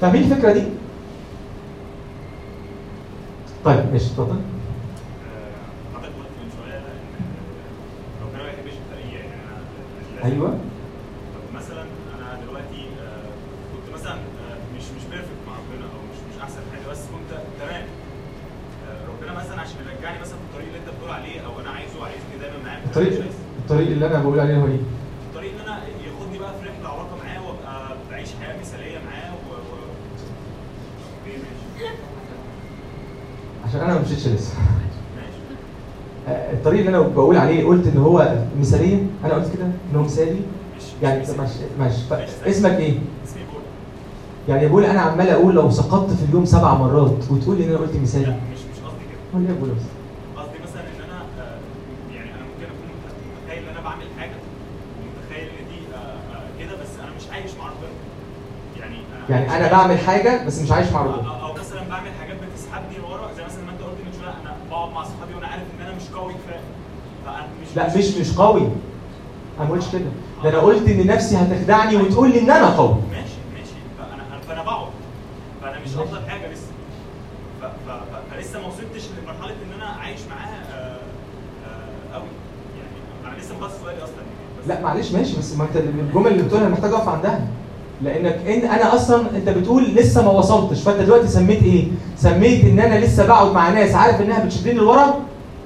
فاهمين 0.00 0.22
الفكرة 0.32 0.52
دي؟ 0.52 0.62
طيب 3.64 3.84
ماشي 3.92 4.06
اتفضل. 4.06 4.36
آه، 4.36 5.96
حضرتك 5.96 6.12
قلت 6.18 6.32
من 6.42 6.48
شوية 6.56 6.76
ان 6.78 6.98
ربنا 8.26 8.42
ما 8.42 8.48
يحبش 8.48 8.72
التقية 8.82 9.18
يعني 9.18 9.32
أنا 9.34 9.58
لازم- 10.22 10.32
أيوه 10.32 10.48
طب 11.34 11.44
مثلا 11.58 11.82
أنا 12.18 12.38
دلوقتي 12.46 12.82
آه، 13.02 13.28
كنت 13.72 13.86
مثلا 14.00 14.14
آه، 14.14 14.56
مش 14.76 14.84
مش 14.96 15.04
بيرفكت 15.10 15.40
مع 15.46 15.54
ربنا 15.62 15.86
أو 15.94 16.00
مش 16.10 16.18
مش 16.28 16.36
احسن 16.42 16.62
حاجة 16.72 16.86
بس 16.92 16.98
كنت 17.12 17.30
تمام 17.60 17.84
آه، 18.86 19.00
ربنا 19.10 19.32
مثلا 19.40 19.60
عشان 19.60 19.76
يرجعني 19.86 20.18
مثلا 20.20 20.38
في 20.40 20.44
الطريق 20.48 20.66
اللي 20.68 20.78
انت 20.82 20.88
بتقول 20.94 21.10
عليه 21.18 21.36
أو 21.46 21.52
أنا 21.62 21.70
عايزه 21.76 21.98
عايزني 22.08 22.34
دايما 22.42 22.58
معاه 22.66 22.80
في 22.81 22.81
الطريق. 22.96 23.22
الطريق 23.58 23.88
اللي 23.90 24.06
أنا 24.06 24.22
بقول 24.22 24.40
عليه 24.40 24.56
هو 24.56 24.66
إيه؟ 24.66 24.78
الطريق 25.30 25.52
إن 25.54 25.60
أنا 25.60 25.78
ياخدني 25.78 26.38
بقى 26.38 26.52
في 26.62 26.68
رحلة 26.68 26.88
علاقه 26.88 27.16
معاه 27.24 27.40
وأبقى 27.46 27.96
بعيش 28.10 28.28
حياة 28.40 28.60
مثالية 28.60 28.98
معاه 28.98 29.32
و, 29.32 29.52
و... 29.54 29.76
ماشي. 31.26 31.94
عشان 33.68 33.80
أنا 33.80 33.94
ما 33.94 34.00
مشيتش 34.00 34.26
لسه. 34.28 34.54
ماشي. 36.26 36.52
الطريق 36.52 36.78
اللي 36.78 36.90
أنا 36.90 37.00
بقول 37.00 37.36
عليه 37.36 37.64
قلت 37.66 37.86
إن 37.86 37.96
هو 37.98 38.34
مثاليه 38.60 39.02
أنا 39.24 39.34
قلت 39.34 39.52
كده 39.56 39.64
إن 39.64 39.96
هو 39.96 40.02
مثالي؟ 40.02 40.40
يعني 41.02 41.18
ماشي 41.38 41.58
ماشي. 41.78 42.02
ف- 42.10 42.46
اسمك 42.46 42.70
إيه؟ 42.70 42.90
اسمي 43.24 43.42
بول. 43.52 43.62
يعني 44.48 44.68
بقول 44.68 44.84
أنا 44.84 45.00
عمال 45.00 45.28
أقول 45.28 45.54
لو 45.54 45.70
سقطت 45.70 46.10
في 46.12 46.24
اليوم 46.28 46.44
سبع 46.44 46.74
مرات 46.74 47.24
وتقول 47.30 47.58
لي 47.58 47.64
إن 47.64 47.68
أنا 47.70 47.78
قلت 47.78 47.94
لا 47.94 48.00
مثالي 48.02 48.26
مش 48.52 48.58
مش 48.58 48.78
قصدي 48.84 49.04
كده. 49.10 49.20
هو 49.34 49.38
ليه 49.46 49.54
بقول؟ 49.54 49.70
بس 49.70 49.82
قصدي 50.36 50.58
مثلا 50.62 50.80
ان 50.82 51.00
أنا 51.10 51.18
آه، 51.40 51.58
يعني 52.14 52.30
أنا 52.30 52.42
ممكن 52.48 52.64
اكون 52.72 52.86
متخيل 53.44 53.62
ان 53.68 53.68
أنا 53.76 53.80
بعمل 53.88 54.06
حاجة 54.18 54.36
ومتخيل 54.98 55.48
ان 55.48 55.64
دي 55.70 55.78
آه، 55.94 56.36
آه، 56.36 56.48
كده 56.60 56.82
بس 56.82 56.90
أنا 57.02 57.10
مش 57.18 57.26
عايش 57.32 57.50
مع 57.58 57.66
ربنا 57.66 57.92
يعني 59.28 59.56
أنا 59.56 59.70
بعمل 59.72 59.98
حاجة 59.98 60.46
بس 60.46 60.58
مش 60.62 60.72
عايش 60.72 60.88
مع 60.92 61.02
ربنا 61.02 61.28
أو- 61.28 61.42
أو 61.44 61.52
مثلا 61.52 61.80
بعمل 61.90 62.10
حاجات 62.20 62.36
بتسحبني 62.36 62.98
لورا 62.98 63.32
زي 63.36 63.44
مثلا 63.44 63.64
ما 63.64 63.70
أنت 63.72 63.80
قلت 63.82 63.96
من 64.06 64.12
شوية 64.20 64.30
أنا 64.42 64.56
بقعد 64.70 64.90
مع 64.92 65.02
اصحابي 65.02 65.34
وأنا 65.34 65.46
عارف 65.46 65.62
إن 65.80 65.86
أنا 65.86 65.96
مش 65.96 66.02
قوي 66.14 66.32
كفاية. 66.34 66.60
مش 67.62 67.76
لا 67.76 67.96
مش 67.98 68.16
مش 68.28 68.36
قوي. 68.38 68.60
أنا 69.60 69.68
ما 69.68 69.70
قلتش 69.74 69.92
كده. 69.92 70.00
ده 70.44 70.48
أنا 70.50 70.58
قلت 70.58 70.88
إن 70.88 71.06
نفسي 71.06 71.36
هتخدعني 71.36 71.96
وتقول 71.96 72.30
لي 72.30 72.40
إن 72.40 72.50
أنا 72.50 72.76
قوي. 72.76 72.94
ماشي 73.10 73.34
ماشي. 73.54 73.72
فانا 73.98 74.40
فأنا 74.48 74.62
بقعد. 74.62 74.88
فأنا 75.62 75.78
مش. 75.78 75.94
أفضل 75.94 76.30
حاجة 76.30 76.52
لسه. 76.52 76.66
ف- 77.60 77.64
ف- 77.64 77.90
ف- 77.90 78.34
فلسه 78.34 78.60
ما 78.60 78.66
وصلتش 78.66 79.08
لمرحلة 79.22 79.52
إن 79.52 79.72
أنا 79.82 79.86
عايش 79.90 80.20
معاه 80.30 80.48
آه، 80.74 80.96
آه، 81.66 82.14
قوي. 82.14 82.24
يعني 82.78 83.34
أنا 83.34 83.40
لسه 83.42 83.54
مبص 83.58 83.70
سؤالي 83.82 83.98
أصلا. 84.04 84.14
لا 84.66 84.80
معلش 84.80 85.12
ماشي. 85.12 85.38
بس 85.38 85.56
ما 85.56 85.64
أنت 85.64 85.76
الجمل 85.76 86.26
اللي 86.32 86.42
بتقولها 86.42 86.68
محتاج 86.68 86.92
أقف 86.92 87.08
عندها. 87.08 87.46
لأنك 88.04 88.38
إن 88.46 88.70
أنا 88.70 88.94
أصلا 88.94 89.22
أنت 89.36 89.48
بتقول 89.48 89.84
لسه 89.84 90.24
ما 90.24 90.30
وصلتش 90.30 90.80
فأنت 90.82 91.00
دلوقتي 91.00 91.28
سميت 91.28 91.62
إيه؟ 91.62 91.84
سميت 92.16 92.64
إن 92.64 92.78
أنا 92.80 93.04
لسه 93.04 93.26
بقعد 93.26 93.52
مع 93.52 93.70
ناس 93.70 93.94
عارف 93.94 94.20
إنها 94.20 94.44
بتشدني 94.44 94.74
لورا؟ 94.74 95.14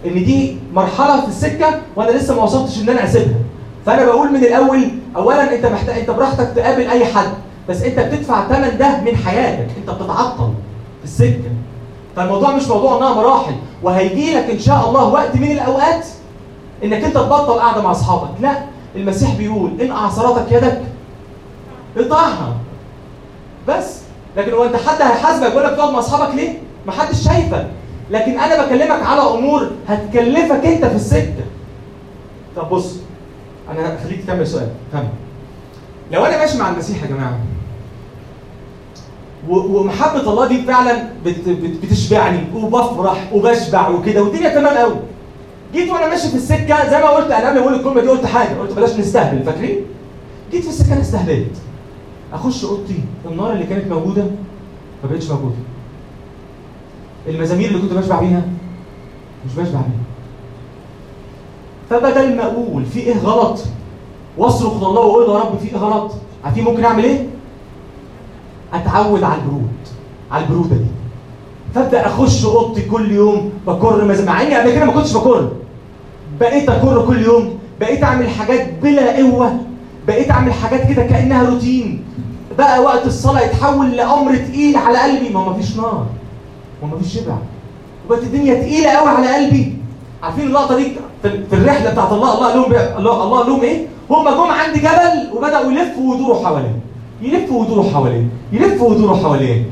إن 0.07 0.15
دي 0.25 0.57
مرحلة 0.75 1.21
في 1.21 1.29
السكة 1.29 1.81
وأنا 1.97 2.11
لسه 2.11 2.35
ما 2.37 2.43
وصلتش 2.43 2.83
إن 2.83 2.89
أنا 2.89 3.05
أسيبها. 3.05 3.39
فأنا 3.87 4.05
بقول 4.05 4.33
من 4.33 4.45
الأول 4.45 4.89
اولا 5.17 5.55
أنت 5.57 5.67
محتاج 5.67 5.99
أنت 5.99 6.11
براحتك 6.11 6.53
تقابل 6.57 6.87
أي 6.89 7.05
حد 7.05 7.29
بس 7.69 7.83
أنت 7.83 7.99
بتدفع 8.01 8.49
ثمن 8.49 8.79
ده 8.79 9.01
من 9.01 9.17
حياتك 9.17 9.69
أنت 9.79 9.91
بتتعطل 9.91 10.53
في 11.01 11.05
السكة. 11.05 11.51
فالموضوع 12.17 12.57
مش 12.57 12.69
موضوع 12.69 12.97
انها 12.99 13.15
مراحل 13.15 13.55
وهيجي 13.83 14.35
لك 14.35 14.51
إن 14.51 14.59
شاء 14.59 14.89
الله 14.89 15.05
وقت 15.05 15.37
من 15.37 15.51
الأوقات 15.51 16.07
إنك 16.85 17.05
أنت 17.05 17.15
تبطل 17.15 17.53
قاعدة 17.59 17.83
مع 17.83 17.91
أصحابك. 17.91 18.31
لا 18.41 18.53
المسيح 18.97 19.35
بيقول 19.35 19.81
إن 19.81 19.91
أعصرتك 19.91 20.53
يدك 20.53 20.83
اقطعها 21.97 22.57
بس. 23.69 23.99
لكن 24.37 24.53
هو 24.53 24.65
انت 24.65 24.77
حد 24.77 25.03
هيحاسبك 25.03 25.51
يقول 25.51 25.65
لك 25.65 25.71
تقعد 25.77 25.93
مع 25.93 25.99
أصحابك 25.99 26.35
ليه؟ 26.35 26.59
ما 26.87 26.93
حدش 26.93 27.25
شايفك. 27.25 27.67
لكن 28.11 28.39
أنا 28.41 28.65
بكلمك 28.67 29.03
على 29.03 29.21
أمور 29.23 29.71
هتكلفك 29.89 30.67
أنت 30.67 30.85
في 30.85 30.97
السكة. 30.97 31.45
طب 32.57 32.69
بص 32.71 32.95
أنا 33.71 33.97
هخليك 33.97 34.25
تكمل 34.25 34.47
سؤال. 34.47 34.69
كمل 34.93 35.09
لو 36.13 36.25
أنا 36.27 36.39
ماشي 36.39 36.59
مع 36.59 36.71
المسيح 36.71 37.03
يا 37.03 37.07
جماعة 37.09 37.39
و- 39.49 39.79
ومحبة 39.79 40.21
الله 40.21 40.47
دي 40.47 40.63
فعلا 40.63 41.09
بت 41.25 41.49
بت 41.49 41.85
بتشبعني 41.85 42.39
وبفرح 42.55 43.31
وبشبع 43.33 43.89
وكده 43.89 44.23
والدنيا 44.23 44.49
تمام 44.49 44.77
قوي 44.77 44.97
جيت 45.73 45.91
وأنا 45.91 46.09
ماشي 46.09 46.29
في 46.29 46.35
السكة 46.35 46.91
زي 46.91 46.99
ما 46.99 47.09
قلت 47.09 47.31
أنا 47.31 47.49
قبل 47.49 47.59
ما 47.59 47.61
أقول 47.65 47.75
الكلمة 47.75 48.01
دي 48.01 48.09
قلت 48.09 48.27
حاجة 48.27 48.55
قلت 48.61 48.73
بلاش 48.73 48.91
نستهبل 48.91 49.43
فاكرين؟ 49.45 49.81
جيت 50.51 50.63
في 50.63 50.69
السكة 50.69 50.93
أنا 50.93 51.01
استهبلت. 51.01 51.57
أخش 52.37 52.65
أوضتي 52.65 52.99
النار 53.31 53.53
اللي 53.53 53.65
كانت 53.67 53.93
موجودة 53.93 54.23
ما 55.05 55.11
بقتش 55.11 55.31
موجودة. 55.31 55.55
المزامير 57.29 57.69
اللي 57.69 57.81
كنت 57.81 57.93
بشبع 57.93 58.21
بيها 58.21 58.43
مش 59.47 59.53
بشبع 59.53 59.81
بيها. 59.81 60.07
فبدل 61.91 62.37
ما 62.37 62.43
أقول 62.47 62.85
في 62.85 63.01
إيه 63.01 63.19
غلط 63.19 63.65
وأصرخ 64.39 64.77
لله 64.77 64.89
وأقول 64.89 65.29
يا 65.35 65.39
رب 65.41 65.59
في 65.59 65.69
إيه 65.69 65.77
غلط 65.77 66.13
عارفين 66.45 66.65
ممكن 66.65 66.85
أعمل 66.85 67.05
إيه؟ 67.05 67.27
أتعود 68.75 69.23
على 69.23 69.41
البرود 69.43 69.69
على 70.33 70.45
البرودة 70.45 70.77
دي. 70.77 70.87
فأبدأ 71.75 72.07
أخش 72.07 72.45
أوضتي 72.45 72.83
كل 72.83 73.11
يوم 73.13 73.51
بكر 73.67 74.05
مز- 74.05 74.21
مع 74.25 74.43
إني 74.43 74.55
قبل 74.55 74.73
كده 74.75 74.85
ما 74.85 74.93
كنتش 74.93 75.17
بكر. 75.17 75.51
بقيت 76.41 76.69
أكر 76.69 77.07
كل 77.07 77.23
يوم 77.23 77.59
بقيت 77.81 78.03
أعمل 78.05 78.29
حاجات 78.29 78.73
بلا 78.83 79.17
قوة 79.17 79.57
بقيت 80.07 80.31
أعمل 80.31 80.53
حاجات 80.53 80.89
كده 80.93 81.03
كأنها 81.03 81.51
روتين. 81.51 82.05
بقى 82.59 82.83
وقت 82.83 83.07
الصلاة 83.07 83.41
يتحول 83.41 83.91
لأمر 83.91 84.37
تقيل 84.37 84.77
على 84.77 84.99
قلبي. 84.99 85.29
ما 85.29 85.49
مفيش 85.49 85.77
نار. 85.77 86.07
ومفيش 86.83 87.15
شبع. 87.15 87.37
وبقت 88.07 88.23
الدنيا 88.23 88.55
تقيلة 88.55 88.91
قوي 88.91 89.09
على 89.09 89.35
قلبي. 89.35 89.77
عارفين 90.23 90.47
اللقطة 90.47 90.77
دي؟ 90.77 90.93
في 91.23 91.53
الرحلة 91.53 91.91
بتاعت 91.91 92.13
الله 92.13 92.35
الله 92.35 92.55
لهم 92.55 92.99
الله 92.99 93.23
الله 93.23 93.49
لهم 93.49 93.61
إيه؟ 93.61 93.87
هم 94.11 94.29
جم 94.29 94.51
عند 94.51 94.77
جبل 94.77 95.37
وبدأوا 95.37 95.73
يلفوا 95.73 96.13
ويدوروا 96.13 96.45
حواليه. 96.45 96.77
يلفوا 97.23 97.61
ويدوروا 97.61 97.91
حواليه. 97.91 98.27
يلفوا 98.53 98.91
ويدوروا 98.91 99.17
حواليه. 99.17 99.65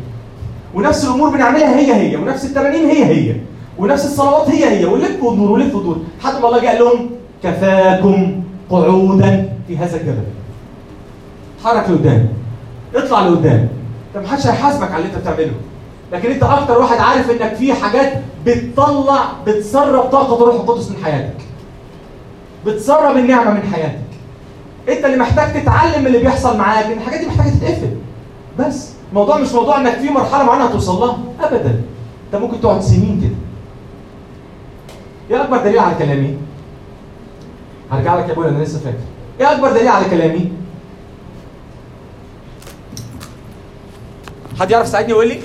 ونفس 0.75 1.05
الأمور 1.05 1.31
بنعملها 1.31 1.79
هي 1.79 1.95
هي 1.95 2.17
ونفس 2.17 2.45
التمارين 2.45 2.85
هي 2.85 3.05
هي 3.05 3.37
ونفس 3.79 4.05
الصلوات 4.05 4.49
هي 4.49 4.65
هي. 4.65 4.85
ونلف 4.85 5.23
وندور 5.23 5.51
ونلف 5.53 5.75
وندور 5.75 5.97
لحد 6.21 6.41
ما 6.43 6.49
الله 6.49 6.69
قال 6.69 6.79
لهم 6.79 7.11
كفاكم 7.43 8.43
قعودا 8.71 9.49
في 9.69 9.79
هذا 9.79 9.97
الجبل. 9.97 10.25
اتحرك 11.61 11.91
لقدام. 11.91 12.29
اطلع 12.95 13.21
لقدام. 13.27 13.69
انت 14.17 14.25
محدش 14.25 14.47
هيحاسبك 14.47 14.91
على 14.93 15.05
اللي 15.05 15.15
انت 15.17 15.23
بتعمله. 15.23 15.53
لكن 16.13 16.31
انت 16.31 16.43
أكتر 16.43 16.79
واحد 16.79 16.99
عارف 16.99 17.31
انك 17.31 17.55
في 17.55 17.73
حاجات 17.75 18.13
بتطلع 18.47 19.25
بتسرب 19.47 20.03
طاقة 20.03 20.35
الروح 20.43 20.55
القدس 20.55 20.91
من 20.91 21.05
حياتك. 21.05 21.37
بتسرب 22.67 23.17
النعمة 23.17 23.51
من 23.51 23.63
حياتك. 23.73 23.99
انت 24.89 25.05
اللي 25.05 25.17
محتاج 25.17 25.63
تتعلم 25.63 26.01
من 26.01 26.07
اللي 26.07 26.19
بيحصل 26.19 26.59
معاك 26.59 26.85
ان 26.85 26.93
الحاجات 26.99 27.21
دي 27.21 27.27
محتاجة 27.27 27.51
تتقفل. 27.51 27.91
بس 28.59 28.91
الموضوع 29.11 29.39
مش 29.39 29.53
موضوع 29.53 29.81
انك 29.81 29.93
في 29.95 30.11
مرحلة 30.11 30.45
معينة 30.45 30.65
هتوصل 30.65 31.01
لها. 31.01 31.19
ابدا. 31.41 31.81
انت 32.27 32.43
ممكن 32.43 32.61
تقعد 32.61 32.81
سنين 32.81 33.21
كده. 33.21 33.35
إيه 35.31 35.45
أكبر 35.45 35.57
دليل 35.57 35.79
على 35.79 35.95
كلامي؟ 35.95 36.37
هرجع 37.93 38.19
لك 38.19 38.29
يا 38.29 38.33
أبويا 38.33 38.49
أنا 38.49 38.63
لسه 38.65 38.79
فاكر. 38.79 38.97
إيه 39.41 39.53
أكبر 39.53 39.73
دليل 39.73 39.89
على 39.89 40.05
كلامي؟ 40.11 40.53
حد 44.61 44.71
يعرف 44.71 44.87
يساعدني 44.87 45.13
ويقول 45.13 45.29
لي؟ 45.29 45.41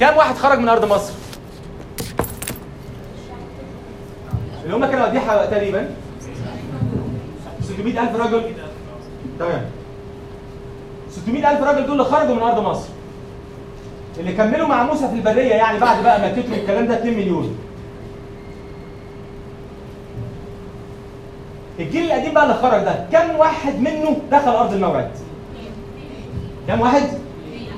كام 0.00 0.16
واحد 0.16 0.34
خرج 0.34 0.58
من 0.58 0.68
أرض 0.68 0.84
مصر؟ 0.84 1.12
اللي 4.64 4.76
هم 4.76 4.86
كانوا 4.86 5.06
قد 5.06 5.14
إيه 5.16 5.46
تقريبا. 5.50 5.88
600000 7.62 8.16
رجل. 8.16 8.42
تمام. 9.38 9.64
600000 11.10 11.62
راجل 11.62 11.86
دول 11.86 11.92
اللي 11.92 12.04
خرجوا 12.04 12.34
من 12.34 12.42
أرض 12.42 12.58
مصر. 12.58 12.88
اللي 14.18 14.32
كملوا 14.32 14.68
مع 14.68 14.82
موسى 14.82 15.08
في 15.08 15.14
البرية 15.14 15.54
يعني 15.54 15.78
بعد 15.78 16.02
بقى 16.02 16.20
ما 16.20 16.32
كتروا 16.32 16.56
الكلام 16.56 16.86
ده 16.86 16.94
2 16.98 17.14
مليون. 17.16 17.58
الجيل 21.78 22.04
القديم 22.12 22.34
بقى 22.34 22.42
اللي 22.44 22.54
خرج 22.54 22.82
ده 22.84 23.06
كم 23.12 23.36
واحد 23.36 23.80
منه 23.80 24.16
دخل 24.30 24.50
أرض 24.50 24.72
الموعد؟ 24.72 25.10
كم 26.68 26.80
واحد؟ 26.80 27.02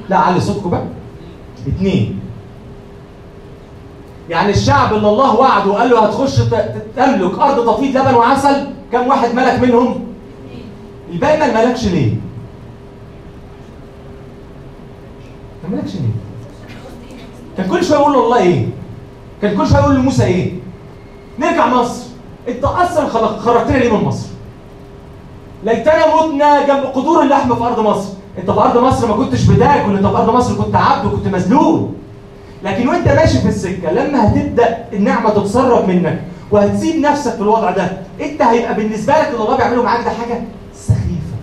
لا 0.09 0.17
علي 0.17 0.41
صوتكم 0.41 0.71
بقى. 0.71 0.85
اتنين. 1.67 2.21
يعني 4.31 4.51
الشعب 4.51 4.95
اللي 4.95 5.09
الله 5.09 5.35
وعده 5.37 5.71
وقال 5.71 5.91
له 5.91 6.05
هتخش 6.07 6.37
تملك 6.97 7.39
أرض 7.39 7.75
تفيض 7.75 7.97
لبن 7.97 8.15
وعسل 8.15 8.67
كم 8.93 9.07
واحد 9.07 9.35
ملك 9.35 9.59
منهم؟ 9.63 10.05
الباقي 11.13 11.39
ما 11.39 11.65
ملكش 11.65 11.85
ليه؟ 11.85 12.13
ما 15.65 15.77
ملكش 15.77 15.95
ليه؟ 15.95 16.11
كان 17.57 17.69
كل 17.71 17.85
شوية 17.85 17.99
يقول 17.99 18.13
له 18.13 18.25
الله 18.25 18.39
إيه؟ 18.39 18.67
كان 19.43 19.57
كل 19.57 19.69
شوية 19.69 19.81
يقول 19.81 19.95
لموسى 19.97 20.25
إيه؟ 20.25 20.53
نرجع 21.39 21.67
مصر. 21.67 22.07
أنت 22.49 22.65
أصلا 22.65 23.09
خرجتنا 23.39 23.77
ليه 23.77 23.97
من 23.97 24.05
مصر؟ 24.05 24.29
ليتنا 25.65 26.17
متنا 26.27 26.67
جنب 26.67 26.85
قدور 26.85 27.23
اللحم 27.23 27.55
في 27.55 27.65
أرض 27.65 27.81
مصر. 27.81 28.18
انت 28.39 28.51
في 28.51 28.61
أرض 28.61 28.78
مصر 28.84 29.07
ما 29.09 29.14
كنتش 29.24 29.45
بتاكل 29.45 29.97
انت 29.97 30.07
في 30.07 30.16
أرض 30.16 30.30
مصر 30.34 30.55
كنت 30.64 30.76
عبد 30.76 31.07
وكنت 31.07 31.26
مذلول 31.28 31.89
لكن 32.64 32.89
وأنت 32.89 33.09
ماشي 33.09 33.39
في 33.39 33.49
السكة 33.49 33.93
لما 33.93 34.28
هتبدأ 34.32 34.78
النعمة 34.93 35.30
تتسرب 35.30 35.89
منك 35.89 36.22
وهتسيب 36.51 36.97
نفسك 37.01 37.32
في 37.34 37.41
الوضع 37.41 37.70
ده 37.70 37.91
انت 38.20 38.43
هيبقى 38.43 38.74
بالنسبة 38.74 39.12
لك 39.12 39.28
اللي 39.28 39.45
الله 39.45 39.57
بيعمله 39.57 39.82
معاك 39.82 40.05
ده 40.05 40.11
حاجة 40.11 40.41
سخيفة. 40.74 41.36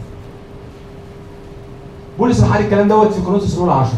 بولس 2.19 2.43
راح 2.43 2.55
الكلام 2.55 2.87
دوت 2.87 3.13
في 3.13 3.21
كورنثوس 3.21 3.53
الأولى 3.55 3.71
10 3.71 3.93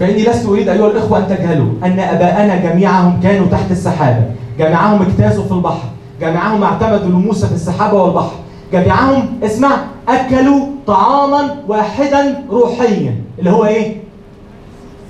فإني 0.00 0.24
لست 0.24 0.46
أريد 0.46 0.68
أيها 0.68 0.86
الإخوة 0.86 1.18
أن 1.18 1.28
تجهلوا 1.28 1.66
أن 1.84 1.98
أباءنا 2.00 2.56
جميعهم 2.56 3.20
كانوا 3.22 3.46
تحت 3.46 3.70
السحابة. 3.70 4.22
جميعهم 4.58 5.02
اجتازوا 5.02 5.44
في 5.44 5.52
البحر. 5.52 5.88
جميعهم 6.20 6.62
اعتمدوا 6.62 7.08
لموسى 7.08 7.46
في 7.46 7.52
السحابة 7.54 8.02
والبحر. 8.02 8.32
جميعهم 8.72 9.38
اسمع 9.42 9.70
أكلوا 10.08 10.66
طعاما 10.86 11.56
واحدا 11.68 12.44
روحيا 12.50 13.14
اللي 13.38 13.50
هو 13.50 13.64
إيه؟ 13.64 13.96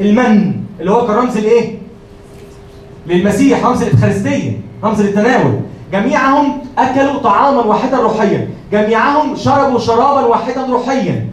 المن 0.01 0.53
اللي 0.81 0.91
هو 0.91 1.07
كان 1.07 1.17
رمز 1.17 1.37
الإيه؟ 1.37 1.79
للمسيح 3.07 3.67
رمز 3.67 3.83
الإفخارستية 3.83 4.61
رمز 4.85 5.01
للتناول 5.03 5.61
جميعهم 5.93 6.59
أكلوا 6.79 7.19
طعاما 7.19 7.61
واحدا 7.65 7.97
روحيا. 7.97 8.49
جميعهم 8.73 9.37
شربوا 9.37 9.79
شرابا 9.79 10.27
واحدا 10.27 10.67
روحيا. 10.67 11.27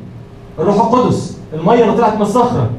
الروح 0.59 0.75
القدس 0.75 1.37
المية 1.53 1.83
اللي 1.83 1.97
طلعت 1.97 2.15
من 2.15 2.21
الصخرة. 2.21 2.69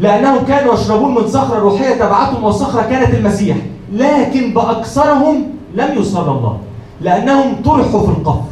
لأنهم 0.00 0.44
كانوا 0.44 0.74
يشربون 0.74 1.14
من 1.14 1.28
صخرة 1.28 1.58
روحية 1.58 1.94
تبعتهم 1.94 2.44
والصخرة 2.44 2.82
كانت 2.82 3.14
المسيح. 3.14 3.56
لكن 3.92 4.54
بأكثرهم 4.54 5.46
لم 5.74 5.98
يصر 5.98 6.32
الله. 6.38 6.58
لأنهم 7.00 7.62
طرحوا 7.64 8.00
في 8.00 8.08
القفر 8.08 8.42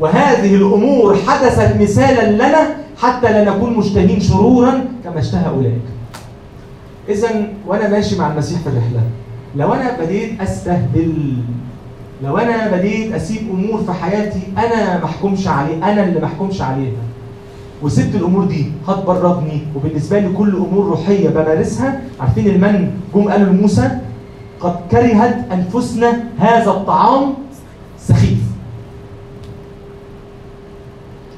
وهذه 0.00 0.54
الأمور 0.54 1.16
حدثت 1.16 1.80
مثالا 1.80 2.30
لنا 2.30 2.76
حتى 2.98 3.32
لا 3.32 3.44
نكون 3.44 3.74
مشتهين 3.74 4.20
شرورا 4.20 4.84
كما 5.04 5.18
اشتهى 5.18 5.48
أولئك. 5.48 5.82
إذا 7.08 7.28
وأنا 7.66 7.88
ماشي 7.88 8.18
مع 8.18 8.32
المسيح 8.32 8.60
في 8.60 8.66
الرحلة. 8.66 9.00
لو 9.56 9.72
أنا 9.72 9.96
بديت 10.00 10.40
أستهبل 10.40 11.36
لو 12.24 12.38
أنا 12.38 12.76
بديت 12.76 13.12
أسيب 13.12 13.50
أمور 13.50 13.82
في 13.86 13.92
حياتي 13.92 14.40
أنا 14.58 15.04
محكومش 15.04 15.48
عليه 15.48 15.76
أنا 15.92 16.04
اللي 16.04 16.20
محكومش 16.20 16.62
عليها. 16.62 17.02
وسبت 17.82 18.14
الأمور 18.14 18.44
دي 18.44 18.72
هتبررني 18.88 19.62
وبالنسبة 19.76 20.18
لي 20.18 20.32
كل 20.32 20.56
أمور 20.56 20.86
روحية 20.86 21.28
بمارسها 21.28 22.00
عارفين 22.20 22.46
المن 22.46 22.90
جم 23.14 23.28
قالوا 23.28 23.52
لموسى؟ 23.52 23.90
قد 24.60 24.76
كرهت 24.90 25.36
أنفسنا 25.52 26.24
هذا 26.38 26.70
الطعام 26.70 27.34
سخيف. 28.08 28.38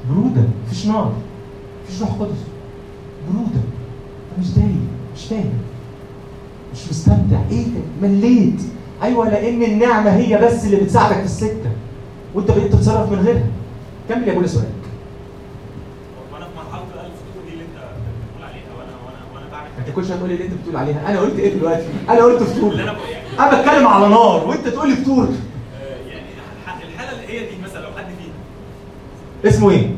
بروده 0.09 0.41
مفيش 0.65 0.85
نار 0.85 1.13
مفيش 1.85 2.01
روح 2.01 2.09
قدس 2.09 2.37
بروده 3.31 3.59
مش 4.39 4.47
دايق 4.51 4.67
مش 5.15 5.25
فاهم 5.25 5.53
مش 6.73 6.79
مستمتع 6.89 7.37
إيه 7.51 7.63
ده 7.65 8.07
مليت 8.07 8.61
أيوه 9.03 9.29
لأن 9.29 9.63
النعمه 9.63 10.15
هي 10.15 10.37
بس 10.37 10.65
اللي 10.65 10.75
بتساعدك 10.77 11.15
في 11.17 11.25
السكه 11.25 11.71
وانت 12.35 12.51
بقيت 12.51 12.73
تتصرف 12.73 13.11
من 13.11 13.19
غيرها 13.19 13.47
كمل 14.09 14.27
يا 14.27 14.33
ابو 14.33 14.47
سؤالك 14.47 14.67
وأنا 16.33 16.45
في 16.45 16.51
مرحله 16.57 16.83
الالف 16.93 17.13
دي 17.47 17.53
اللي 17.53 17.63
انت 17.63 17.77
بتقول 17.77 18.43
عليها 18.43 18.63
وأنا 18.77 18.91
وأنا 19.05 19.35
وأنا 19.35 19.45
بعمل 19.51 19.67
انت 19.79 19.95
كل 19.95 20.05
شوية 20.05 20.15
تقول 20.17 20.29
لي 20.29 20.35
اللي 20.35 20.45
انت 20.45 20.53
بتقول 20.61 20.75
عليها 20.77 21.09
أنا 21.11 21.19
قلت 21.19 21.39
إيه 21.39 21.53
دلوقتي 21.53 21.85
أنا 22.09 22.23
قلت 22.23 22.43
فطور 22.43 22.73
أنا 23.39 23.61
بتكلم 23.61 23.87
على 23.87 24.07
نار 24.09 24.47
وانت 24.47 24.67
تقول 24.67 24.89
لي 24.89 24.95
فطور 24.95 25.23
آه، 25.23 26.09
يعني 26.09 26.27
الح- 26.65 26.81
الحاله 26.93 27.11
اللي 27.11 27.33
هي 27.33 27.39
دي 27.39 27.61
مثلا 27.63 27.79
لو 27.81 27.87
حد 27.97 28.05
فيها 28.05 28.33
اسمه 29.45 29.69
إيه؟ 29.71 29.89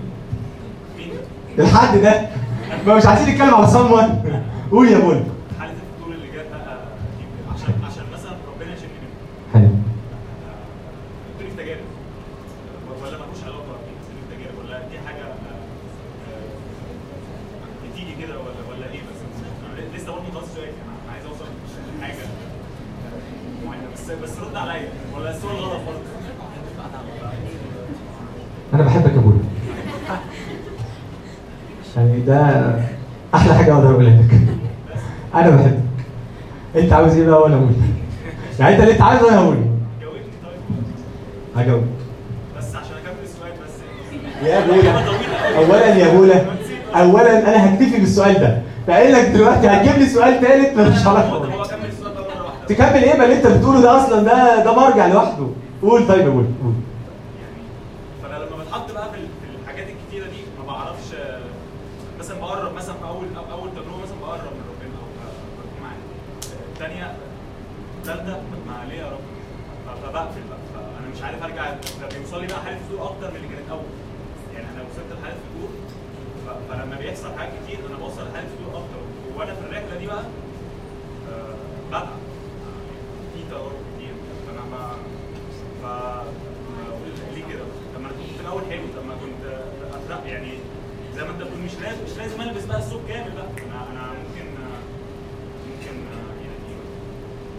الحد 1.60 1.98
ده. 1.98 2.28
ما 2.88 2.96
مش 2.96 3.06
عايزين 3.06 3.30
نتكلم 3.36 3.54
على 3.56 3.68
صمون 3.68 4.24
قول 4.72 4.88
يا 4.88 5.00
بول. 5.00 5.24
حاله 5.60 5.72
الفطور 5.74 6.14
اللي 6.16 6.28
جت 6.28 6.46
عشان 7.54 7.74
عشان 7.84 8.04
مثلا 8.14 8.32
ربنا 8.32 8.74
يشيلني 8.74 8.94
منها 9.02 9.54
حلو. 9.54 9.70
في 11.40 11.64
تجارب 11.64 11.80
ولا 13.02 13.12
ملوش 13.18 13.44
علاقة 13.44 13.76
في 14.08 14.36
تجارب 14.36 14.56
ولا 14.66 14.78
دي 14.80 14.98
حاجة 15.08 15.24
آه، 15.24 16.46
بتيجي 17.94 18.14
كده 18.26 18.34
ولا 18.40 18.62
ولا 18.78 18.86
إيه 18.92 19.00
بس؟ 19.02 19.20
لسه 20.02 20.12
برضه 20.12 20.24
مخلص 20.32 20.56
سؤال 20.56 20.66
أنا 20.68 21.14
عايز 21.14 21.26
أوصل 21.26 21.46
لحاجة 22.00 22.14
معينة. 23.66 23.84
بس 23.94 24.12
بس 24.24 24.40
رد 24.40 24.56
عليا. 24.56 24.90
ولا 25.18 25.36
السؤال 25.36 25.56
غلط 25.56 25.82
برضه 25.88 26.00
أنا 28.74 28.84
بحبك 28.84 29.12
يا 29.12 29.18
بول 29.22 29.38
يعني 31.98 32.19
ده 32.30 32.74
أحلى 33.36 33.54
حاجة 33.54 33.74
أقدر 33.76 33.92
أقولها 33.92 34.10
لك. 34.22 34.40
أنا 35.36 35.50
بحبك. 35.50 35.80
أنت 36.76 36.94
عاوز 36.94 37.18
إيه 37.18 37.28
بقى 37.28 37.42
وأنا 37.42 37.56
أقول؟ 37.56 37.70
يعني 38.60 38.74
أنت 38.76 38.82
اللي 38.82 38.94
أنت 38.94 39.02
عايزه 39.02 39.30
أنا 39.30 39.40
هقول 39.40 39.56
جاوبني 40.02 40.22
طيب 40.44 40.62
هجاوب 41.66 41.84
بس 42.58 42.76
عشان 42.76 42.96
أكمل 43.06 43.24
السؤال 43.24 43.52
بس. 43.52 44.48
يا 44.48 44.66
بولا 44.68 45.04
اولا 45.58 45.96
يا 45.96 46.14
بولا 46.18 46.46
اولا 46.96 47.40
أنا 47.50 47.74
هكتفي 47.76 48.00
بالسؤال 48.00 48.34
ده. 48.34 48.62
فقايل 48.88 49.14
لك 49.14 49.26
دلوقتي 49.26 49.68
هتجيب 49.68 49.96
لي 49.98 50.08
سؤال 50.08 50.42
ثالث 50.42 50.78
مرة 50.78 51.14
واحدة. 51.14 52.66
تكمل 52.68 53.04
إيه؟ 53.04 53.18
ما 53.18 53.24
اللي 53.26 53.36
أنت 53.36 53.48
بتقوله 53.48 53.82
ده 53.82 53.98
أصلا 54.06 54.24
ده 54.24 54.64
ده 54.64 54.74
مرجع 54.74 55.08
لوحده. 55.08 55.48
قول 55.82 56.08
طيب 56.08 56.20
يا 56.26 56.30
بولا 56.30 56.48
قول 56.64 56.74
فانا 58.24 58.36
لما 58.44 58.64
بتحط 58.64 58.92
بقى 58.92 59.10
في 59.12 59.18
ال- 59.18 59.28
في 59.42 59.62
الحاجات 59.64 59.88
الكتيره 59.88 60.26
دي 60.26 60.42
ما 60.60 60.74
بعرفش 60.74 61.14
آه، 61.14 61.40
مثلا 62.20 62.40
بقرب 62.40 62.74
مثلا 62.76 62.96
في 62.96 63.04
اول 63.08 63.26
أو 63.38 63.60
اول 63.60 63.70
تجربه 63.72 63.98
مثلا 64.04 64.20
بقرب 64.22 64.54
من 64.58 64.64
ربنا 64.72 64.96
أو 65.02 65.08
ب- 65.16 65.58
بكون 65.58 65.80
معاه 65.84 65.94
آه، 65.94 66.74
الثانية 66.74 67.08
ثالثه 68.06 68.38
مع 68.68 68.84
ليه 68.90 69.00
يا 69.04 69.08
رب 69.14 69.26
ف- 69.86 70.06
فبقفل 70.06 70.44
بقى 70.50 70.60
فانا 70.74 71.08
مش 71.16 71.22
عارف 71.24 71.44
ارجع 71.44 71.66
فبيوصل 72.02 72.42
لي 72.42 72.48
بقى 72.48 72.62
حاله 72.66 72.78
فتور 72.90 73.04
أكتر 73.10 73.28
من 73.32 73.36
اللي 73.36 73.48
كانت 73.56 73.70
اول 73.72 73.90
يعني 74.54 74.66
أنا 74.74 74.82
وصلت 74.88 75.10
لحاله 75.20 75.38
فتور 75.46 75.70
ف- 76.46 76.60
فلما 76.72 76.96
بيحصل 77.02 77.30
حاجات 77.38 77.52
كتير 77.64 77.80
أنا 77.90 77.98
بوصل 78.04 78.24
لحاله 78.28 78.48
فتور 78.54 78.72
أكتر 78.82 79.02
وأنا 79.36 79.54
في 79.58 79.62
الرحله 79.68 79.96
دي 80.00 80.08
بقى 80.08 80.24
آه، 81.32 81.56
بتعب 81.90 82.08
في 83.34 83.40
تجارب 83.50 83.78
كتير 83.90 84.14
فانا 84.46 84.64
ما 84.74 84.84
ف 85.82 85.86
بقول 86.90 87.12
ليه 87.36 87.46
كده؟ 87.54 87.66
طب 87.94 88.02
ما 88.02 88.08
أنا 88.08 88.16
كنت 88.18 88.32
في 88.38 88.42
الأول 88.46 88.64
حلو 88.72 88.86
طب 88.98 89.04
ما 89.10 89.16
كنت 89.24 89.44
افرق 89.98 90.22
يعني 90.32 90.52
زي 91.16 91.24
ما 91.24 91.30
انت 91.34 91.42
بتقول 91.42 91.60
مش 91.66 91.76
لازم 91.84 92.02
مش 92.08 92.14
لازم 92.18 92.42
البس 92.42 92.66
بقى 92.66 92.78
الثوب 92.78 93.02
كامل 93.10 93.32
بقى 93.38 93.50
أنا 93.70 93.80
أنا 93.94 94.04
ممكن 94.24 94.46
ممكن 95.70 95.96
يعني 96.44 96.58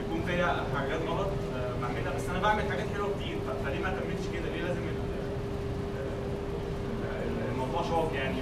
يكون 0.03 0.21
فيا 0.27 0.47
حاجات 0.77 1.01
غلط 1.11 1.31
آه، 1.57 1.73
بعملها 1.83 2.13
بس 2.17 2.25
أنا 2.31 2.41
بعمل 2.47 2.63
حاجات 2.71 2.87
حلوة 2.95 3.09
كتير 3.17 3.37
ف- 3.47 3.59
فليه 3.67 3.81
ما 3.85 3.91
كملتش 3.97 4.27
كده؟ 4.35 4.47
ليه 4.55 4.63
لازم 4.69 4.85
ال- 4.93 5.07
ال- 7.29 7.45
الموضوع 7.53 7.83
شوق 7.91 8.11
يعني 8.15 8.37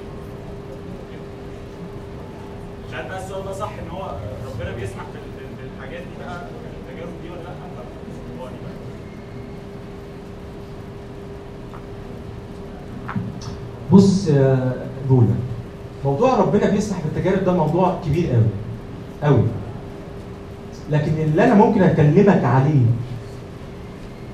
مش 2.89 2.95
عارف 2.95 3.09
بقى 3.09 3.24
السؤال 3.24 3.45
ده 3.45 3.53
صح 3.53 3.72
ان 3.83 3.89
هو 3.97 4.05
ربنا 4.49 4.70
بيسمح 4.76 5.05
بال- 5.14 5.33
بال- 5.37 5.55
بالحاجات 5.59 6.03
دي 6.03 6.14
بقى 6.24 6.37
التجارب 6.81 7.14
دي 7.22 7.29
ولا 7.31 7.43
لا؟ 7.47 7.53
ف- 7.74 8.41
هو 8.41 8.47
دي 8.49 8.59
بقى. 8.64 8.79
بص 13.93 14.28
يا 14.28 14.72
بولا 15.09 15.34
موضوع 16.05 16.36
ربنا 16.36 16.70
بيسمح 16.70 16.99
بالتجارب 17.05 17.45
ده 17.45 17.53
موضوع 17.53 17.99
كبير 18.07 18.30
قوي 18.30 18.45
قوي. 19.22 19.43
لكن 20.91 21.12
اللي 21.18 21.45
أنا 21.45 21.55
ممكن 21.55 21.82
أكلمك 21.82 22.45
عليه 22.45 22.86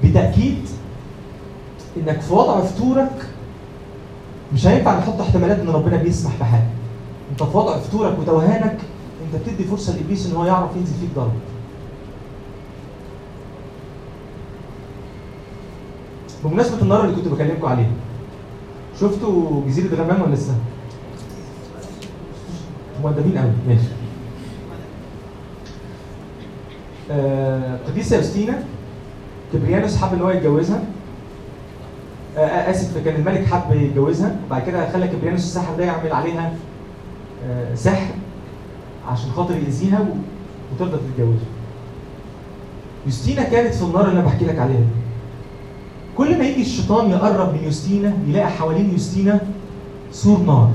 بتأكيد 0.04 0.68
إنك 1.96 2.20
في 2.20 2.32
وضع 2.34 2.60
فتورك 2.60 3.26
مش 4.54 4.66
هينفع 4.66 4.98
نحط 4.98 5.20
احتمالات 5.20 5.58
إن 5.58 5.68
ربنا 5.68 5.96
بيسمح 5.96 6.32
بحاجة. 6.40 6.66
أنت 7.30 7.42
في 7.42 7.56
وضع 7.56 7.78
فتورك 7.78 8.18
وتوهانك 8.18 8.78
أنت 9.24 9.42
بتدي 9.42 9.64
فرصة 9.64 9.96
لإبليس 9.96 10.26
إن 10.26 10.36
هو 10.36 10.44
يعرف 10.44 10.76
ينزل 10.76 10.94
فيك 10.94 11.10
ضرب. 11.16 11.32
بمناسبة 16.44 16.82
النار 16.82 17.04
اللي 17.04 17.16
كنت 17.16 17.28
بكلمكم 17.28 17.66
عليها 17.66 17.90
شفتوا 19.00 19.62
جزيرة 19.66 19.94
غمام 19.94 20.22
ولا 20.22 20.34
لسه؟ 20.34 20.54
مؤدبين 23.02 23.38
قوي 23.38 23.50
ماشي 23.68 23.88
آه، 27.10 27.78
قديسة 27.88 28.16
يوستينا 28.16 28.62
كبريانوس 29.52 29.96
حب 29.96 30.14
ان 30.14 30.20
هو 30.22 30.30
يتجوزها 30.30 30.82
آه، 32.36 32.40
آه، 32.40 32.70
آسف 32.70 33.04
كان 33.04 33.14
الملك 33.14 33.46
حب 33.46 33.72
يتجوزها 33.76 34.36
وبعد 34.46 34.62
كده 34.62 34.90
خلى 34.92 35.08
كبريانوس 35.08 35.40
الساحر 35.40 35.76
ده 35.76 35.84
يعمل 35.84 36.12
عليها 36.12 36.52
آه، 37.48 37.74
سحر 37.74 38.14
عشان 39.08 39.30
خاطر 39.30 39.54
يأذيها 39.54 40.06
وترضى 40.72 40.96
تتجوزه 40.96 41.44
يوستينا 43.06 43.42
كانت 43.42 43.74
في 43.74 43.82
النار 43.82 44.08
اللي 44.08 44.12
أنا 44.20 44.26
بحكي 44.26 44.44
لك 44.44 44.58
عليها 44.58 44.76
دي. 44.76 45.03
كل 46.18 46.38
ما 46.38 46.44
يجي 46.44 46.62
الشيطان 46.62 47.10
يقرب 47.10 47.54
من 47.54 47.64
يوستينا 47.64 48.12
يلاقي 48.26 48.50
حوالين 48.50 48.90
يوستينا 48.92 49.40
سور 50.12 50.38
نار. 50.38 50.70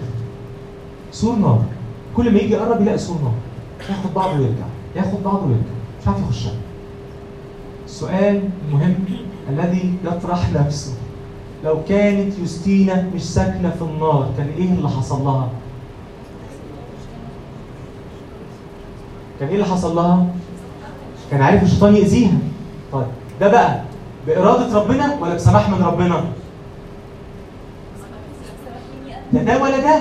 سور 1.12 1.36
نار. 1.36 1.62
كل 2.18 2.32
ما 2.34 2.40
يجي 2.40 2.54
يقرب 2.54 2.82
يلاقي 2.82 2.98
سور 2.98 3.18
نار. 3.22 3.34
ياخد 3.90 4.14
بعضه 4.14 4.40
ويرجع. 4.40 4.66
ياخد 4.96 5.24
بعضه 5.24 5.46
ويرجع. 5.46 5.74
مش 6.02 6.08
عارف 6.08 6.20
يخشها. 6.30 6.54
السؤال 7.86 8.50
المهم 8.68 8.96
الذي 9.50 9.94
يطرح 10.06 10.50
نفسه. 10.54 10.94
لو 11.64 11.84
كانت 11.90 12.40
يوستينا 12.40 13.10
مش 13.16 13.24
ساكنة 13.24 13.70
في 13.70 13.82
النار 13.82 14.30
كان 14.38 14.48
إيه 14.58 14.74
اللي 14.74 14.90
حصل 14.90 15.24
لها؟ 15.24 15.50
كان 19.40 19.50
إيه 19.50 19.56
اللي 19.56 19.66
حصل 19.66 19.96
لها؟ 19.96 20.28
كان 21.32 21.42
عارف 21.42 21.64
الشيطان 21.64 21.96
يأذيها. 21.96 22.38
طيب 22.92 23.06
ده 23.40 23.48
بقى. 23.48 23.82
بإرادة 24.30 24.80
ربنا 24.80 25.18
ولا 25.22 25.34
بسماح 25.34 25.70
من 25.70 25.84
ربنا؟ 25.86 26.24
لا 29.34 29.44
ده 29.44 29.62
ولا 29.64 29.78
ده. 29.78 30.00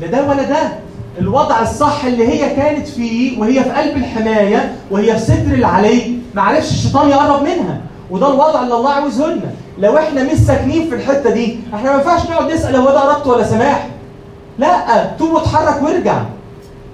لا 0.00 0.06
ده 0.06 0.28
ولا 0.28 0.42
ده. 0.42 0.72
الوضع 1.18 1.62
الصح 1.62 2.04
اللي 2.04 2.28
هي 2.28 2.56
كانت 2.56 2.88
فيه 2.88 3.40
وهي 3.40 3.64
في 3.64 3.70
قلب 3.70 3.96
الحماية 3.96 4.76
وهي 4.90 5.12
في 5.12 5.18
ستر 5.20 5.54
العلي 5.54 6.18
ما 6.34 6.42
عرفش 6.42 6.70
الشيطان 6.70 7.08
يقرب 7.08 7.42
منها. 7.42 7.80
وده 8.10 8.28
الوضع 8.28 8.62
اللي 8.62 8.74
الله 8.74 8.90
عاوزه 8.90 9.26
لنا. 9.26 9.50
لو 9.78 9.98
إحنا 9.98 10.22
مش 10.22 10.38
ساكنين 10.38 10.88
في 10.88 10.94
الحتة 10.94 11.30
دي 11.30 11.58
إحنا 11.74 11.90
ما 11.92 11.96
ينفعش 11.98 12.30
نقعد 12.30 12.52
نسأل 12.52 12.76
هو 12.76 12.90
ده 12.90 13.02
ارادته 13.02 13.30
ولا 13.30 13.44
سماح. 13.44 13.88
لا 14.58 15.04
توب 15.18 15.32
واتحرك 15.32 15.82
وارجع. 15.82 16.22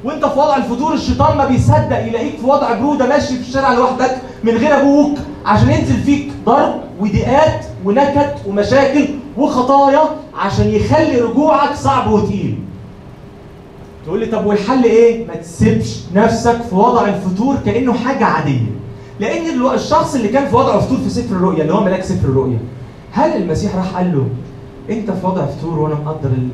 وانت 0.04 0.24
في 0.26 0.38
وضع 0.38 0.56
الفتور 0.56 0.94
الشيطان 0.94 1.36
ما 1.36 1.44
بيصدق 1.46 2.06
يلاقيك 2.06 2.38
في 2.38 2.46
وضع 2.46 2.72
برودة 2.72 3.06
ماشي 3.06 3.34
في 3.38 3.48
الشارع 3.48 3.72
لوحدك. 3.72 4.16
من 4.44 4.52
غير 4.56 4.80
أبوك 4.80 5.18
عشان 5.46 5.70
ينزل 5.70 5.96
فيك 5.96 6.32
ضرب 6.46 6.74
وضيقات 7.00 7.64
ونكد 7.84 8.30
ومشاكل 8.46 9.04
وخطايا 9.38 10.00
عشان 10.34 10.68
يخلي 10.68 11.20
رجوعك 11.20 11.74
صعب 11.74 12.10
وتقيل 12.12 12.58
تقول 14.06 14.20
لي 14.20 14.26
طب 14.26 14.46
والحل 14.46 14.84
إيه؟ 14.84 15.26
ما 15.26 15.34
تسيبش 15.34 16.00
نفسك 16.14 16.62
في 16.62 16.74
وضع 16.74 17.08
الفتور 17.08 17.56
كأنه 17.66 17.92
حاجة 17.92 18.24
عادية. 18.24 18.60
لأن 19.20 19.66
الشخص 19.74 20.14
اللي 20.14 20.28
كان 20.28 20.46
في 20.48 20.56
وضع 20.56 20.80
فتور 20.80 20.98
في 20.98 21.10
سفر 21.10 21.36
الرؤيا 21.36 21.62
اللي 21.62 21.74
هو 21.74 21.84
ملاك 21.84 22.02
سفر 22.04 22.28
الرؤيا 22.28 22.58
هل 23.12 23.36
المسيح 23.42 23.76
راح 23.76 23.96
قال 23.96 24.12
له 24.14 24.26
أنت 24.96 25.10
في 25.10 25.26
وضع 25.26 25.46
فتور 25.46 25.78
وأنا 25.78 25.94
مقدر 25.94 26.28
ال... 26.28 26.48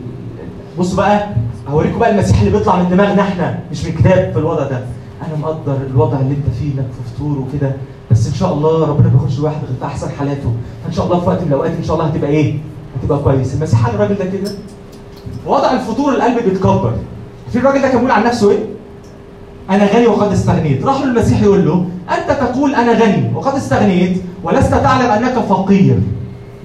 بقى 0.97 1.29
هوريكم 1.69 1.99
بقى 1.99 2.11
المسيح 2.11 2.41
اللي 2.41 2.59
بيطلع 2.59 2.77
من 2.83 2.91
دماغنا 2.91 3.23
إحنا 3.23 3.59
مش 3.73 3.85
من 3.85 3.91
الكتاب 3.91 4.33
في 4.33 4.39
الوضع 4.39 4.63
ده. 4.69 4.81
أنا 5.27 5.37
مقدر 5.43 5.77
الوضع 5.91 6.21
اللي 6.21 6.35
أنت 6.35 6.55
فيه 6.61 6.73
إنك 6.73 6.87
في 6.93 7.15
فتور 7.15 7.39
وكده 7.39 7.73
بس 8.11 8.27
إن 8.27 8.35
شاء 8.35 8.53
الله 8.53 8.87
ربنا 8.89 9.07
ما 9.09 9.13
بياخدش 9.13 9.39
الواحد 9.39 9.57
غير 9.65 9.77
في 9.81 9.85
أحسن 9.87 10.11
حالاته 10.19 10.53
فإن 10.85 10.93
شاء 10.93 11.05
الله 11.07 11.21
في 11.21 11.27
وقت 11.29 11.41
من 11.41 11.49
الأوقات 11.49 11.71
إن 11.73 11.85
شاء 11.85 11.97
الله 11.97 12.07
هتبقى 12.09 12.31
إيه؟ 12.31 12.59
هتبقى 13.03 13.19
كويس. 13.19 13.55
المسيح 13.55 13.87
قال 13.87 13.95
الراجل 13.95 14.15
ده 14.15 14.25
كده 14.25 14.51
وضع 15.47 15.73
الفتور 15.73 16.15
القلب 16.15 16.45
بيتكبر. 16.45 16.93
في 17.53 17.59
الراجل 17.59 17.83
ده 17.83 17.89
كان 17.89 17.97
بيقول 17.97 18.11
عن 18.11 18.25
نفسه 18.25 18.51
إيه؟ 18.51 18.59
أنا 19.71 19.87
غني 19.97 20.07
وقد 20.07 20.33
استغنيت 20.33 20.85
راح 20.85 21.01
له 21.01 21.05
المسيح 21.05 21.43
يقول 21.43 21.67
له 21.67 21.87
أنت 22.11 22.31
تقول 22.41 22.75
أنا 22.75 22.93
غني 22.93 23.35
وقد 23.35 23.55
استغنيت 23.55 24.23
ولست 24.45 24.71
تعلم 24.71 25.11
أنك 25.11 25.33
فقير 25.45 26.01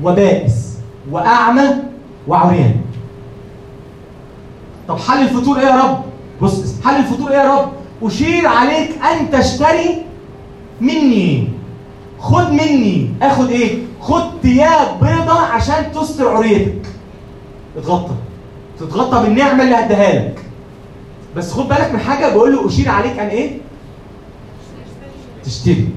وبائس 0.03 0.73
وأعمى 1.11 1.63
وعريان 2.27 2.75
طب 4.87 4.97
حل 4.97 5.21
الفطور 5.23 5.59
إيه 5.59 5.65
يا 5.65 5.75
رب 5.83 5.97
بص 6.41 6.81
حل 6.83 6.95
الفطور 6.95 7.31
إيه 7.31 7.37
يا 7.37 7.55
رب 7.55 7.69
أشير 8.03 8.47
عليك 8.47 8.89
أن 9.03 9.31
تشتري 9.31 10.05
مني. 10.81 11.47
خد 12.19 12.51
مني. 12.51 13.09
آخد 13.21 13.49
إيه؟ 13.49 13.77
خد 14.01 14.23
ثياب 14.43 14.99
بيضة 15.01 15.39
عشان 15.39 15.91
تستر 15.91 16.27
عريتك 16.27 16.81
اتغطى. 17.77 18.15
تتغطى 18.79 19.23
بالنعمة 19.23 19.63
اللي 19.63 19.75
هديها 19.75 20.13
لك. 20.13 20.39
بس 21.35 21.51
خد 21.53 21.67
بالك 21.67 21.91
من 21.93 21.99
حاجة 21.99 22.33
بقول 22.35 22.53
له 22.55 22.67
أشير 22.67 22.89
عليك 22.89 23.19
أن 23.19 23.27
إيه؟ 23.27 23.57
تشتري. 25.43 25.89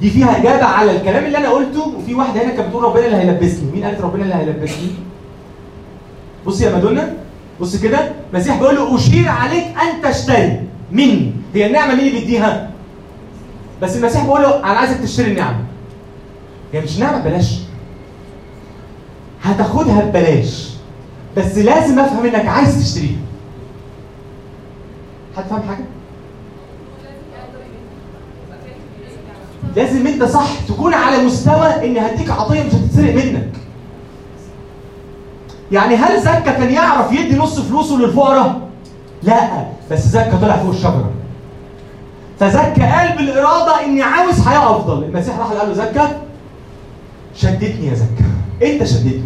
دي 0.00 0.10
فيها 0.10 0.40
إجابة 0.40 0.64
على 0.64 0.96
الكلام 0.96 1.24
اللي 1.24 1.38
أنا 1.38 1.48
قلته 1.48 1.88
وفي 1.96 2.14
واحدة 2.14 2.42
هنا 2.42 2.50
كانت 2.50 2.68
بتقول 2.68 2.84
ربنا 2.84 3.06
اللي 3.06 3.16
هيلبسني. 3.16 3.72
مين 3.72 3.84
قالت 3.84 4.00
ربنا 4.00 4.22
اللي 4.22 4.34
هيلبسني؟ 4.34 4.88
بص 6.46 6.60
يا 6.60 6.72
مادونا. 6.72 7.19
بص 7.60 7.76
كده 7.76 8.12
المسيح 8.32 8.58
بيقول 8.58 8.76
له 8.76 8.96
أشير 8.96 9.28
عليك 9.28 9.64
أن 9.64 10.02
تشتري. 10.10 10.60
مني 10.92 11.32
هي 11.54 11.66
النعمة 11.66 11.94
مين 11.94 12.06
اللي 12.06 12.20
بيديها. 12.20 12.70
بس 13.82 13.96
المسيح 13.96 14.24
بيقول 14.24 14.42
له 14.42 14.58
أنا 14.58 14.78
عايزك 14.78 15.00
تشتري 15.00 15.30
النعمة. 15.30 15.64
هي 16.72 16.80
مش 16.80 16.98
نعمة 16.98 17.18
ببلاش 17.20 17.58
هتاخدها 19.42 20.04
ببلاش. 20.04 20.70
بس 21.36 21.58
لازم 21.58 21.98
أفهم 21.98 22.26
إنك 22.26 22.46
عايز 22.46 22.78
تشتريها. 22.78 23.20
حد 25.36 25.44
فاهم 25.44 25.62
حاجة؟ 25.62 25.84
لازم 29.76 30.06
أنت 30.06 30.24
صح 30.24 30.48
تكون 30.68 30.94
على 30.94 31.24
مستوى 31.24 31.66
إن 31.66 31.96
هديك 31.98 32.30
عطية 32.30 32.62
مش 32.62 32.72
هتتسرق 32.74 33.14
منك. 33.14 33.48
يعني 35.72 35.96
هل 35.96 36.20
زكا 36.20 36.40
كان 36.52 36.70
يعرف 36.70 37.12
يدي 37.12 37.36
نص 37.36 37.60
فلوسه 37.60 37.96
للفقراء؟ 37.96 38.60
لا 39.22 39.66
بس 39.90 40.06
زكا 40.06 40.36
طلع 40.42 40.56
فوق 40.56 40.70
الشجرة. 40.70 41.10
فزكا 42.40 42.96
قال 42.98 43.16
بالإرادة 43.16 43.84
إني 43.84 44.02
عاوز 44.02 44.40
حياة 44.40 44.76
أفضل. 44.76 45.04
المسيح 45.04 45.38
راح 45.38 45.46
قال 45.52 45.68
له 45.68 45.74
زكا 45.74 46.20
شدتني 47.36 47.86
يا 47.86 47.94
زكا. 47.94 48.24
أنت 48.72 48.84
شدتني. 48.84 49.22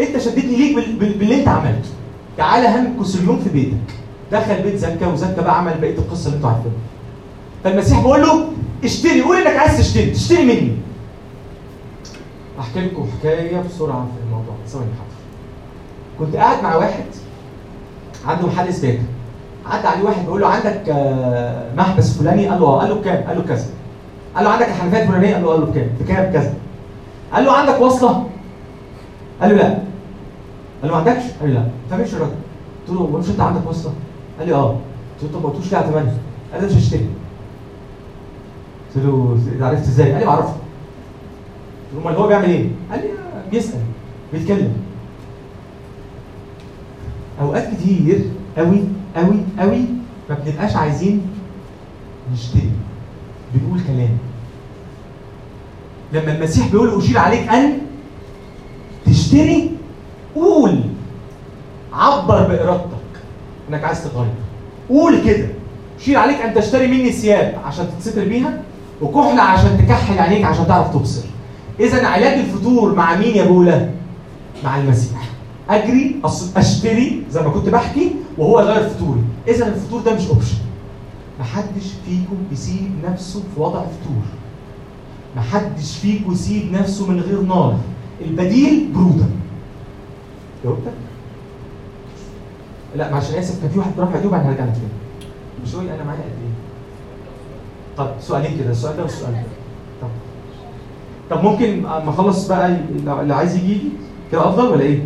أنت 0.00 0.18
شدتني 0.18 0.56
ليك 0.56 0.74
بال- 0.76 0.96
بال- 0.96 1.18
باللي 1.18 1.34
أنت 1.40 1.48
عملته. 1.48 1.88
تعالى 2.36 2.66
هنكس 2.68 3.16
اليوم 3.16 3.38
في 3.38 3.48
بيتك. 3.48 3.94
دخل 4.32 4.62
بيت 4.62 4.76
زكا 4.76 5.06
وزكا 5.06 5.42
بقى 5.42 5.58
عمل 5.58 5.74
بقية 5.80 5.98
القصة 5.98 6.26
اللي 6.26 6.36
أنتوا 6.36 6.50
عارفينها. 6.50 6.76
فالمسيح 7.64 7.98
بيقول 7.98 8.22
له 8.22 8.44
اشتري 8.84 9.22
قول 9.22 9.36
إنك 9.36 9.56
عايز 9.56 9.78
تشتري. 9.78 10.10
تشتري 10.10 10.42
مني. 10.44 10.72
أحكي 12.60 12.80
لكم 12.80 13.06
حكاية 13.20 13.56
بسرعة 13.60 14.06
في 14.16 14.24
الموضوع. 14.26 14.54
ثواني 14.68 14.86
حاضر. 14.98 15.11
كنت 16.18 16.36
قاعد 16.36 16.62
مع 16.62 16.76
واحد 16.76 17.04
عنده 18.26 18.46
محل 18.46 18.74
سباكه 18.74 19.02
عدى 19.66 19.88
عليه 19.88 20.02
واحد 20.04 20.22
بيقول 20.24 20.40
له 20.40 20.46
عندك 20.48 20.82
آه، 20.88 21.74
محبس 21.76 22.18
فلاني؟ 22.18 22.48
قال 22.48 22.60
له 22.60 22.66
آه 22.66 22.78
قال 22.80 22.88
له 22.88 22.94
بكام؟ 22.94 23.24
قال 23.28 23.36
له 23.38 23.44
كذا. 23.48 23.66
قال 24.36 24.44
له 24.44 24.50
عندك 24.50 24.68
الحنفيه 24.68 25.02
الفلانيه 25.02 25.34
قال 25.34 25.42
له 25.42 25.48
قال 25.50 25.60
له 25.60 25.66
بكام؟ 25.66 25.88
بكام؟ 26.00 26.32
كذا. 26.32 26.54
قال 27.32 27.44
له 27.44 27.52
عندك 27.52 27.80
وصلة؟ 27.80 28.26
قال 29.40 29.50
له 29.50 29.56
لا. 29.56 29.64
قال 29.68 29.78
له 30.82 30.90
ما 30.90 30.96
عندكش؟ 30.96 31.22
قال 31.40 31.54
له 31.54 31.60
لا. 31.60 31.66
فمشي 31.90 32.16
الراجل 32.16 32.32
قلت 32.88 32.96
له 33.00 33.18
مش 33.18 33.28
أنت 33.28 33.40
عندك 33.40 33.68
وصلة؟ 33.68 33.92
قال 34.38 34.48
لي 34.48 34.54
آه. 34.54 34.68
قلت 35.22 35.32
له 35.32 35.38
طب 35.38 35.42
ما 35.42 35.48
قلتوش 35.48 35.72
ليه 35.72 35.78
على 35.78 35.86
قال 36.52 36.60
لي 36.60 36.66
مش 36.66 36.72
هشتري 36.72 37.06
قلت 38.96 39.04
له 39.04 39.38
عرفت 39.66 39.82
إزاي؟ 39.88 40.10
قال 40.12 40.20
لي 40.20 40.26
بعرفه 40.26 40.48
قلت 40.52 42.04
له 42.04 42.10
أمال 42.10 42.14
هو 42.20 42.26
بيعمل 42.26 42.44
إيه؟ 42.44 42.68
قال 42.90 43.00
لي 43.00 43.06
آه، 43.08 43.50
بيسأل 43.50 43.80
بيتكلم. 44.32 44.72
أوقات 47.40 47.68
كتير 47.74 48.24
قوي 48.58 48.82
قوي 49.16 49.36
قوي 49.58 49.84
ما 50.30 50.36
بنبقاش 50.44 50.76
عايزين 50.76 51.22
نشتري. 52.32 52.70
بنقول 53.54 53.80
كلام. 53.80 54.18
لما 56.12 56.36
المسيح 56.36 56.68
بيقول 56.68 56.98
أشير 56.98 57.18
عليك 57.18 57.48
أن 57.48 57.78
تشتري 59.06 59.70
قول. 60.34 60.80
عبر 61.92 62.42
بإرادتك. 62.42 62.96
إنك 63.68 63.84
عايز 63.84 64.04
تغير. 64.04 64.32
قول 64.88 65.24
كده. 65.24 65.48
أشير 66.00 66.18
عليك 66.18 66.36
أن 66.40 66.54
تشتري 66.54 66.86
مني 66.86 67.12
ثياب 67.12 67.58
عشان 67.64 67.86
تتستر 67.98 68.24
بيها 68.24 68.62
وكحله 69.02 69.42
عشان 69.42 69.78
تكحل 69.78 70.18
عينيك 70.18 70.44
عشان 70.44 70.66
تعرف 70.66 70.94
تبصر. 70.94 71.22
اذا 71.80 72.06
علاج 72.06 72.38
الفتور 72.38 72.94
مع 72.94 73.16
مين 73.16 73.36
يا 73.36 73.44
بولا؟ 73.44 73.90
مع 74.64 74.76
المسيح. 74.78 75.21
أجري 75.72 76.16
أشتري 76.56 77.22
زي 77.30 77.42
ما 77.42 77.48
كنت 77.50 77.68
بحكي 77.68 78.12
وهو 78.38 78.60
يغير 78.60 78.88
فطوري 78.88 79.20
اذا 79.48 79.66
الفطور 79.68 80.00
ده 80.02 80.14
مش 80.14 80.26
اوبشن 80.28 80.56
محدش 81.40 81.86
فيكم 82.06 82.36
يسيب 82.52 82.90
نفسه 83.04 83.40
في 83.54 83.60
وضع 83.60 83.80
فتور. 83.80 84.22
محدش 85.36 85.96
فيكم 85.96 86.32
يسيب 86.32 86.72
نفسه 86.72 87.10
من 87.10 87.20
غير 87.20 87.40
نار. 87.40 87.76
البديل 88.20 88.88
برودة. 88.94 89.24
جاوبتك؟ 90.64 90.92
لا 92.96 93.10
معلش 93.12 93.30
أنا 93.30 93.38
آسف 93.38 93.60
كان 93.62 93.70
في 93.70 93.78
واحد 93.78 93.90
رافع 93.98 94.14
إيده 94.16 94.28
وبعدين 94.28 94.46
هرجع 94.50 94.64
لك 94.64 94.72
تاني. 94.72 94.86
مش 95.64 95.74
أنا 95.74 96.04
معايا 96.04 96.20
قد 96.20 96.26
إيه؟ 96.42 96.52
طب 97.96 98.10
سؤالين 98.20 98.58
كده 98.58 98.70
السؤال 98.70 98.96
ده 98.96 99.02
والسؤال 99.02 99.32
ده. 99.32 99.42
طب. 100.02 100.08
طب 101.30 101.44
ممكن 101.44 101.86
أما 101.86 102.10
أخلص 102.10 102.48
بقى 102.48 102.76
اللي 103.20 103.34
عايز 103.34 103.56
يجي 103.56 103.78
كده 104.32 104.48
أفضل 104.48 104.66
ولا 104.68 104.82
إيه؟ 104.82 105.02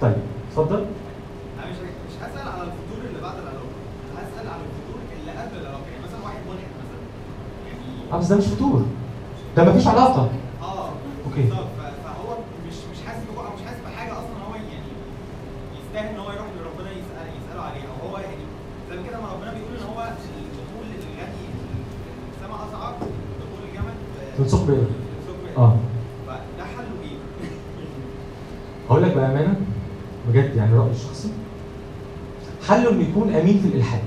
طيب 0.00 0.14
اتفضل. 0.50 0.76
أنا 1.58 1.66
مش 1.70 1.76
مش 1.76 2.14
هسأل 2.22 2.48
على 2.48 2.62
الفطور 2.62 3.00
اللي 3.08 3.20
بعد 3.22 3.34
العلاقه 3.42 3.68
هسأل 4.16 4.46
على 4.48 4.62
الفطور 4.68 4.98
اللي 5.20 5.30
قبل 5.40 5.56
العلاقه 5.60 5.84
يعني 5.92 6.02
مثلا 6.06 6.20
واحد 6.24 6.40
ملحد 6.48 6.72
مثلا. 6.80 7.00
يعني 7.68 8.12
آه 8.12 8.18
بس 8.18 8.26
ده 8.26 8.36
مش 8.36 8.44
فطور. 8.46 8.82
ده 9.56 9.64
مفيش 9.64 9.86
علاقة. 9.86 10.30
آه 10.62 10.88
أوكي. 11.26 11.42
بالظبط. 11.42 11.68
فهو 12.04 12.28
مش 12.68 12.74
مش 12.92 12.98
حاسس 13.06 13.20
بجوع 13.30 13.44
مش 13.54 13.62
حاسس 13.66 13.80
بحاجة 13.86 14.12
أصلا 14.12 14.36
هو 14.48 14.54
يعني 14.54 14.88
يستاهل 15.80 16.08
إن 16.14 16.18
هو 16.20 16.30
يروح 16.32 16.48
لربنا 16.58 16.90
يسأل 16.90 17.26
يسأله 17.38 17.62
عليها. 17.62 17.88
أو 18.02 18.08
هو 18.08 18.18
يعني 18.18 18.44
زي 18.90 18.96
كده 19.08 19.20
ما 19.20 19.28
ربنا 19.34 19.50
بيقول 19.56 19.72
إن 19.80 19.86
هو 19.92 20.00
الدخول 20.02 20.86
الغني 20.98 21.44
السماء 22.32 22.58
اصعب 22.68 22.94
دخول 23.42 23.62
الجمل 23.68 23.94
بايه؟ 24.68 24.86
آه 25.56 25.60
آه 25.62 25.76
فده 26.26 26.64
حله 26.64 26.92
إيه؟ 27.04 27.18
هقول 28.90 29.02
لك 29.02 29.12
بامانه 29.14 29.54
بجد 30.28 30.56
يعني 30.56 30.74
رايي 30.78 30.87
الشخصي. 30.98 31.28
حله 32.68 32.90
إنه 32.90 33.02
يكون 33.08 33.34
أمين 33.34 33.60
في 33.60 33.68
الإلحاد؟ 33.68 34.00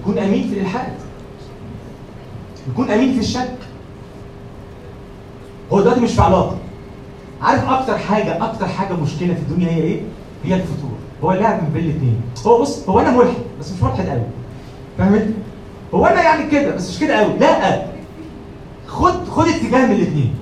يكون 0.00 0.18
أمين 0.18 0.48
في 0.48 0.54
الإلحاد. 0.54 0.92
يكون 2.68 2.90
أمين 2.90 3.12
في 3.12 3.20
الشك. 3.20 3.58
هو 5.72 5.80
دلوقتي 5.80 6.00
مش 6.00 6.12
في 6.12 6.20
علاقة. 6.22 6.58
عارف 7.42 7.68
أكتر 7.68 7.98
حاجة 7.98 8.44
أكتر 8.44 8.68
حاجة 8.68 8.92
مشكلة 8.94 9.34
في 9.34 9.40
الدنيا 9.40 9.68
هي 9.68 9.82
إيه؟ 9.82 10.00
هي 10.44 10.54
الفتور 10.54 10.90
هو 11.24 11.32
اللعب 11.32 11.62
من 11.62 11.70
بين 11.74 11.84
الاثنين 11.84 12.20
هو 12.46 12.60
بص 12.60 12.88
هو 12.88 13.00
أنا 13.00 13.10
ملحد 13.10 13.34
بس 13.60 13.72
مش 13.72 13.82
ملحد 13.82 14.08
قوي. 14.08 14.22
فاهم؟ 14.98 15.34
هو 15.94 16.06
أنا 16.06 16.22
يعني 16.22 16.50
كده 16.50 16.74
بس 16.74 16.90
مش 16.90 16.98
كده 17.00 17.14
قوي. 17.16 17.38
لا. 17.38 17.86
خد 18.86 19.28
خد 19.28 19.48
اتجاه 19.48 19.86
من 19.86 19.92
الاثنين 19.92 20.34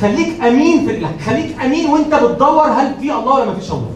خليك 0.00 0.40
أمين 0.44 0.86
في 0.86 1.06
خليك 1.26 1.56
أمين 1.64 1.90
وأنت 1.90 2.14
بتدور 2.14 2.62
هل 2.66 2.94
في 3.00 3.12
الله 3.12 3.34
ولا 3.34 3.44
ما 3.44 3.54
فيش 3.54 3.70
الله. 3.70 3.90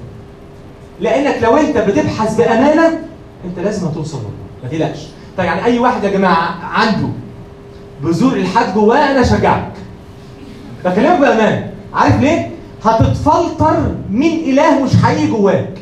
لأنك 1.00 1.42
لو 1.42 1.56
أنت 1.56 1.78
بتبحث 1.78 2.36
بأمانة 2.36 2.86
أنت 3.44 3.58
لازم 3.58 3.86
هتوصل 3.86 4.18
لله. 4.18 4.30
ما 4.62 4.68
تقلقش. 4.68 5.06
طيب 5.38 5.46
يعني 5.46 5.64
أي 5.64 5.78
واحد 5.78 6.04
يا 6.04 6.10
جماعة 6.10 6.58
عنده 6.62 7.08
بذور 8.02 8.32
الحاد 8.32 8.74
جواه 8.74 9.10
أنا 9.10 9.20
اشجعك 9.20 9.72
بكلمك 10.84 11.18
بامان 11.20 11.70
عارف 11.94 12.20
ليه؟ 12.20 12.50
هتتفلتر 12.84 13.76
من 14.10 14.26
إله 14.26 14.84
مش 14.84 14.96
حقيقي 15.02 15.26
جواك. 15.26 15.78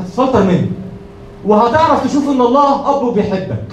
هتتفلتر 0.00 0.42
منه. 0.44 0.66
وهتعرف 1.46 2.06
تشوف 2.06 2.28
إن 2.28 2.40
الله 2.40 2.96
أب 2.96 3.02
وبيحبك 3.02 3.64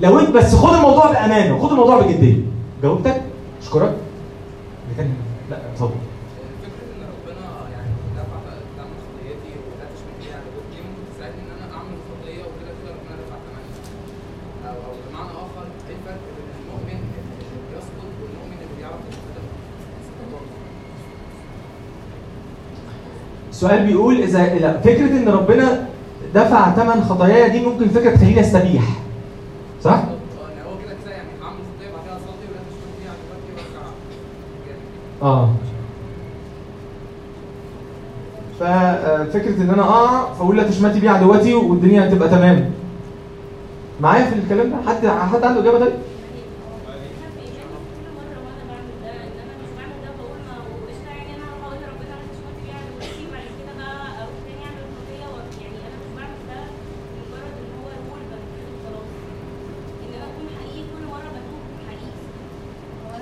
لو 0.00 0.18
انت 0.18 0.30
بس 0.30 0.54
خد 0.54 0.74
الموضوع 0.74 1.12
بأمانة 1.12 1.56
وخد 1.56 1.70
الموضوع 1.70 2.00
بجدية. 2.00 2.36
جاوبتك؟ 2.82 3.22
اشكرك 3.62 3.96
كان 4.98 5.14
لا 5.50 5.56
اتفضل. 5.72 5.94
يعني 7.72 7.88
يتقدم 8.12 8.28
السؤال 23.50 23.86
بيقول 23.86 24.22
اذا 24.22 24.54
لا 24.54 24.80
فكرة 24.80 25.06
إن 25.10 25.28
ربنا 25.28 25.88
دفع 26.34 26.70
ثمن 26.74 27.04
خطاياي 27.04 27.50
دي 27.50 27.60
ممكن 27.66 27.88
فكرة 27.88 28.10
تخليني 28.16 28.40
أستبيح 28.40 28.84
صح؟ 29.84 29.90
آه 29.92 29.96
ان 29.96 30.60
هو 30.66 30.78
كده 30.84 30.94
كده 31.04 31.12
يعني 31.12 31.28
هعمل 31.42 31.58
خطيه 31.68 31.90
بعد 31.94 32.04
كده 32.04 32.16
اصلي 32.16 32.46
ولا 32.50 32.60
تشمل 32.68 32.92
لي 33.02 33.08
على 33.08 33.18
دلوقتي 33.24 33.50
وارجع 33.56 33.86
يعني 34.68 34.80
آه. 35.22 35.48
ففكرة 38.60 39.62
إن 39.62 39.70
أنا 39.70 39.82
اقع 39.82 40.32
فاقول 40.34 40.56
لا 40.56 40.68
تشمتي 40.70 41.00
بيه 41.00 41.10
عدواتي 41.10 41.54
والدنيا 41.54 42.08
هتبقى 42.08 42.28
تمام. 42.28 42.70
معايا 44.00 44.24
في 44.30 44.34
الكلام 44.38 44.70
ده؟ 44.70 44.76
حد 44.90 45.06
حد 45.06 45.42
عنده 45.44 45.60
إجابة 45.60 45.78
طيب؟ 45.78 45.92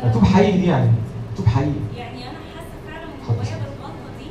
اتوب 0.03 0.25
حقيقي 0.25 0.53
دي 0.59 0.67
يعني 0.67 0.91
اتوب 1.35 1.47
حقيقي 1.47 1.71
يعني 1.97 2.19
أنا 2.31 2.39
حاسه 2.55 2.77
فعلا 2.87 3.07
من 3.07 3.19
جوايا 3.27 3.57
بالغلطه 3.65 4.11
دي 4.19 4.29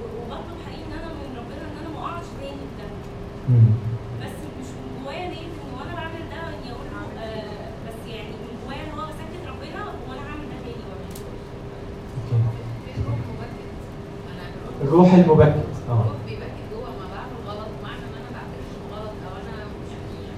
و- 0.00 0.22
وبطلب 0.22 0.58
حقيقي 0.66 0.84
ان 0.86 0.92
أنا 0.98 1.08
من 1.12 1.36
ربنا 1.40 1.62
ان 1.68 1.76
أنا 1.80 1.88
ما 1.94 2.00
اقعش 2.00 2.24
تاني 2.40 2.56
في 2.70 2.74
ده 2.78 2.86
مم. 3.48 3.70
بس 4.22 4.36
مش 4.58 4.68
من 4.78 5.02
جوايا 5.04 5.28
نية 5.28 5.46
ان 5.46 5.70
وأنا 5.78 5.92
بعمل 5.98 6.22
ده 6.32 6.38
اني 6.54 6.68
أقول 6.72 6.86
له 6.92 7.00
آه 7.24 7.68
بس 7.86 7.98
يعني 8.14 8.32
من 8.44 8.52
جوايا 8.64 8.82
ان 8.86 8.92
هو 8.98 9.04
بسكت 9.10 9.42
ربنا 9.52 9.82
وأنا 10.08 10.22
هعمل 10.28 10.46
ده 10.52 10.58
تاني 10.64 10.82
برضه 10.90 11.14
okay 12.16 12.38
الروح 14.84 15.14
المبكت 15.14 15.64
آه 15.90 16.04
بيبكي 16.26 16.62
جوه 16.72 16.90
ما 17.00 17.06
بعمل 17.14 17.36
غلط 17.48 17.70
معنى 17.84 18.02
ان 18.08 18.14
أنا 18.20 18.30
بعترف 18.36 18.66
انه 18.76 18.86
غلط 18.96 19.14
أو 19.26 19.32
أنا 19.42 19.54
يعني 19.58 20.36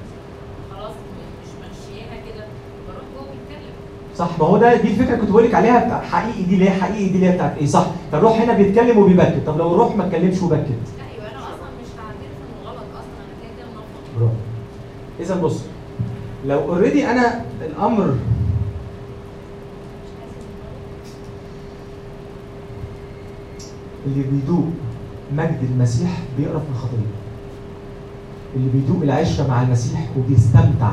خلاص 0.72 0.94
مش 1.42 1.51
ماشياها 1.62 2.16
كده 2.26 2.44
بروح 2.88 3.05
جوه 3.14 3.26
بيتكلم 3.32 3.74
صح 4.16 4.30
ما 4.38 4.46
هو 4.46 4.57
ده 4.59 4.76
بقول 5.29 5.45
لك 5.45 5.55
عليها 5.55 5.85
بتاع 5.85 6.01
حقيقي 6.01 6.43
دي 6.43 6.55
اللي 6.55 6.64
هي 6.70 6.70
حقيقي 6.70 7.09
دي 7.09 7.14
اللي 7.14 7.26
هي 7.29 7.33
بتاعت 7.35 7.57
إيه؟ 7.59 7.66
صح. 7.66 7.87
فالروح 8.12 8.41
هنا 8.41 8.53
بيتكلم 8.53 8.99
وبيبكت. 8.99 9.43
طب 9.47 9.59
لو 9.59 9.72
الروح 9.74 9.97
ما 9.97 10.07
اتكلمش 10.07 10.43
وبكت. 10.43 10.66
يبقى 11.16 11.31
أنا 11.31 11.39
أصلا 11.39 11.68
مش 11.81 11.89
هعترف 11.99 12.35
إنه 12.43 12.70
غلط 12.70 12.79
أصلا. 12.79 13.24
أنا 13.24 13.57
كده 13.57 13.64
كده 14.18 14.31
اذا 15.20 15.43
بص 15.43 15.61
لو 16.47 16.59
اوريدي 16.59 17.07
أنا 17.11 17.45
الأمر 17.66 18.14
اللي 24.07 24.22
بيدوق 24.22 24.64
مجد 25.33 25.59
المسيح 25.70 26.11
بيقرف 26.39 26.62
من 26.62 26.70
الخطية. 26.74 27.12
اللي 28.57 28.70
بيدوق 28.70 29.03
العشرة 29.03 29.47
مع 29.49 29.62
المسيح 29.62 30.01
وبيستمتع 30.18 30.91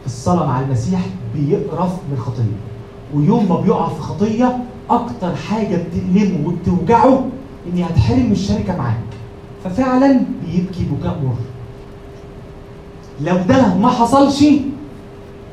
في 0.00 0.06
الصلاة 0.06 0.46
مع 0.46 0.60
المسيح 0.60 1.00
بيقرف 1.34 1.92
من 1.92 2.12
الخطية. 2.12 2.69
ويوم 3.14 3.48
ما 3.48 3.60
بيقع 3.60 3.88
في 3.88 4.00
خطية 4.00 4.58
أكتر 4.90 5.34
حاجة 5.36 5.76
بتألمه 5.76 6.48
وبتوجعه 6.48 7.24
إني 7.72 7.84
هتحرم 7.84 8.26
من 8.26 8.32
الشركة 8.32 8.76
معاك. 8.76 8.96
ففعلا 9.64 10.20
بيبكي 10.46 10.84
بكاء 10.84 11.18
مر 11.24 11.34
لو 13.20 13.36
ده 13.36 13.74
ما 13.74 13.88
حصلش 13.88 14.44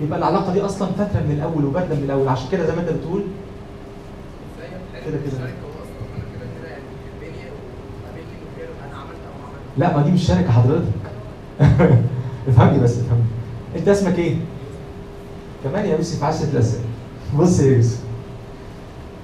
يبقى 0.01 0.20
العلاقة 0.20 0.53
دي 0.53 0.62
أصلا 0.62 0.88
فتره 0.88 1.22
من 1.28 1.32
الأول 1.32 1.66
وباردة 1.66 1.95
من 1.95 2.03
الأول. 2.03 2.28
عشان 2.28 2.47
كده 2.51 2.66
زي 2.66 2.76
ما 2.76 2.82
أنت 2.82 2.89
بتقول 2.89 3.22
كده 5.05 5.18
كده. 5.18 5.49
لا 9.78 9.97
ما 9.97 10.03
دي 10.03 10.12
مش 10.12 10.28
شركة 10.28 10.51
حضرتك. 10.51 10.84
افهمني 12.47 12.80
بس 12.80 12.91
افهمني. 12.99 13.24
أنت 13.76 13.88
اسمك 13.88 14.20
إيه؟ 14.20 14.36
كمان 15.64 15.86
يا 15.86 15.95
يوسف 15.97 16.24
عشرة 16.24 16.49
الاسئله 16.53 16.84
بص 17.36 17.59
يا 17.59 17.75
يوسف 17.78 17.97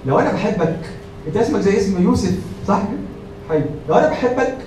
لو 0.05 0.19
أنا 0.19 0.31
بحبك 0.31 0.79
أنت 1.27 1.37
اسمك 1.37 1.61
زي 1.61 1.77
اسم 1.77 2.03
يوسف 2.03 2.37
صح 2.67 2.77
كده؟ 2.81 2.99
حلو 3.49 3.65
لو 3.89 3.95
أنا 3.95 4.09
بحبك 4.09 4.57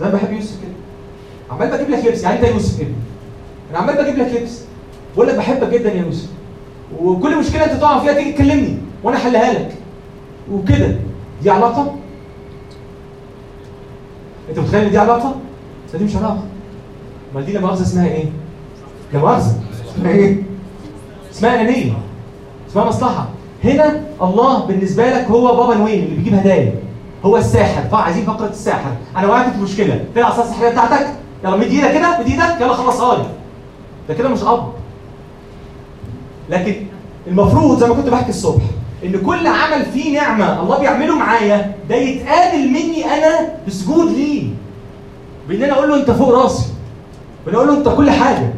زي 0.00 0.06
ما 0.06 0.10
بحب 0.12 0.32
يوسف 0.32 0.56
كده 0.62 0.72
عمال 1.50 1.70
بجيب 1.70 1.90
لك 1.90 2.04
لبس 2.06 2.22
يعني 2.22 2.36
أنت 2.38 2.48
يوسف 2.48 2.80
ابني 2.80 2.94
أنا 3.70 3.78
عمال 3.78 3.94
بجيب 4.02 4.16
لك 4.18 4.40
لبس 4.42 4.60
بقول 5.16 5.28
لك 5.28 5.34
بحبك 5.34 5.68
جدا 5.68 5.92
يا 5.92 6.02
يوسف 6.02 6.28
وكل 7.00 7.38
مشكلة 7.38 7.64
أنت 7.64 7.72
تقع 7.80 8.00
فيها 8.00 8.12
تيجي 8.12 8.32
تكلمني 8.32 8.78
وأنا 9.02 9.16
أحلها 9.16 9.52
لك 9.52 9.74
وكده 10.52 10.96
دي 11.42 11.50
علاقة 11.50 11.94
أنت 14.50 14.58
متخيل 14.58 14.90
دي 14.90 14.98
علاقة؟ 14.98 15.36
دي 15.94 16.04
مش 16.04 16.16
علاقة 16.16 16.44
أمال 17.34 17.46
دي 17.46 17.52
لا 17.52 17.60
مؤاخذة 17.60 17.82
اسمها 17.82 18.06
إيه؟ 18.08 18.24
لا 19.12 19.18
مؤاخذة 19.20 19.54
اسمها 19.94 20.10
إيه؟ 20.12 20.42
اسمها 21.32 21.60
أنانية 21.60 21.92
اسمها 22.70 22.84
مصلحة. 22.84 23.28
هنا 23.64 24.00
الله 24.22 24.58
بالنسبة 24.58 25.10
لك 25.10 25.24
هو 25.24 25.56
بابا 25.56 25.74
نويل 25.74 26.04
اللي 26.04 26.16
بيجيب 26.16 26.34
هدايا. 26.34 26.74
هو 27.24 27.36
الساحر. 27.36 27.82
فعايزين 27.92 28.24
فقرة 28.24 28.48
الساحر. 28.48 28.90
أنا 29.16 29.26
وقعت 29.26 29.52
في 29.52 29.62
مشكلة. 29.62 30.04
فين 30.14 30.22
العصا 30.22 30.42
السحريه 30.44 30.68
بتاعتك. 30.68 31.06
يلا 31.44 31.56
مد 31.56 31.62
إيدك 31.62 31.92
كده 31.92 32.18
مد 32.20 32.26
إيدك. 32.26 32.60
يلا 32.60 32.72
خلصها 32.72 33.16
لي 33.16 33.24
ده 34.08 34.14
كده 34.14 34.28
مش 34.28 34.42
أب. 34.42 34.68
لكن 36.50 36.74
المفروض 37.26 37.78
زي 37.78 37.88
ما 37.88 37.94
كنت 37.94 38.08
بحكي 38.08 38.28
الصبح 38.28 38.62
إن 39.04 39.20
كل 39.26 39.46
عمل 39.46 39.84
فيه 39.94 40.20
نعمة 40.20 40.62
الله 40.62 40.78
بيعمله 40.78 41.16
معايا 41.16 41.74
ده 41.88 41.96
يتقابل 41.96 42.68
مني 42.68 43.04
أنا 43.04 43.48
بسجود 43.66 44.10
ليه. 44.12 44.48
بإن 45.48 45.62
أنا 45.62 45.72
أقول 45.72 45.88
له 45.88 45.96
أنت 45.96 46.10
فوق 46.10 46.42
راسي. 46.42 46.66
بإن 47.46 47.54
أقول 47.54 47.68
له 47.68 47.78
أنت 47.78 47.88
كل 47.88 48.10
حاجة. 48.10 48.52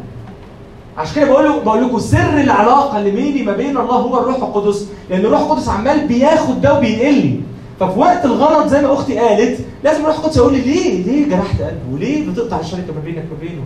عشان 0.97 1.15
كده 1.15 1.25
بقول 1.25 1.59
بقول 1.65 1.83
لكم 1.83 1.99
سر 1.99 2.41
العلاقة 2.41 2.97
اللي 2.99 3.11
بيني 3.11 3.43
ما 3.43 3.51
بين 3.55 3.77
الله 3.77 3.95
هو 3.95 4.19
الروح 4.19 4.35
القدس 4.35 4.87
لأن 5.09 5.19
الروح 5.19 5.41
القدس 5.41 5.69
عمال 5.69 6.07
بياخد 6.07 6.61
ده 6.61 6.77
وبينقل 6.77 7.13
لي 7.13 7.39
ففي 7.79 7.99
وقت 7.99 8.25
الغلط 8.25 8.67
زي 8.67 8.81
ما 8.81 8.93
أختي 8.93 9.17
قالت 9.17 9.59
لازم 9.83 10.01
الروح 10.01 10.15
القدس 10.17 10.37
يقول 10.37 10.53
لي 10.53 10.61
ليه؟ 10.61 11.03
ليه 11.03 11.29
جرحت 11.29 11.61
قلبه 11.61 11.93
وليه 11.93 12.29
بتقطع 12.29 12.59
الشركة 12.59 12.93
ما 12.95 12.99
بينك 13.05 13.25
وبينه 13.37 13.61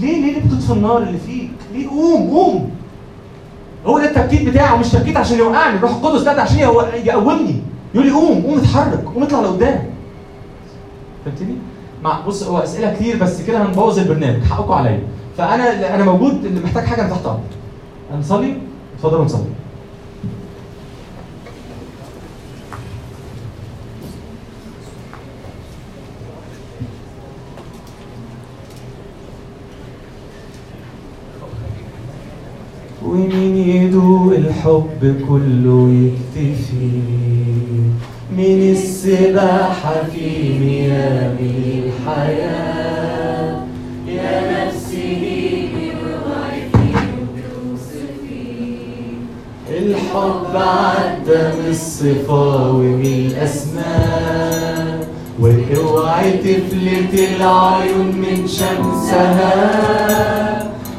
ليه؟ 0.00 0.20
ليه 0.22 0.32
ليه 0.32 0.40
بتطفي 0.40 0.72
النار 0.72 0.98
اللي 0.98 1.18
فيك؟ 1.18 1.50
ليه؟ 1.74 1.88
قوم 1.88 2.30
قوم. 2.30 2.70
هو 3.86 3.98
ده 3.98 4.04
التبكيت 4.04 4.48
بتاعه 4.48 4.76
مش 4.76 4.88
تبكيت 4.88 5.16
عشان 5.16 5.38
يوقعني. 5.38 5.76
الروح 5.76 5.90
القدس 5.90 6.24
لا 6.24 6.32
ده 6.34 6.42
عشان 6.42 6.58
يقومني. 7.04 7.56
يقول 7.94 8.06
لي 8.06 8.12
قوم 8.12 8.42
قوم 8.42 8.58
اتحرك 8.58 9.04
قوم 9.14 9.22
اطلع 9.22 9.40
لقدام. 9.40 9.84
فهمتني؟ 11.24 11.54
مع 12.02 12.20
بص 12.26 12.42
هو 12.42 12.58
أسئلة 12.58 12.94
كتير 12.94 13.16
بس 13.16 13.42
كده 13.42 13.62
هنبوظ 13.62 13.98
البرنامج. 13.98 14.42
حقكم 14.44 14.72
عليا. 14.72 15.00
فأنا 15.40 15.94
أنا 15.94 16.04
موجود 16.04 16.44
اللي 16.44 16.60
محتاج 16.60 16.84
حاجة 16.84 17.02
تحت 17.10 17.26
امرك 17.26 17.40
هنصلي 18.12 18.54
اتفضلوا 18.96 19.24
نصلي 19.24 19.44
ومين 33.04 33.56
يدوق 33.56 34.32
الحب 34.32 35.24
كله 35.28 35.90
يكتفي. 35.90 36.90
من 38.36 38.70
السباحة 38.70 40.02
في 40.12 40.58
مياه 40.58 41.36
الحياة. 41.40 42.79
الحب 50.10 50.56
عدى 50.56 51.38
من 51.38 51.66
الصفا 51.70 52.68
ومن 52.68 53.04
الأسماء 53.04 55.08
واوعي 55.40 56.30
تفلت 56.32 57.14
العيون 57.14 58.06
من 58.16 58.48
شمسها. 58.48 59.54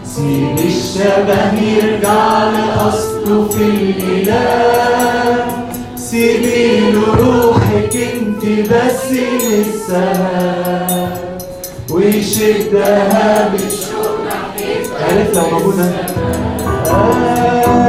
سيب 0.06 0.58
الشبه 0.66 1.62
يرجع 1.62 2.44
لأصله 2.44 3.48
في 3.48 3.64
الإله. 3.64 5.46
سيبي 5.96 6.92
له 6.92 7.16
روحك 7.16 7.96
انت 7.96 8.46
بس 8.46 9.12
للسما 9.12 11.18
ويشدها 11.92 13.50
بالشوق 13.50 14.18
ناحيتها 14.26 15.06
عرفت 15.06 15.36
لو 15.36 15.44
موجودة 15.52 15.86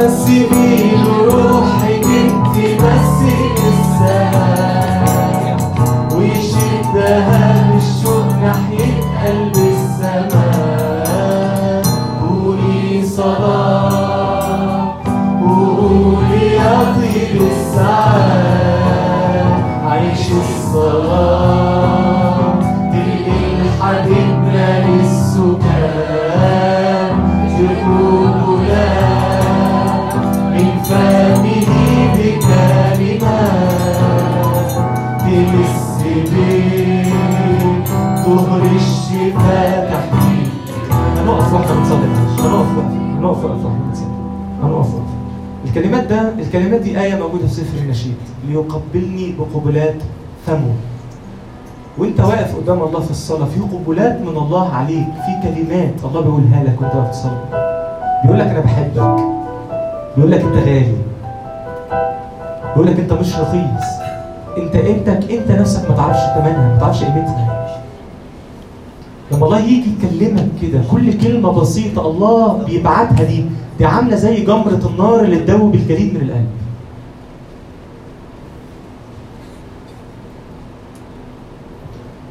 آه 0.03 0.09
سيبي 0.09 0.91
له 0.91 1.17
روحك 1.25 2.05
انت 2.05 2.57
بس 2.83 3.17
للسما 3.59 4.47
ويشدها 6.17 7.42
الكلمات 45.77 46.05
ده 46.05 46.29
الكلمات 46.39 46.81
دي 46.81 47.01
آية 47.01 47.15
موجودة 47.15 47.47
في 47.47 47.55
سفر 47.55 47.79
النشيد. 47.79 48.15
ليقبلني 48.49 49.35
بقبلات 49.39 49.95
فمه 50.47 50.75
وانت 51.99 52.21
واقف 52.21 52.57
قدام 52.57 52.83
الله 52.83 53.01
في 53.01 53.11
الصلاة 53.11 53.45
في 53.47 53.61
قبلات 53.61 54.21
من 54.21 54.29
الله 54.37 54.75
عليك 54.75 55.07
في 55.07 55.49
كلمات 55.49 55.95
الله 56.05 56.21
بيقولها 56.21 56.65
لك 56.65 56.81
وانت 56.83 56.95
واقف 56.95 57.11
تصلي 57.11 57.45
بيقول 58.25 58.39
لك 58.39 58.47
أنا 58.47 58.61
بحبك. 58.61 59.23
بيقول 60.17 60.31
لك 60.33 60.41
أنت 60.41 60.57
غالي. 60.57 60.97
بيقول 62.75 62.87
لك 62.87 63.01
أنت 63.01 63.13
مش 63.13 63.39
رخيص. 63.39 63.87
انت 64.59 64.77
قيمتك 64.77 65.31
أنت 65.31 65.51
نفسك 65.61 65.91
ما 65.91 65.97
تعرفش 65.97 66.21
ثمنها 66.35 66.69
ما 66.75 66.79
تعرفش 66.81 67.05
قيمتها. 67.05 67.52
لما 69.33 69.47
الله 69.47 69.59
يجي 69.61 69.91
يكلمك 69.99 70.49
كده 70.63 70.81
كل 70.91 71.19
كلمة 71.19 71.51
بسيطة 71.51 72.11
الله 72.11 72.53
بيبعتها 72.65 73.25
دي 73.25 73.45
دي 73.79 73.85
عاملة 73.85 74.17
زي 74.17 74.45
جمرة 74.45 74.83
النار 74.91 75.21
اللي 75.21 75.39
تدوب 75.39 75.75
الجليد 75.75 76.15
من 76.15 76.21
القلب. 76.21 76.47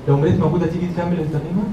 لو 0.07 0.17
مريت 0.17 0.39
موجودة 0.39 0.65
تيجي 0.65 0.87
تكمل 0.87 1.19
الترنيمه 1.19 1.63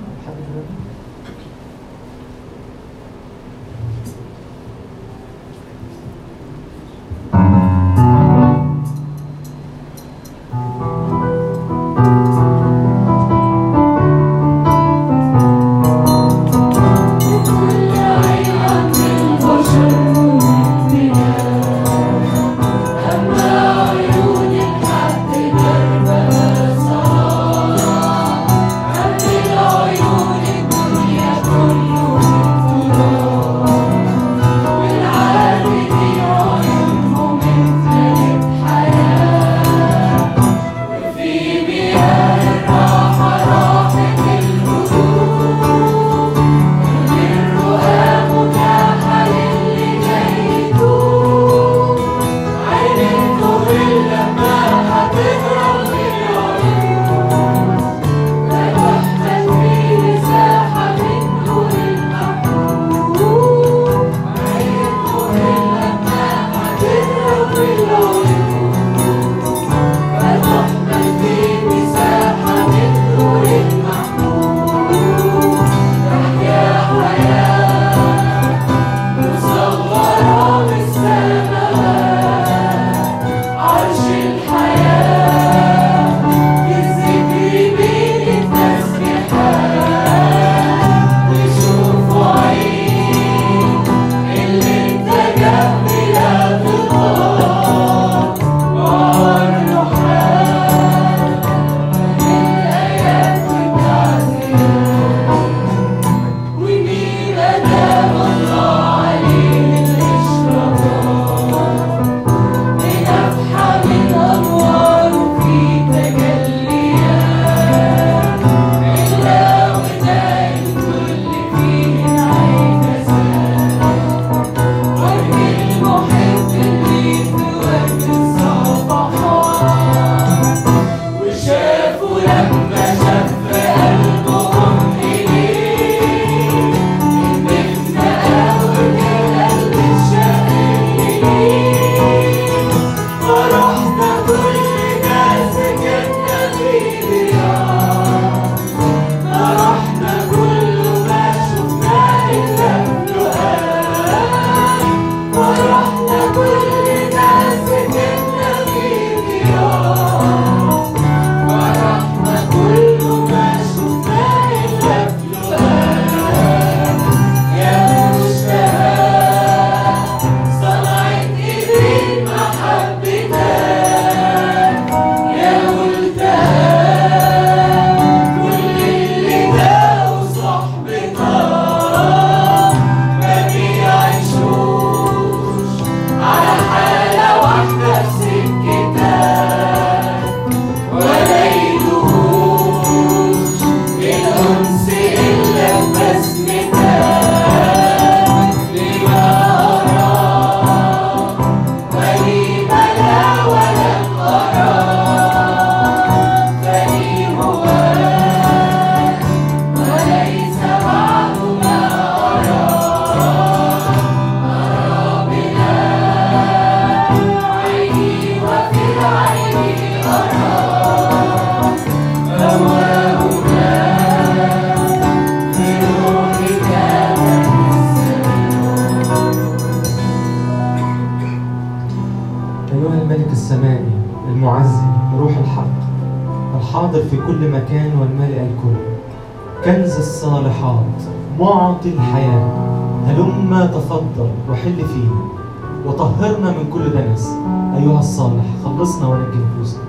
أيها 247.77 247.99
الصالح 247.99 248.45
خلصنا 248.64 249.09
ونجي 249.09 249.39
نفوسنا 249.39 249.83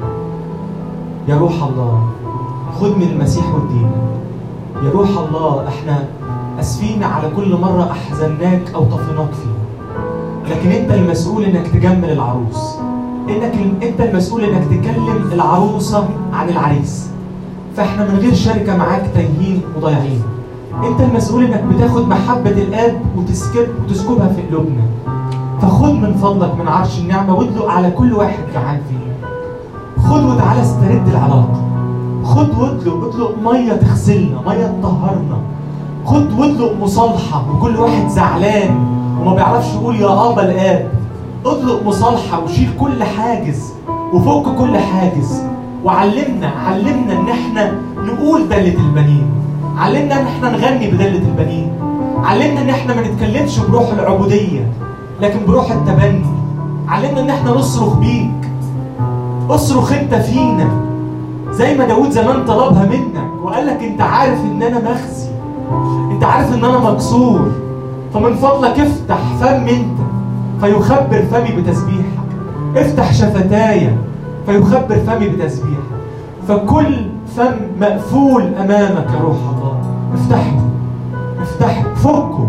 يا 1.27 1.37
روح 1.37 1.63
الله 1.63 2.07
خذ 2.79 2.95
من 2.95 3.03
المسيح 3.03 3.45
ودينا 3.55 3.91
يا 4.83 4.89
روح 4.91 5.09
الله 5.09 5.67
إحنا 5.67 6.05
أسفين 6.59 7.03
على 7.03 7.29
كل 7.35 7.55
مرة 7.55 7.91
أحزناك 7.91 8.61
أو 8.75 8.83
طفناك 8.83 9.29
فيها 9.31 9.59
لكن 10.49 10.71
أنت 10.71 10.91
المسؤول 10.91 11.43
إنك 11.43 11.67
تجمل 11.67 12.11
العروس. 12.11 12.75
إنك 13.29 13.83
أنت 13.83 14.01
المسؤول 14.01 14.43
إنك 14.43 14.63
تكلم 14.65 15.29
العروسة 15.33 16.09
عن 16.33 16.49
العريس. 16.49 17.09
فإحنا 17.77 18.11
من 18.11 18.19
غير 18.19 18.33
شركة 18.33 18.77
معاك 18.77 19.11
تايهين 19.13 19.61
وضايعين. 19.77 20.23
أنت 20.83 21.01
المسؤول 21.01 21.43
إنك 21.43 21.63
بتاخد 21.63 22.07
محبة 22.07 22.49
الاب 22.49 23.01
وتسكب 23.17 23.67
وتسكبها 23.83 24.27
في 24.27 24.41
قلوبنا. 24.41 24.83
فخد 25.61 25.93
من 25.93 26.13
فضلك 26.13 26.55
من 26.59 26.67
عرش 26.67 26.99
النعمة 26.99 27.35
وادلق 27.35 27.69
على 27.69 27.91
كل 27.91 28.13
واحد 28.13 28.39
جعان 28.53 28.81
فينا 28.89 29.09
خد 30.09 30.23
وتعالى 30.23 30.61
استرد 30.61 31.07
العلاقة. 31.07 31.61
خد 32.23 32.49
واطلق 32.49 33.03
اطلق 33.03 33.35
مية 33.43 33.73
تغسلنا 33.73 34.41
مية 34.47 34.65
تطهرنا. 34.81 35.37
خد 36.05 36.39
واطلق 36.39 36.73
مصالحة 36.81 37.43
وكل 37.51 37.75
واحد 37.75 38.07
زعلان 38.07 38.75
وما 39.21 39.33
بيعرفش 39.33 39.73
يقول 39.73 39.95
يا 39.95 40.29
أبا 40.29 40.41
الآب. 40.41 40.91
اطلق 41.45 41.83
مصالحة 41.85 42.43
وشيل 42.43 42.69
كل 42.79 43.03
حاجز 43.03 43.73
وفك 44.13 44.55
كل 44.57 44.77
حاجز. 44.77 45.43
وعلمنا 45.85 46.47
علمنا 46.47 47.13
إن 47.13 47.29
إحنا 47.29 47.71
نقول 47.97 48.49
دلة 48.49 48.77
البنين. 48.77 49.25
علمنا 49.77 50.21
إن 50.21 50.25
إحنا 50.25 50.49
نغني 50.51 50.91
بدلة 50.91 51.27
البنين. 51.27 51.71
علمنا 52.23 52.61
إن 52.61 52.69
إحنا 52.69 52.95
ما 52.95 53.01
نتكلمش 53.01 53.59
بروح 53.59 53.89
العبودية. 53.93 54.71
لكن 55.21 55.39
بروح 55.47 55.71
التبني 55.71 56.25
علمنا 56.87 57.21
إن 57.21 57.29
إحنا 57.29 57.51
نصرخ 57.51 57.93
بيك. 57.97 58.49
اصرخ 59.49 59.93
أنت 59.93 60.15
فينا. 60.15 60.69
زي 61.51 61.77
ما 61.77 61.85
داود 61.87 62.09
زمان 62.11 62.45
طلبها 62.45 62.85
منك 62.85 63.43
وقال 63.43 63.67
لك 63.67 63.83
أنت 63.83 64.01
عارف 64.01 64.39
إن 64.39 64.63
أنا 64.63 64.91
مخزي 64.91 65.29
أنت 66.11 66.23
عارف 66.23 66.53
إن 66.53 66.65
أنا 66.65 66.79
مكسور. 66.91 67.51
فمن 68.13 68.35
فضلك 68.35 68.79
افتح 68.79 69.17
فم 69.39 69.67
أنت 69.67 69.99
فيخبر 70.61 71.23
فمي 71.31 71.61
بتسبيحك. 71.61 72.19
افتح 72.75 73.13
شفتاي 73.13 73.89
فيخبر 74.45 74.95
فمي 75.07 75.29
بتسبيحك. 75.29 75.79
فكل 76.47 76.95
فم 77.35 77.55
مقفول 77.81 78.41
أمامك 78.41 79.07
يا 79.13 79.19
روح 79.23 79.37
الله. 79.57 79.79
افتحه. 80.13 80.59
افتحه. 81.41 81.83
فكه. 81.95 82.47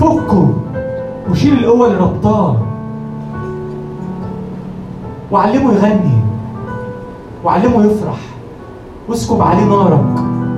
فكه. 0.00 0.48
وشيل 1.30 1.58
القوة 1.58 1.86
اللي 1.86 1.98
ربطاه. 1.98 2.56
وعلمه 5.30 5.72
يغني. 5.72 6.22
وعلمه 7.44 7.84
يفرح. 7.84 8.20
واسكب 9.08 9.42
عليه 9.42 9.64
نارك 9.64 10.04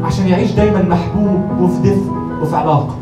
عشان 0.05 0.29
يعيش 0.29 0.53
دايما 0.53 0.83
محبوب 0.83 1.61
وفي 1.61 1.91
دفء 1.91 2.13
وفي 2.43 2.57
علاقة. 2.57 2.97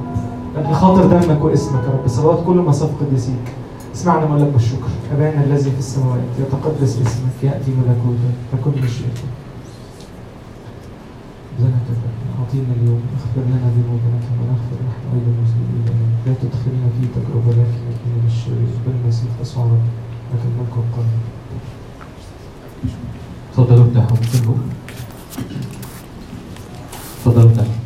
لأجل 0.55 0.75
خاطر 0.75 1.07
دمك 1.07 1.45
واسمك 1.45 1.83
يا 1.85 1.89
رب. 1.89 2.09
صلوات 2.09 2.39
كل 2.47 2.57
ما 2.57 2.73
صف 2.73 2.91
قديسيك 3.01 3.47
اسمعنا 3.95 4.27
مولاك 4.27 4.49
بالشكر 4.49 4.89
أبانا 5.15 5.45
الذي 5.45 5.71
في 5.71 5.79
السماوات 5.79 6.21
يتقدس 6.39 7.01
اسمك 7.01 7.39
يأتي 7.43 7.71
ملكوتك 7.71 8.37
تكن 8.53 8.85
مشيئتك 8.85 9.33
لنا 11.61 11.79
كفانا 11.89 12.23
أعطينا 12.39 12.73
اليوم. 12.83 13.01
اغفر 13.15 13.49
لنا 13.49 13.71
ذنوبنا. 13.77 14.19
كما 14.27 14.45
نغفر 14.51 14.79
نحن 14.89 15.05
أيضا 15.15 15.33
إلينا. 15.87 16.12
لا 16.27 16.35
تدخلنا 16.43 16.89
في 17.01 17.07
تجربة 17.15 17.51
لكن 17.51 18.07
من 18.07 18.25
الشرير 18.27 18.69
بالمسيح 18.87 19.31
يسوع 19.41 19.65
رب 19.65 19.87
لكن 20.35 20.49
الملك 20.49 20.77
والقوة 20.77 21.05
تفضلوا 23.53 23.87
افتحوا 23.87 24.17
تفضلوا 27.25 27.51
افتحوا 27.51 27.82